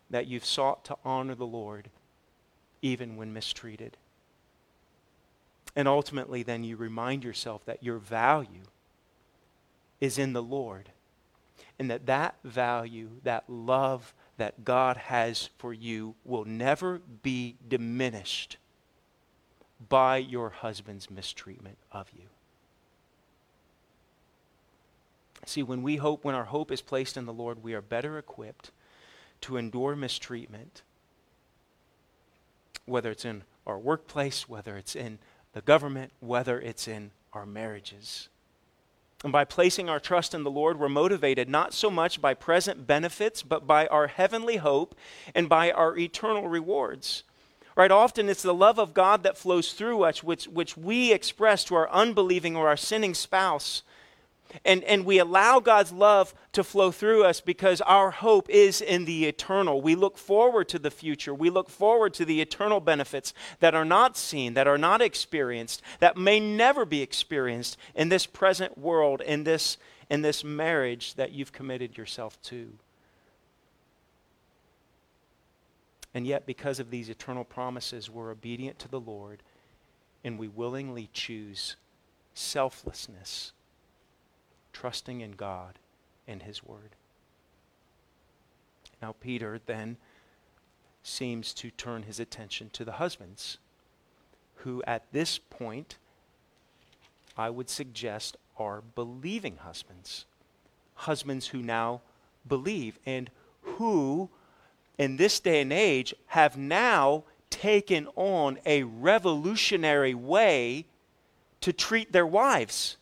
that 0.09 0.27
you've 0.27 0.45
sought 0.45 0.85
to 0.85 0.97
honor 1.03 1.35
the 1.35 1.45
Lord 1.45 1.89
even 2.81 3.17
when 3.17 3.33
mistreated. 3.33 3.97
And 5.75 5.87
ultimately, 5.87 6.43
then 6.43 6.63
you 6.63 6.75
remind 6.75 7.23
yourself 7.23 7.65
that 7.65 7.83
your 7.83 7.97
value 7.97 8.63
is 9.99 10.17
in 10.17 10.33
the 10.33 10.41
Lord. 10.41 10.89
And 11.77 11.91
that 11.91 12.05
that 12.07 12.35
value, 12.43 13.09
that 13.23 13.43
love 13.47 14.13
that 14.37 14.63
God 14.63 14.97
has 14.97 15.49
for 15.57 15.73
you 15.73 16.15
will 16.23 16.45
never 16.45 17.01
be 17.21 17.55
diminished 17.67 18.57
by 19.89 20.17
your 20.17 20.49
husband's 20.49 21.09
mistreatment 21.09 21.77
of 21.91 22.07
you. 22.15 22.23
See, 25.47 25.63
when 25.63 25.81
we 25.81 25.95
hope, 25.95 26.23
when 26.23 26.35
our 26.35 26.45
hope 26.45 26.71
is 26.71 26.81
placed 26.81 27.17
in 27.17 27.25
the 27.25 27.33
Lord, 27.33 27.63
we 27.63 27.73
are 27.73 27.81
better 27.81 28.17
equipped 28.17 28.71
to 29.41 29.57
endure 29.57 29.95
mistreatment 29.95 30.81
whether 32.87 33.11
it's 33.11 33.25
in 33.25 33.43
our 33.67 33.77
workplace, 33.77 34.49
whether 34.49 34.77
it's 34.77 34.95
in 34.95 35.19
the 35.53 35.61
government, 35.61 36.11
whether 36.19 36.59
it's 36.59 36.87
in 36.87 37.11
our 37.33 37.45
marriages. 37.45 38.29
And 39.23 39.33
by 39.33 39.45
placing 39.45 39.89
our 39.89 39.99
trust 39.99 40.33
in 40.33 40.43
the 40.43 40.51
Lord, 40.51 40.79
we're 40.79 40.89
motivated 40.89 41.49
not 41.49 41.73
so 41.73 41.89
much 41.89 42.21
by 42.21 42.33
present 42.33 42.87
benefits, 42.87 43.43
but 43.43 43.67
by 43.67 43.87
our 43.87 44.07
heavenly 44.07 44.57
hope 44.57 44.95
and 45.35 45.49
by 45.49 45.71
our 45.71 45.97
eternal 45.97 46.47
rewards. 46.47 47.23
Right? 47.75 47.91
Often 47.91 48.29
it's 48.29 48.41
the 48.41 48.53
love 48.53 48.79
of 48.79 48.93
God 48.93 49.23
that 49.23 49.37
flows 49.37 49.73
through 49.73 50.03
us, 50.03 50.23
which, 50.23 50.47
which 50.47 50.77
we 50.77 51.11
express 51.11 51.63
to 51.65 51.75
our 51.75 51.89
unbelieving 51.91 52.55
or 52.55 52.67
our 52.67 52.77
sinning 52.77 53.13
spouse. 53.13 53.83
And, 54.63 54.83
and 54.83 55.05
we 55.05 55.19
allow 55.19 55.59
God's 55.59 55.91
love 55.91 56.33
to 56.53 56.63
flow 56.63 56.91
through 56.91 57.23
us 57.23 57.41
because 57.41 57.81
our 57.81 58.11
hope 58.11 58.49
is 58.49 58.81
in 58.81 59.05
the 59.05 59.25
eternal. 59.25 59.81
We 59.81 59.95
look 59.95 60.17
forward 60.17 60.69
to 60.69 60.79
the 60.79 60.91
future. 60.91 61.33
We 61.33 61.49
look 61.49 61.69
forward 61.69 62.13
to 62.15 62.25
the 62.25 62.41
eternal 62.41 62.79
benefits 62.79 63.33
that 63.59 63.75
are 63.75 63.85
not 63.85 64.17
seen, 64.17 64.53
that 64.55 64.67
are 64.67 64.77
not 64.77 65.01
experienced, 65.01 65.81
that 65.99 66.17
may 66.17 66.39
never 66.39 66.85
be 66.85 67.01
experienced 67.01 67.77
in 67.95 68.09
this 68.09 68.25
present 68.25 68.77
world, 68.77 69.21
in 69.21 69.43
this, 69.43 69.77
in 70.09 70.21
this 70.21 70.43
marriage 70.43 71.15
that 71.15 71.31
you've 71.31 71.51
committed 71.51 71.97
yourself 71.97 72.41
to. 72.43 72.73
And 76.13 76.25
yet, 76.25 76.45
because 76.45 76.79
of 76.79 76.89
these 76.89 77.09
eternal 77.09 77.43
promises, 77.43 78.09
we're 78.09 78.31
obedient 78.31 78.79
to 78.79 78.87
the 78.87 78.99
Lord 78.99 79.43
and 80.23 80.39
we 80.39 80.47
willingly 80.47 81.09
choose 81.13 81.75
selflessness, 82.33 83.51
trusting 84.79 85.21
in 85.21 85.31
God 85.31 85.79
and 86.27 86.43
His 86.43 86.63
Word. 86.63 86.91
Now, 89.01 89.15
Peter 89.19 89.59
then 89.65 89.97
seems 91.03 91.53
to 91.53 91.71
turn 91.71 92.03
his 92.03 92.19
attention 92.19 92.69
to 92.73 92.83
the 92.83 92.93
husbands, 92.93 93.57
who 94.57 94.83
at 94.85 95.03
this 95.11 95.37
point, 95.37 95.97
I 97.37 97.49
would 97.49 97.69
suggest, 97.69 98.37
are 98.57 98.81
believing 98.95 99.57
husbands. 99.57 100.25
Husbands 100.95 101.47
who 101.47 101.61
now 101.61 102.01
believe 102.47 102.99
and 103.05 103.29
who, 103.61 104.29
in 104.97 105.17
this 105.17 105.39
day 105.39 105.61
and 105.61 105.71
age, 105.71 106.13
have 106.27 106.57
now 106.57 107.23
taken 107.49 108.07
on 108.15 108.59
a 108.65 108.83
revolutionary 108.83 110.13
way 110.13 110.85
to 111.61 111.71
treat 111.71 112.11
their 112.11 112.27
wives. 112.27 112.97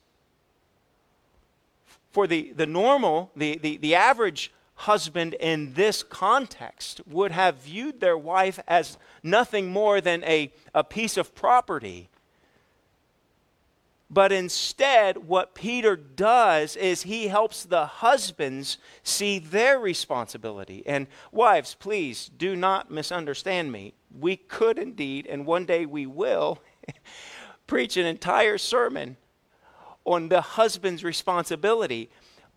For 2.16 2.28
the, 2.28 2.54
the 2.56 2.66
normal, 2.66 3.30
the, 3.36 3.58
the, 3.58 3.76
the 3.76 3.94
average 3.94 4.54
husband 4.76 5.34
in 5.34 5.74
this 5.74 6.02
context 6.02 7.02
would 7.06 7.34
have 7.34 7.58
viewed 7.58 8.00
their 8.00 8.18
wife 8.18 8.58
as 8.70 8.98
nothing 9.22 9.68
more 9.68 10.00
than 10.00 10.24
a, 10.24 10.54
a 10.74 10.86
piece 10.86 11.18
of 11.18 11.36
property. 11.36 12.08
But 14.10 14.32
instead, 14.32 15.28
what 15.28 15.56
Peter 15.56 15.98
does 15.98 16.78
is 16.78 17.02
he 17.02 17.28
helps 17.28 17.66
the 17.66 17.86
husbands 17.86 18.78
see 19.04 19.38
their 19.38 19.78
responsibility. 19.78 20.84
And 20.86 21.08
wives, 21.34 21.76
please 21.78 22.32
do 22.38 22.56
not 22.56 22.90
misunderstand 22.90 23.74
me. 23.74 23.94
We 24.18 24.38
could 24.38 24.80
indeed, 24.80 25.28
and 25.28 25.46
one 25.46 25.66
day 25.66 25.86
we 25.86 26.06
will, 26.06 26.62
preach 27.68 27.98
an 27.98 28.06
entire 28.06 28.58
sermon 28.58 29.18
on 30.06 30.30
the 30.30 30.42
husband's 30.42 31.04
responsibility. 31.04 32.10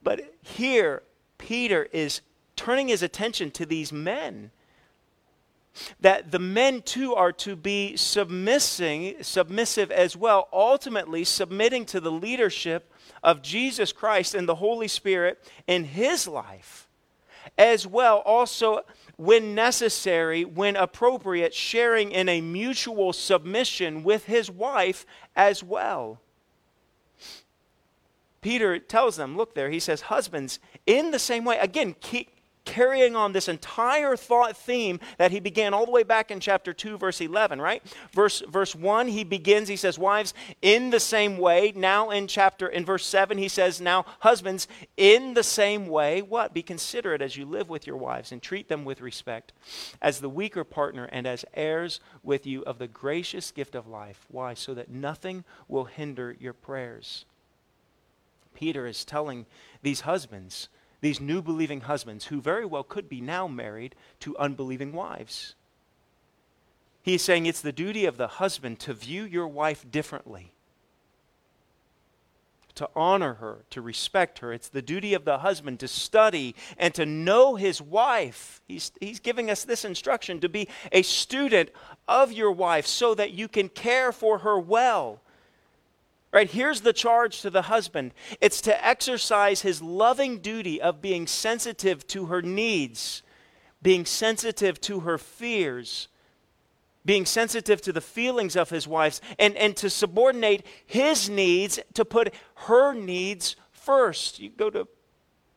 But 0.03 0.35
here, 0.43 1.03
Peter 1.39 1.89
is 1.93 2.21
turning 2.57 2.89
his 2.89 3.03
attention 3.03 3.51
to 3.53 3.67
these 3.67 3.93
men. 3.93 4.51
That 6.01 6.33
the 6.33 6.41
men 6.41 6.83
too 6.83 7.15
are 7.15 7.33
to 7.33 7.55
be 7.55 7.97
submissing, 7.97 9.17
submissive 9.23 9.91
as 9.91 10.17
well, 10.17 10.49
ultimately 10.53 11.25
submitting 11.25 11.85
to 11.87 12.01
the 12.01 12.11
leadership 12.11 12.93
of 13.23 13.43
Jesus 13.43 13.93
Christ 13.93 14.35
and 14.35 14.49
the 14.49 14.57
Holy 14.57 14.89
Spirit 14.89 15.39
in 15.67 15.85
his 15.85 16.27
life, 16.27 16.89
as 17.57 17.87
well 17.87 18.19
also 18.19 18.81
when 19.17 19.55
necessary, 19.55 20.45
when 20.45 20.75
appropriate, 20.75 21.55
sharing 21.55 22.11
in 22.11 22.29
a 22.29 22.41
mutual 22.41 23.13
submission 23.13 24.03
with 24.03 24.25
his 24.25 24.51
wife 24.51 25.07
as 25.37 25.63
well. 25.63 26.21
Peter 28.41 28.79
tells 28.79 29.16
them, 29.16 29.37
look 29.37 29.55
there, 29.55 29.71
he 29.71 29.81
says, 29.81 30.03
Husbands, 30.03 30.59
in 30.87 31.11
the 31.11 31.19
same 31.19 31.45
way, 31.45 31.59
again, 31.59 31.95
keep 32.01 32.31
carrying 32.69 33.16
on 33.16 33.33
this 33.33 33.49
entire 33.49 34.14
thought 34.14 34.55
theme 34.55 35.01
that 35.16 35.31
he 35.31 35.41
began 35.41 35.73
all 35.73 35.87
the 35.87 35.91
way 35.91 36.03
back 36.03 36.31
in 36.31 36.39
chapter 36.39 36.75
2 36.75 36.99
verse 36.99 37.19
11 37.19 37.62
right? 37.62 37.83
Verse 38.12 38.43
verse 38.47 38.75
1 38.75 39.09
he 39.09 39.25
begins 39.25 39.69
he 39.69 39.77
says 39.77 39.99
wives 39.99 40.35
in 40.61 40.91
the 40.91 41.01
same 41.01 41.39
way 41.39 41.73
now 41.75 42.11
in 42.11 42.27
chapter 42.27 42.69
in 42.69 42.85
verse 42.85 43.07
7 43.07 43.39
he 43.39 43.49
says 43.49 43.81
now 43.81 44.05
husbands 44.21 44.69
in 44.99 45.33
the 45.33 45.43
same 45.43 45.89
way 45.89 46.21
what? 46.21 46.53
Be 46.53 46.62
considerate 46.62 47.23
as 47.23 47.39
you 47.39 47.47
live 47.47 47.71
with 47.71 47.87
your 47.87 47.97
wives 47.97 48.33
and 48.33 48.43
treat 48.43 48.69
them 48.69 48.85
with 48.85 49.01
respect 49.01 49.53
as 50.03 50.21
the 50.21 50.29
weaker 50.29 50.62
partner 50.62 51.09
and 51.11 51.27
as 51.27 51.47
heirs 51.55 52.01
with 52.23 52.47
you 52.47 52.62
of 52.64 52.79
the 52.79 52.87
gracious 52.87 53.51
gift 53.51 53.75
of 53.75 53.87
life. 53.87 54.27
Why? 54.31 54.53
So 54.53 54.75
that 54.75 54.91
nothing 54.91 55.45
will 55.69 55.85
hinder 55.85 56.37
your 56.39 56.53
prayers. 56.53 57.25
Peter 58.55 58.87
is 58.87 59.05
telling 59.05 59.47
these 59.83 60.01
husbands, 60.01 60.69
these 61.01 61.21
new 61.21 61.41
believing 61.41 61.83
husbands, 61.83 62.27
who 62.27 62.41
very 62.41 62.65
well 62.65 62.83
could 62.83 63.09
be 63.09 63.21
now 63.21 63.47
married 63.47 63.95
to 64.21 64.37
unbelieving 64.37 64.93
wives. 64.93 65.55
He's 67.03 67.23
saying 67.23 67.47
it's 67.47 67.61
the 67.61 67.73
duty 67.73 68.05
of 68.05 68.17
the 68.17 68.29
husband 68.29 68.81
to 68.81 68.93
view 68.93 69.25
your 69.25 69.49
wife 69.49 69.91
differently, 69.91 70.53
to 72.75 72.89
honor 72.95 73.35
her, 73.35 73.65
to 73.71 73.81
respect 73.81 74.41
her. 74.41 74.53
It's 74.53 74.69
the 74.69 74.83
duty 74.83 75.15
of 75.15 75.25
the 75.25 75.39
husband 75.39 75.81
to 75.81 75.89
study 75.89 76.55
and 76.77 76.93
to 76.95 77.07
know 77.07 77.55
his 77.55 77.81
wife. 77.81 78.61
He's, 78.69 78.93
he's 79.01 79.21
giving 79.21 79.51
us 79.51 79.65
this 79.65 79.85
instruction 79.85 80.41
to 80.41 80.49
be 80.49 80.69
a 80.93 81.03
student 81.03 81.71
of 82.07 82.33
your 82.33 82.53
wife 82.53 82.87
so 82.87 83.15
that 83.15 83.33
you 83.33 83.49
can 83.49 83.69
care 83.69 84.13
for 84.13 84.39
her 84.39 84.59
well 84.59 85.23
Right, 86.31 86.51
here's 86.51 86.83
the 86.83 86.93
charge 86.93 87.41
to 87.41 87.51
the 87.51 87.62
husband 87.62 88.12
it's 88.41 88.61
to 88.62 88.87
exercise 88.87 89.62
his 89.62 89.81
loving 89.81 90.39
duty 90.39 90.81
of 90.81 91.01
being 91.01 91.26
sensitive 91.26 92.07
to 92.09 92.26
her 92.26 92.43
needs, 92.43 93.22
being 93.81 94.05
sensitive 94.05 94.81
to 94.83 95.01
her 95.01 95.16
fears, 95.16 96.09
being 97.05 97.24
sensitive 97.24 97.81
to 97.81 97.93
the 97.93 98.03
feelings 98.03 98.57
of 98.57 98.68
his 98.68 98.87
wives, 98.87 99.22
and, 99.39 99.57
and 99.57 99.74
to 99.79 99.89
subordinate 99.89 100.66
his 100.85 101.31
needs, 101.31 101.81
to 101.95 102.05
put 102.05 102.35
her 102.66 102.93
needs 102.93 103.57
first. 103.70 104.39
You 104.39 104.51
go 104.51 104.68
to 104.68 104.87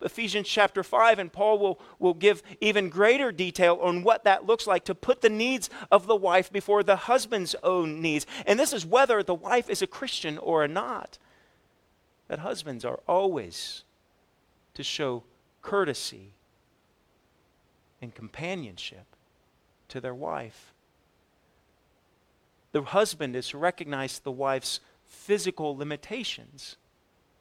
Ephesians 0.01 0.47
chapter 0.47 0.83
5, 0.83 1.19
and 1.19 1.31
Paul 1.31 1.59
will, 1.59 1.79
will 1.99 2.13
give 2.13 2.43
even 2.59 2.89
greater 2.89 3.31
detail 3.31 3.79
on 3.81 4.03
what 4.03 4.23
that 4.23 4.45
looks 4.45 4.67
like 4.67 4.85
to 4.85 4.95
put 4.95 5.21
the 5.21 5.29
needs 5.29 5.69
of 5.91 6.07
the 6.07 6.15
wife 6.15 6.51
before 6.51 6.83
the 6.83 6.95
husband's 6.95 7.55
own 7.63 8.01
needs. 8.01 8.25
And 8.45 8.59
this 8.59 8.73
is 8.73 8.85
whether 8.85 9.23
the 9.23 9.35
wife 9.35 9.69
is 9.69 9.81
a 9.81 9.87
Christian 9.87 10.37
or 10.37 10.67
not. 10.67 11.17
That 12.27 12.39
husbands 12.39 12.85
are 12.85 12.99
always 13.07 13.83
to 14.73 14.83
show 14.83 15.23
courtesy 15.61 16.33
and 18.01 18.15
companionship 18.15 19.05
to 19.89 20.01
their 20.01 20.15
wife. 20.15 20.73
The 22.71 22.81
husband 22.81 23.35
is 23.35 23.49
to 23.49 23.57
recognize 23.57 24.19
the 24.19 24.31
wife's 24.31 24.79
physical 25.05 25.75
limitations 25.75 26.77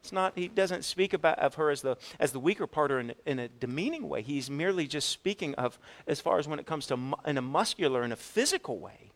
it's 0.01 0.13
not, 0.13 0.33
he 0.35 0.49
doesn't 0.49 0.85
speak 0.85 1.13
about 1.13 1.39
of 1.39 1.55
her 1.55 1.71
as 1.71 1.83
the, 1.83 1.97
as 2.19 2.33
the 2.33 2.41
weaker 2.41 2.67
part 2.67 2.91
or 2.91 3.01
in, 3.01 3.15
in 3.27 3.39
a 3.39 3.49
demeaning 3.49 4.09
way. 4.09 4.23
He's 4.23 4.49
merely 4.49 4.87
just 4.87 5.11
speaking 5.11 5.55
of 5.57 5.79
as 6.07 6.21
far 6.21 6.39
as 6.39 6.49
when 6.49 6.59
it 6.59 6.67
comes 6.67 6.87
to 6.87 6.97
mu- 6.97 7.17
in 7.27 7.37
a 7.37 7.43
muscular 7.43 8.03
and 8.03 8.13
a 8.13 8.17
physical 8.17 8.79
way. 8.79 9.11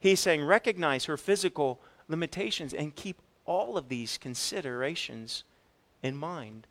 He's 0.00 0.20
saying 0.20 0.44
recognize 0.44 1.04
her 1.04 1.16
physical 1.16 1.80
limitations 2.08 2.74
and 2.74 2.94
keep 2.94 3.20
all 3.44 3.76
of 3.76 3.88
these 3.88 4.18
considerations 4.18 5.44
in 6.02 6.16
mind. 6.16 6.66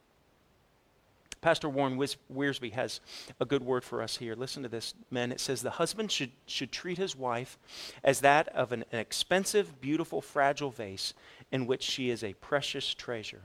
Pastor 1.41 1.69
Warren 1.69 1.97
Wiersbe 1.97 2.71
has 2.73 2.99
a 3.39 3.45
good 3.45 3.63
word 3.63 3.83
for 3.83 4.01
us 4.01 4.17
here. 4.17 4.35
Listen 4.35 4.63
to 4.63 4.69
this, 4.69 4.93
men. 5.11 5.31
It 5.31 5.39
says 5.39 5.61
the 5.61 5.71
husband 5.71 6.11
should, 6.11 6.31
should 6.45 6.71
treat 6.71 6.97
his 6.97 7.15
wife 7.15 7.57
as 8.03 8.21
that 8.21 8.47
of 8.49 8.71
an, 8.71 8.83
an 8.91 8.99
expensive, 8.99 9.79
beautiful, 9.79 10.21
fragile 10.21 10.71
vase 10.71 11.13
in 11.51 11.67
which 11.67 11.83
she 11.83 12.09
is 12.09 12.23
a 12.23 12.33
precious 12.33 12.93
treasure. 12.93 13.43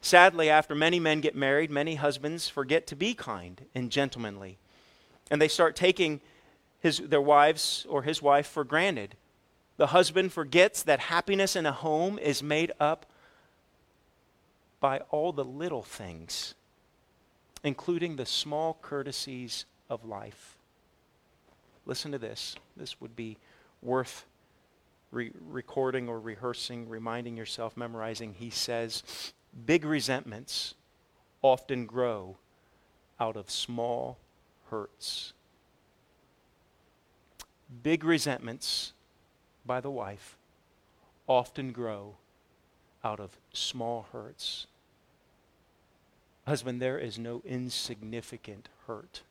Sadly, 0.00 0.48
after 0.48 0.74
many 0.74 0.98
men 0.98 1.20
get 1.20 1.34
married, 1.34 1.70
many 1.70 1.96
husbands 1.96 2.48
forget 2.48 2.86
to 2.86 2.96
be 2.96 3.12
kind 3.12 3.66
and 3.74 3.90
gentlemanly, 3.90 4.58
and 5.30 5.42
they 5.42 5.48
start 5.48 5.76
taking 5.76 6.20
his, 6.80 6.98
their 6.98 7.20
wives 7.20 7.86
or 7.88 8.02
his 8.02 8.22
wife 8.22 8.46
for 8.46 8.64
granted. 8.64 9.16
The 9.76 9.88
husband 9.88 10.32
forgets 10.32 10.82
that 10.84 11.00
happiness 11.00 11.54
in 11.54 11.66
a 11.66 11.72
home 11.72 12.18
is 12.18 12.42
made 12.42 12.72
up 12.80 13.06
by 14.80 15.00
all 15.10 15.32
the 15.32 15.44
little 15.44 15.82
things, 15.82 16.54
including 17.62 18.16
the 18.16 18.26
small 18.26 18.78
courtesies 18.80 19.64
of 19.88 20.04
life. 20.04 20.56
Listen 21.86 22.12
to 22.12 22.18
this. 22.18 22.56
This 22.76 23.00
would 23.00 23.16
be 23.16 23.36
worth 23.82 24.24
re- 25.10 25.32
recording 25.48 26.08
or 26.08 26.20
rehearsing, 26.20 26.88
reminding 26.88 27.36
yourself, 27.36 27.76
memorizing, 27.76 28.34
he 28.34 28.50
says, 28.50 29.32
big 29.66 29.84
resentments 29.84 30.74
often 31.42 31.86
grow 31.86 32.36
out 33.18 33.36
of 33.36 33.50
small 33.50 34.18
hurts. 34.70 35.32
Big 37.82 38.04
resentments 38.04 38.92
by 39.64 39.80
the 39.80 39.90
wife 39.90 40.36
often 41.26 41.72
grow 41.72 42.16
out 43.04 43.20
of 43.20 43.38
small 43.52 44.06
hurts. 44.12 44.66
Husband, 46.46 46.80
there 46.80 46.98
is 46.98 47.18
no 47.18 47.42
insignificant 47.44 48.68
hurt. 48.86 49.22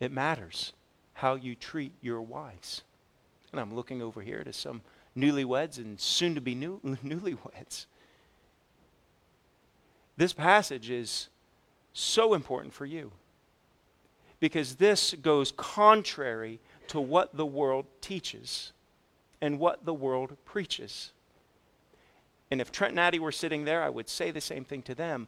It 0.00 0.12
matters 0.12 0.72
how 1.14 1.34
you 1.34 1.54
treat 1.54 1.92
your 2.00 2.20
wives. 2.20 2.82
And 3.52 3.60
I'm 3.60 3.74
looking 3.74 4.02
over 4.02 4.20
here 4.20 4.42
to 4.42 4.52
some 4.52 4.82
newlyweds 5.16 5.78
and 5.78 6.00
soon 6.00 6.34
to 6.34 6.40
be 6.40 6.54
new, 6.54 6.80
newlyweds. 6.84 7.86
This 10.16 10.32
passage 10.32 10.90
is 10.90 11.28
so 11.92 12.34
important 12.34 12.74
for 12.74 12.86
you 12.86 13.12
because 14.40 14.76
this 14.76 15.14
goes 15.22 15.52
contrary 15.52 16.58
to 16.88 17.00
what 17.00 17.36
the 17.36 17.46
world 17.46 17.86
teaches. 18.00 18.72
and 19.40 19.58
what 19.58 19.84
the 19.84 19.92
world 19.92 20.36
preaches. 20.44 21.10
And 22.52 22.60
if 22.60 22.70
Trent 22.70 22.94
and 22.94 23.18
were 23.18 23.32
sitting 23.32 23.64
there, 23.64 23.82
I 23.82 23.88
would 23.88 24.10
say 24.10 24.30
the 24.30 24.38
same 24.38 24.62
thing 24.62 24.82
to 24.82 24.94
them. 24.94 25.26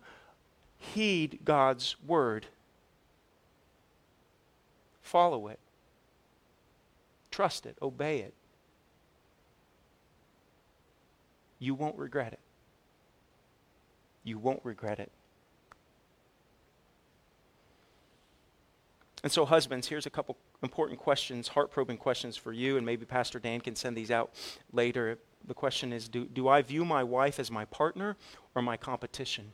Heed 0.77 1.39
God's 1.43 1.97
word, 2.07 2.45
follow 5.01 5.49
it, 5.49 5.59
trust 7.31 7.65
it, 7.65 7.79
obey 7.81 8.19
it. 8.19 8.35
You 11.59 11.75
won't 11.75 11.97
regret 11.97 12.35
it. 12.35 12.41
You 14.23 14.37
won't 14.37 14.61
regret 14.63 14.99
it. 14.99 15.11
And 19.23 19.33
so, 19.33 19.47
husbands, 19.47 19.89
here's 19.89 20.05
a 20.05 20.11
couple 20.11 20.37
important 20.63 20.99
questions, 20.99 21.49
heart 21.49 21.71
probing 21.71 21.97
questions 21.97 22.37
for 22.37 22.53
you, 22.53 22.77
and 22.77 22.85
maybe 22.85 23.07
Pastor 23.07 23.39
Dan 23.39 23.63
can 23.63 23.75
send 23.75 23.97
these 23.97 24.11
out 24.11 24.35
later. 24.75 25.17
The 25.47 25.55
question 25.55 25.93
is 25.93 26.09
do, 26.09 26.25
do 26.25 26.49
I 26.49 26.63
view 26.63 26.85
my 26.85 27.03
wife 27.03 27.39
as 27.39 27.51
my 27.51 27.65
partner 27.67 28.17
or 28.55 28.63
my 28.63 28.77
competition? 28.77 29.53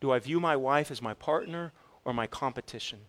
Do 0.00 0.10
I 0.10 0.18
view 0.18 0.40
my 0.40 0.56
wife 0.56 0.90
as 0.90 1.00
my 1.00 1.14
partner 1.14 1.72
or 2.04 2.12
my 2.12 2.26
competition? 2.26 3.00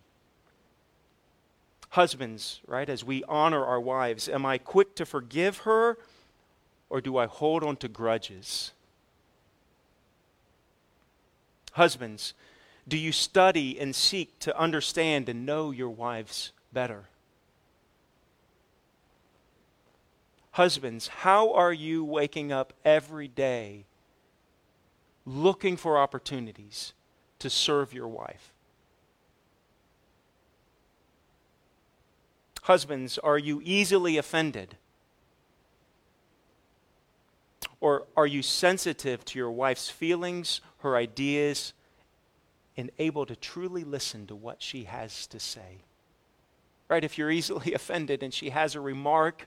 Husbands, 1.90 2.60
right, 2.66 2.88
as 2.88 3.04
we 3.04 3.24
honor 3.24 3.64
our 3.64 3.80
wives, 3.80 4.28
am 4.28 4.44
I 4.44 4.58
quick 4.58 4.94
to 4.96 5.06
forgive 5.06 5.58
her 5.58 5.98
or 6.90 7.00
do 7.00 7.16
I 7.16 7.26
hold 7.26 7.64
on 7.64 7.76
to 7.76 7.88
grudges? 7.88 8.72
Husbands, 11.72 12.34
do 12.88 12.96
you 12.96 13.12
study 13.12 13.78
and 13.78 13.94
seek 13.94 14.38
to 14.40 14.58
understand 14.58 15.28
and 15.28 15.44
know 15.44 15.70
your 15.70 15.90
wives 15.90 16.52
better? 16.72 17.04
Husbands, 20.56 21.08
how 21.08 21.52
are 21.52 21.74
you 21.74 22.02
waking 22.02 22.50
up 22.50 22.72
every 22.82 23.28
day 23.28 23.84
looking 25.26 25.76
for 25.76 25.98
opportunities 25.98 26.94
to 27.40 27.50
serve 27.50 27.92
your 27.92 28.08
wife? 28.08 28.54
Husbands, 32.62 33.18
are 33.18 33.36
you 33.36 33.60
easily 33.64 34.16
offended? 34.16 34.78
Or 37.78 38.06
are 38.16 38.26
you 38.26 38.40
sensitive 38.40 39.26
to 39.26 39.38
your 39.38 39.50
wife's 39.50 39.90
feelings, 39.90 40.62
her 40.78 40.96
ideas, 40.96 41.74
and 42.78 42.90
able 42.98 43.26
to 43.26 43.36
truly 43.36 43.84
listen 43.84 44.26
to 44.28 44.34
what 44.34 44.62
she 44.62 44.84
has 44.84 45.26
to 45.26 45.38
say? 45.38 45.82
Right? 46.88 47.04
If 47.04 47.18
you're 47.18 47.30
easily 47.30 47.72
offended 47.74 48.22
and 48.22 48.32
she 48.32 48.48
has 48.48 48.74
a 48.74 48.80
remark, 48.80 49.46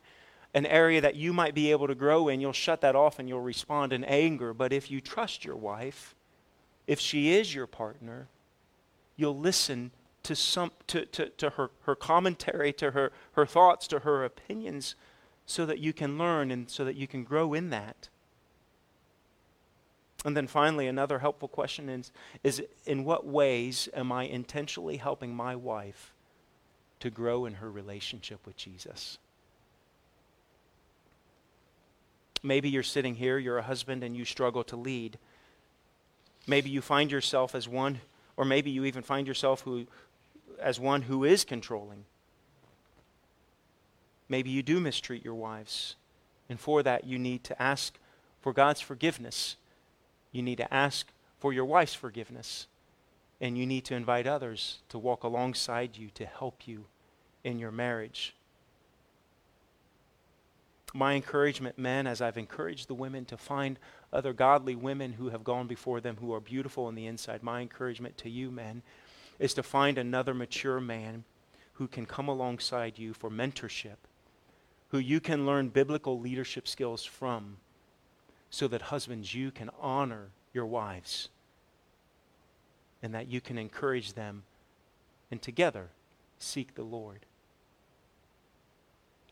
an 0.54 0.66
area 0.66 1.00
that 1.02 1.16
you 1.16 1.32
might 1.32 1.54
be 1.54 1.72
able 1.72 1.88
to 1.88 1.96
grow 1.96 2.28
in, 2.28 2.42
you'll 2.42 2.54
shut 2.54 2.82
that 2.82 2.96
off 2.96 3.20
and 3.20 3.30
you'll 3.30 3.42
respond 3.42 3.94
in 3.94 4.04
anger. 4.04 4.54
But 4.54 4.74
if 4.74 4.90
you 4.90 5.00
trust 5.00 5.46
your 5.46 5.56
wife, 5.56 6.16
if 6.88 7.00
she 7.00 7.34
is 7.34 7.54
your 7.54 7.68
partner, 7.68 8.28
you'll 9.16 9.38
listen 9.38 9.92
to, 10.24 10.36
some, 10.36 10.72
to, 10.88 11.06
to, 11.06 11.30
to 11.30 11.50
her, 11.52 11.70
her 11.82 11.96
commentary, 11.96 12.74
to 12.74 12.92
her, 12.92 13.12
her 13.34 13.46
thoughts, 13.46 13.88
to 13.88 14.00
her 14.00 14.24
opinions, 14.24 14.96
so 15.46 15.66
that 15.66 15.80
you 15.80 15.94
can 15.94 16.18
learn 16.18 16.52
and 16.52 16.70
so 16.70 16.84
that 16.86 16.96
you 16.96 17.08
can 17.08 17.24
grow 17.24 17.54
in 17.54 17.70
that. 17.70 18.10
And 20.26 20.36
then 20.36 20.48
finally, 20.48 20.88
another 20.88 21.20
helpful 21.20 21.48
question 21.48 21.90
is, 21.90 22.12
is 22.44 22.62
in 22.86 23.06
what 23.06 23.26
ways 23.26 23.88
am 23.94 24.12
I 24.12 24.24
intentionally 24.24 24.98
helping 24.98 25.34
my 25.34 25.56
wife 25.56 26.14
to 27.00 27.10
grow 27.10 27.46
in 27.46 27.56
her 27.56 27.72
relationship 27.72 28.46
with 28.46 28.58
Jesus? 28.58 29.18
Maybe 32.42 32.70
you're 32.70 32.84
sitting 32.84 33.16
here, 33.16 33.38
you're 33.38 33.58
a 33.58 33.64
husband, 33.64 34.04
and 34.04 34.16
you 34.16 34.26
struggle 34.26 34.64
to 34.66 34.76
lead. 34.76 35.18
Maybe 36.48 36.70
you 36.70 36.82
find 36.82 37.12
yourself 37.12 37.54
as 37.54 37.68
one, 37.68 38.02
or 38.38 38.46
maybe 38.46 38.72
you 38.72 38.86
even 38.86 39.04
find 39.04 39.28
yourself 39.28 39.62
who, 39.62 39.88
as 40.60 40.80
one 40.80 41.04
who 41.04 41.24
is 41.24 41.44
controlling. 41.44 42.06
Maybe 44.28 44.50
you 44.50 44.64
do 44.64 44.80
mistreat 44.80 45.26
your 45.26 45.36
wives. 45.36 45.96
And 46.50 46.60
for 46.60 46.82
that, 46.84 47.06
you 47.06 47.20
need 47.20 47.44
to 47.46 47.62
ask 47.62 47.98
for 48.42 48.54
God's 48.54 48.82
forgiveness 48.82 49.58
you 50.32 50.42
need 50.42 50.58
to 50.58 50.74
ask 50.74 51.08
for 51.40 51.54
your 51.54 51.66
wife's 51.66 51.94
forgiveness. 51.94 52.68
And 53.42 53.58
you 53.58 53.66
need 53.66 53.86
to 53.86 53.96
invite 53.96 54.28
others 54.28 54.80
to 54.90 54.98
walk 54.98 55.24
alongside 55.24 55.98
you 55.98 56.10
to 56.16 56.26
help 56.26 56.68
you 56.68 56.86
in 57.44 57.58
your 57.58 57.72
marriage. 57.72 58.36
My 60.94 61.14
encouragement, 61.14 61.78
men, 61.78 62.08
as 62.08 62.22
I've 62.22 62.38
encouraged 62.38 62.88
the 62.88 62.96
women 62.96 63.26
to 63.26 63.38
find 63.38 63.78
other 64.12 64.34
godly 64.34 64.76
women 64.76 65.14
who 65.14 65.30
have 65.30 65.44
gone 65.44 65.68
before 65.68 66.02
them 66.02 66.18
who 66.20 66.34
are 66.34 66.40
beautiful 66.40 66.86
on 66.86 66.96
the 66.96 67.06
inside, 67.06 67.44
my 67.44 67.62
encouragement 67.62 68.18
to 68.18 68.30
you, 68.30 68.50
men, 68.50 68.82
is 69.38 69.54
to 69.54 69.64
find 69.64 69.98
another 69.98 70.34
mature 70.34 70.80
man 70.80 71.24
who 71.74 71.88
can 71.88 72.06
come 72.06 72.28
alongside 72.28 72.98
you 72.98 73.14
for 73.14 73.30
mentorship, 73.30 73.98
who 74.90 74.98
you 74.98 75.20
can 75.20 75.46
learn 75.46 75.70
biblical 75.70 76.20
leadership 76.20 76.68
skills 76.68 77.06
from 77.06 77.58
so 78.50 78.68
that 78.68 78.84
husbands, 78.84 79.34
you 79.36 79.52
can 79.52 79.70
honor 79.80 80.30
your 80.54 80.66
wives 80.66 81.30
and 83.02 83.14
that 83.14 83.28
you 83.28 83.40
can 83.40 83.58
encourage 83.58 84.14
them 84.14 84.44
and 85.32 85.42
together 85.42 85.90
seek 86.40 86.76
the 86.76 86.84
Lord. 86.84 87.26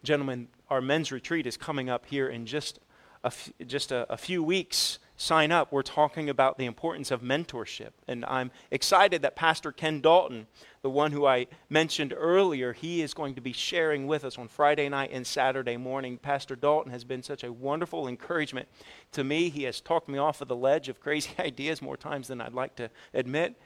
Gentlemen, 0.03 0.47
our 0.69 0.81
men's 0.81 1.11
retreat 1.11 1.45
is 1.45 1.57
coming 1.57 1.89
up 1.89 2.05
here 2.05 2.27
in 2.27 2.45
just 2.45 2.79
a, 3.23 3.27
f- 3.27 3.51
just 3.65 3.91
a, 3.91 4.11
a 4.11 4.17
few 4.17 4.43
weeks 4.43 4.99
sign 5.17 5.51
up, 5.51 5.71
we're 5.71 5.81
talking 5.81 6.29
about 6.29 6.57
the 6.57 6.65
importance 6.65 7.09
of 7.09 7.21
mentorship. 7.21 7.89
And 8.07 8.23
I'm 8.25 8.51
excited 8.69 9.23
that 9.23 9.35
Pastor 9.35 9.71
Ken 9.71 9.99
Dalton, 9.99 10.45
the 10.83 10.91
one 10.91 11.11
who 11.11 11.25
I 11.25 11.47
mentioned 11.69 12.13
earlier, 12.15 12.71
he 12.71 13.01
is 13.01 13.15
going 13.15 13.35
to 13.35 13.41
be 13.41 13.51
sharing 13.51 14.05
with 14.05 14.23
us 14.23 14.37
on 14.37 14.47
Friday 14.47 14.87
night 14.87 15.09
and 15.11 15.25
Saturday 15.25 15.75
morning. 15.75 16.17
Pastor 16.17 16.55
Dalton 16.55 16.91
has 16.91 17.03
been 17.03 17.23
such 17.23 17.43
a 17.43 17.51
wonderful 17.51 18.07
encouragement 18.07 18.67
to 19.11 19.23
me. 19.23 19.49
He 19.49 19.63
has 19.63 19.81
talked 19.81 20.07
me 20.07 20.19
off 20.19 20.39
of 20.39 20.47
the 20.47 20.55
ledge 20.55 20.87
of 20.87 21.01
crazy 21.01 21.31
ideas 21.39 21.81
more 21.81 21.97
times 21.97 22.27
than 22.27 22.39
I'd 22.39 22.53
like 22.53 22.75
to 22.75 22.89
admit. 23.13 23.59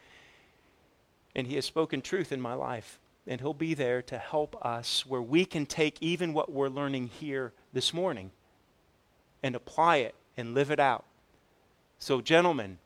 And 1.36 1.48
he 1.48 1.56
has 1.56 1.66
spoken 1.66 2.02
truth 2.02 2.32
in 2.32 2.42
my 2.42 2.54
life. 2.54 2.98
And 3.28 3.40
he'll 3.40 3.54
be 3.54 3.74
there 3.74 4.02
to 4.04 4.18
help 4.18 4.64
us 4.66 5.06
where 5.06 5.22
we 5.22 5.46
can 5.46 5.66
take 5.66 6.02
even 6.02 6.34
what 6.34 6.52
we're 6.52 6.70
learning 6.70 7.08
here 7.20 7.54
this 7.72 7.94
morning 7.94 8.32
and 9.44 9.56
apply 9.56 9.98
it 9.98 10.16
and 10.36 10.54
live 10.54 10.72
it 10.72 10.80
out 10.80 11.06
so, 12.02 12.20
gentlemen, 12.20 12.80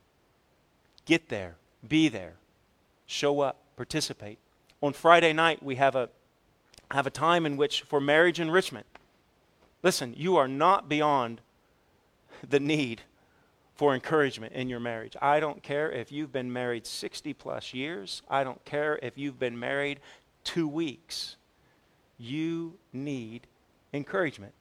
get 1.05 1.29
there, 1.29 1.55
be 1.87 2.09
there, 2.09 2.33
show 3.05 3.39
up, 3.39 3.55
participate. 3.77 4.39
On 4.83 4.91
Friday 4.91 5.31
night, 5.31 5.63
we 5.63 5.75
have 5.75 5.95
a, 5.95 6.09
have 6.91 7.07
a 7.07 7.09
time 7.09 7.45
in 7.45 7.55
which 7.55 7.83
for 7.83 8.01
marriage 8.01 8.41
enrichment. 8.41 8.85
Listen, 9.83 10.13
you 10.17 10.35
are 10.35 10.49
not 10.49 10.89
beyond 10.89 11.39
the 12.47 12.59
need 12.59 13.03
for 13.73 13.95
encouragement 13.95 14.51
in 14.51 14.67
your 14.67 14.81
marriage. 14.81 15.15
I 15.21 15.39
don't 15.39 15.63
care 15.63 15.89
if 15.89 16.11
you've 16.11 16.33
been 16.33 16.51
married 16.51 16.85
60 16.85 17.33
plus 17.35 17.73
years, 17.73 18.21
I 18.29 18.43
don't 18.43 18.65
care 18.65 18.99
if 19.01 19.17
you've 19.17 19.39
been 19.39 19.57
married 19.57 20.01
two 20.45 20.67
weeks. 20.67 21.35
You 22.17 22.77
need 22.93 23.47
encouragement. 23.93 24.53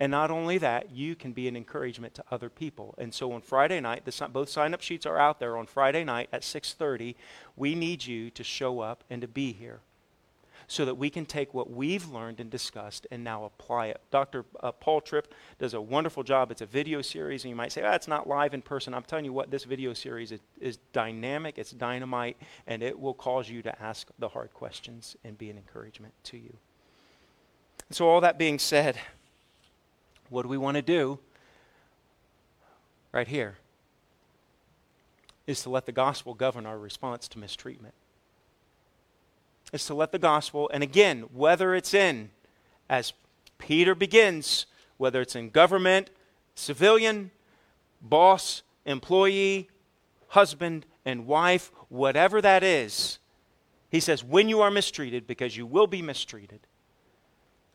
And 0.00 0.10
not 0.10 0.30
only 0.30 0.58
that, 0.58 0.90
you 0.90 1.14
can 1.14 1.32
be 1.32 1.46
an 1.46 1.56
encouragement 1.56 2.14
to 2.14 2.24
other 2.30 2.48
people. 2.48 2.94
And 2.98 3.12
so 3.12 3.30
on 3.32 3.42
Friday 3.42 3.80
night, 3.80 4.06
the, 4.06 4.28
both 4.28 4.48
sign-up 4.48 4.80
sheets 4.80 5.06
are 5.06 5.18
out 5.18 5.38
there 5.38 5.56
on 5.56 5.66
Friday 5.66 6.04
night 6.04 6.28
at 6.32 6.42
6:30. 6.42 7.14
We 7.54 7.74
need 7.74 8.06
you 8.06 8.30
to 8.30 8.42
show 8.42 8.80
up 8.80 9.04
and 9.10 9.20
to 9.20 9.28
be 9.28 9.52
here 9.52 9.80
so 10.66 10.84
that 10.84 10.96
we 10.96 11.10
can 11.10 11.26
take 11.26 11.54
what 11.54 11.70
we've 11.70 12.08
learned 12.08 12.40
and 12.40 12.50
discussed 12.50 13.06
and 13.10 13.22
now 13.22 13.44
apply 13.44 13.86
it. 13.86 14.00
Dr. 14.10 14.44
Uh, 14.60 14.72
Paul 14.72 15.00
Tripp 15.00 15.32
does 15.58 15.74
a 15.74 15.80
wonderful 15.80 16.22
job. 16.22 16.50
It's 16.50 16.62
a 16.62 16.66
video 16.66 17.02
series, 17.02 17.44
and 17.44 17.50
you 17.50 17.56
might 17.56 17.72
say, 17.72 17.82
oh, 17.82 17.92
it's 17.92 18.08
not 18.08 18.28
live 18.28 18.54
in 18.54 18.62
person. 18.62 18.94
I'm 18.94 19.02
telling 19.02 19.24
you 19.24 19.32
what, 19.32 19.50
this 19.50 19.64
video 19.64 19.92
series 19.92 20.32
is, 20.32 20.40
is 20.60 20.78
dynamic, 20.92 21.58
it's 21.58 21.70
dynamite, 21.70 22.36
and 22.66 22.82
it 22.82 22.98
will 22.98 23.14
cause 23.14 23.48
you 23.48 23.62
to 23.62 23.82
ask 23.82 24.08
the 24.18 24.28
hard 24.28 24.52
questions 24.54 25.16
and 25.24 25.36
be 25.36 25.50
an 25.50 25.56
encouragement 25.56 26.14
to 26.24 26.36
you. 26.36 26.56
So, 27.90 28.08
all 28.08 28.20
that 28.22 28.38
being 28.38 28.58
said, 28.58 28.98
what 30.30 30.42
do 30.42 30.48
we 30.48 30.58
want 30.58 30.76
to 30.76 30.82
do? 30.82 31.18
Right 33.12 33.28
here 33.28 33.58
is 35.46 35.62
to 35.62 35.70
let 35.70 35.86
the 35.86 35.92
gospel 35.92 36.34
govern 36.34 36.66
our 36.66 36.78
response 36.78 37.28
to 37.28 37.38
mistreatment. 37.38 37.94
Is 39.74 39.84
to 39.86 39.94
let 39.94 40.12
the 40.12 40.18
gospel, 40.18 40.70
and 40.72 40.82
again, 40.82 41.24
whether 41.32 41.74
it's 41.74 41.92
in, 41.92 42.30
as 42.88 43.12
Peter 43.58 43.94
begins, 43.94 44.66
whether 44.96 45.20
it's 45.20 45.34
in 45.34 45.50
government, 45.50 46.10
civilian, 46.54 47.32
boss, 48.00 48.62
employee, 48.86 49.68
husband, 50.28 50.86
and 51.04 51.26
wife, 51.26 51.72
whatever 51.88 52.40
that 52.40 52.62
is, 52.62 53.18
he 53.90 53.98
says, 54.00 54.22
when 54.22 54.48
you 54.48 54.60
are 54.60 54.70
mistreated, 54.70 55.26
because 55.26 55.56
you 55.56 55.66
will 55.66 55.88
be 55.88 56.02
mistreated, 56.02 56.60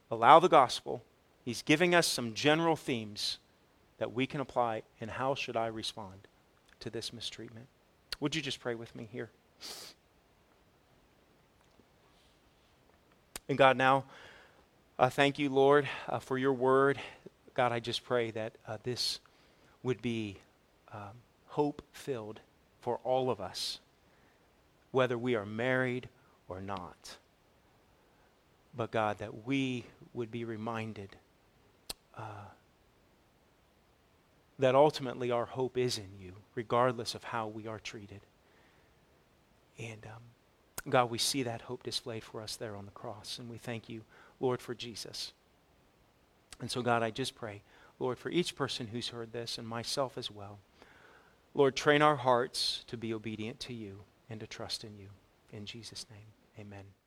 allow 0.10 0.40
the 0.40 0.50
gospel 0.50 1.04
He's 1.50 1.64
giving 1.64 1.96
us 1.96 2.06
some 2.06 2.36
general 2.36 2.76
themes 2.76 3.40
that 3.98 4.14
we 4.14 4.28
can 4.28 4.40
apply 4.40 4.84
and 5.02 5.10
how 5.10 5.34
should 5.34 5.58
I 5.58 5.66
respond 5.66 6.28
to 6.80 6.92
this 6.92 7.12
mistreatment. 7.12 7.66
Would 8.20 8.36
you 8.36 8.42
just 8.44 8.60
pray 8.60 8.76
with 8.76 8.96
me 8.96 9.10
here? 9.12 9.32
And 13.50 13.58
God, 13.58 13.78
now, 13.78 14.04
uh, 15.00 15.10
thank 15.10 15.40
you, 15.40 15.50
Lord, 15.50 15.90
uh, 16.08 16.20
for 16.20 16.38
your 16.38 16.54
word. 16.54 17.00
God, 17.56 17.72
I 17.72 17.80
just 17.80 18.04
pray 18.04 18.30
that 18.32 18.54
uh, 18.68 18.78
this 18.84 19.20
would 19.82 20.04
be 20.04 20.38
um, 20.94 21.18
hope 21.48 21.82
filled 21.92 22.42
for 22.80 23.00
all 23.04 23.32
of 23.32 23.42
us, 23.42 23.80
whether 24.92 25.18
we 25.18 25.34
are 25.34 25.48
married 25.48 26.10
or 26.48 26.62
not. 26.62 27.18
But 28.78 28.92
God, 28.92 29.18
that 29.18 29.48
we 29.48 29.86
would 30.14 30.30
be 30.30 30.46
reminded 30.46 31.16
uh, 32.16 32.52
that 34.60 34.76
ultimately 34.76 35.32
our 35.32 35.46
hope 35.46 35.76
is 35.76 35.98
in 35.98 36.10
you, 36.22 36.34
regardless 36.54 37.16
of 37.16 37.24
how 37.24 37.48
we 37.48 37.66
are 37.66 37.80
treated. 37.80 38.22
And 39.80 40.06
um, 40.06 40.22
God, 40.88 41.10
we 41.10 41.18
see 41.18 41.44
that 41.44 41.62
hope 41.62 41.84
displayed 41.84 42.24
for 42.24 42.42
us 42.42 42.56
there 42.56 42.76
on 42.76 42.86
the 42.86 42.92
cross, 42.92 43.38
and 43.40 43.50
we 43.50 43.58
thank 43.58 43.90
you, 43.90 44.02
Lord, 44.40 44.62
for 44.62 44.74
Jesus. 44.74 45.34
And 46.62 46.72
so, 46.72 46.82
God, 46.82 47.04
I 47.04 47.12
just 47.12 47.36
pray, 47.36 47.62
Lord, 48.00 48.18
for 48.18 48.30
each 48.30 48.56
person 48.56 48.88
who's 48.88 49.10
heard 49.10 49.34
this, 49.34 49.58
and 49.58 49.68
myself 49.68 50.18
as 50.18 50.32
well, 50.32 50.60
Lord, 51.54 51.76
train 51.76 52.02
our 52.02 52.16
hearts 52.16 52.84
to 52.88 52.98
be 52.98 53.14
obedient 53.14 53.60
to 53.62 53.74
you 53.74 54.00
and 54.30 54.40
to 54.40 54.48
trust 54.48 54.84
in 54.84 54.98
you. 54.98 55.10
In 55.52 55.66
Jesus' 55.66 56.06
name, 56.10 56.66
amen. 56.66 56.99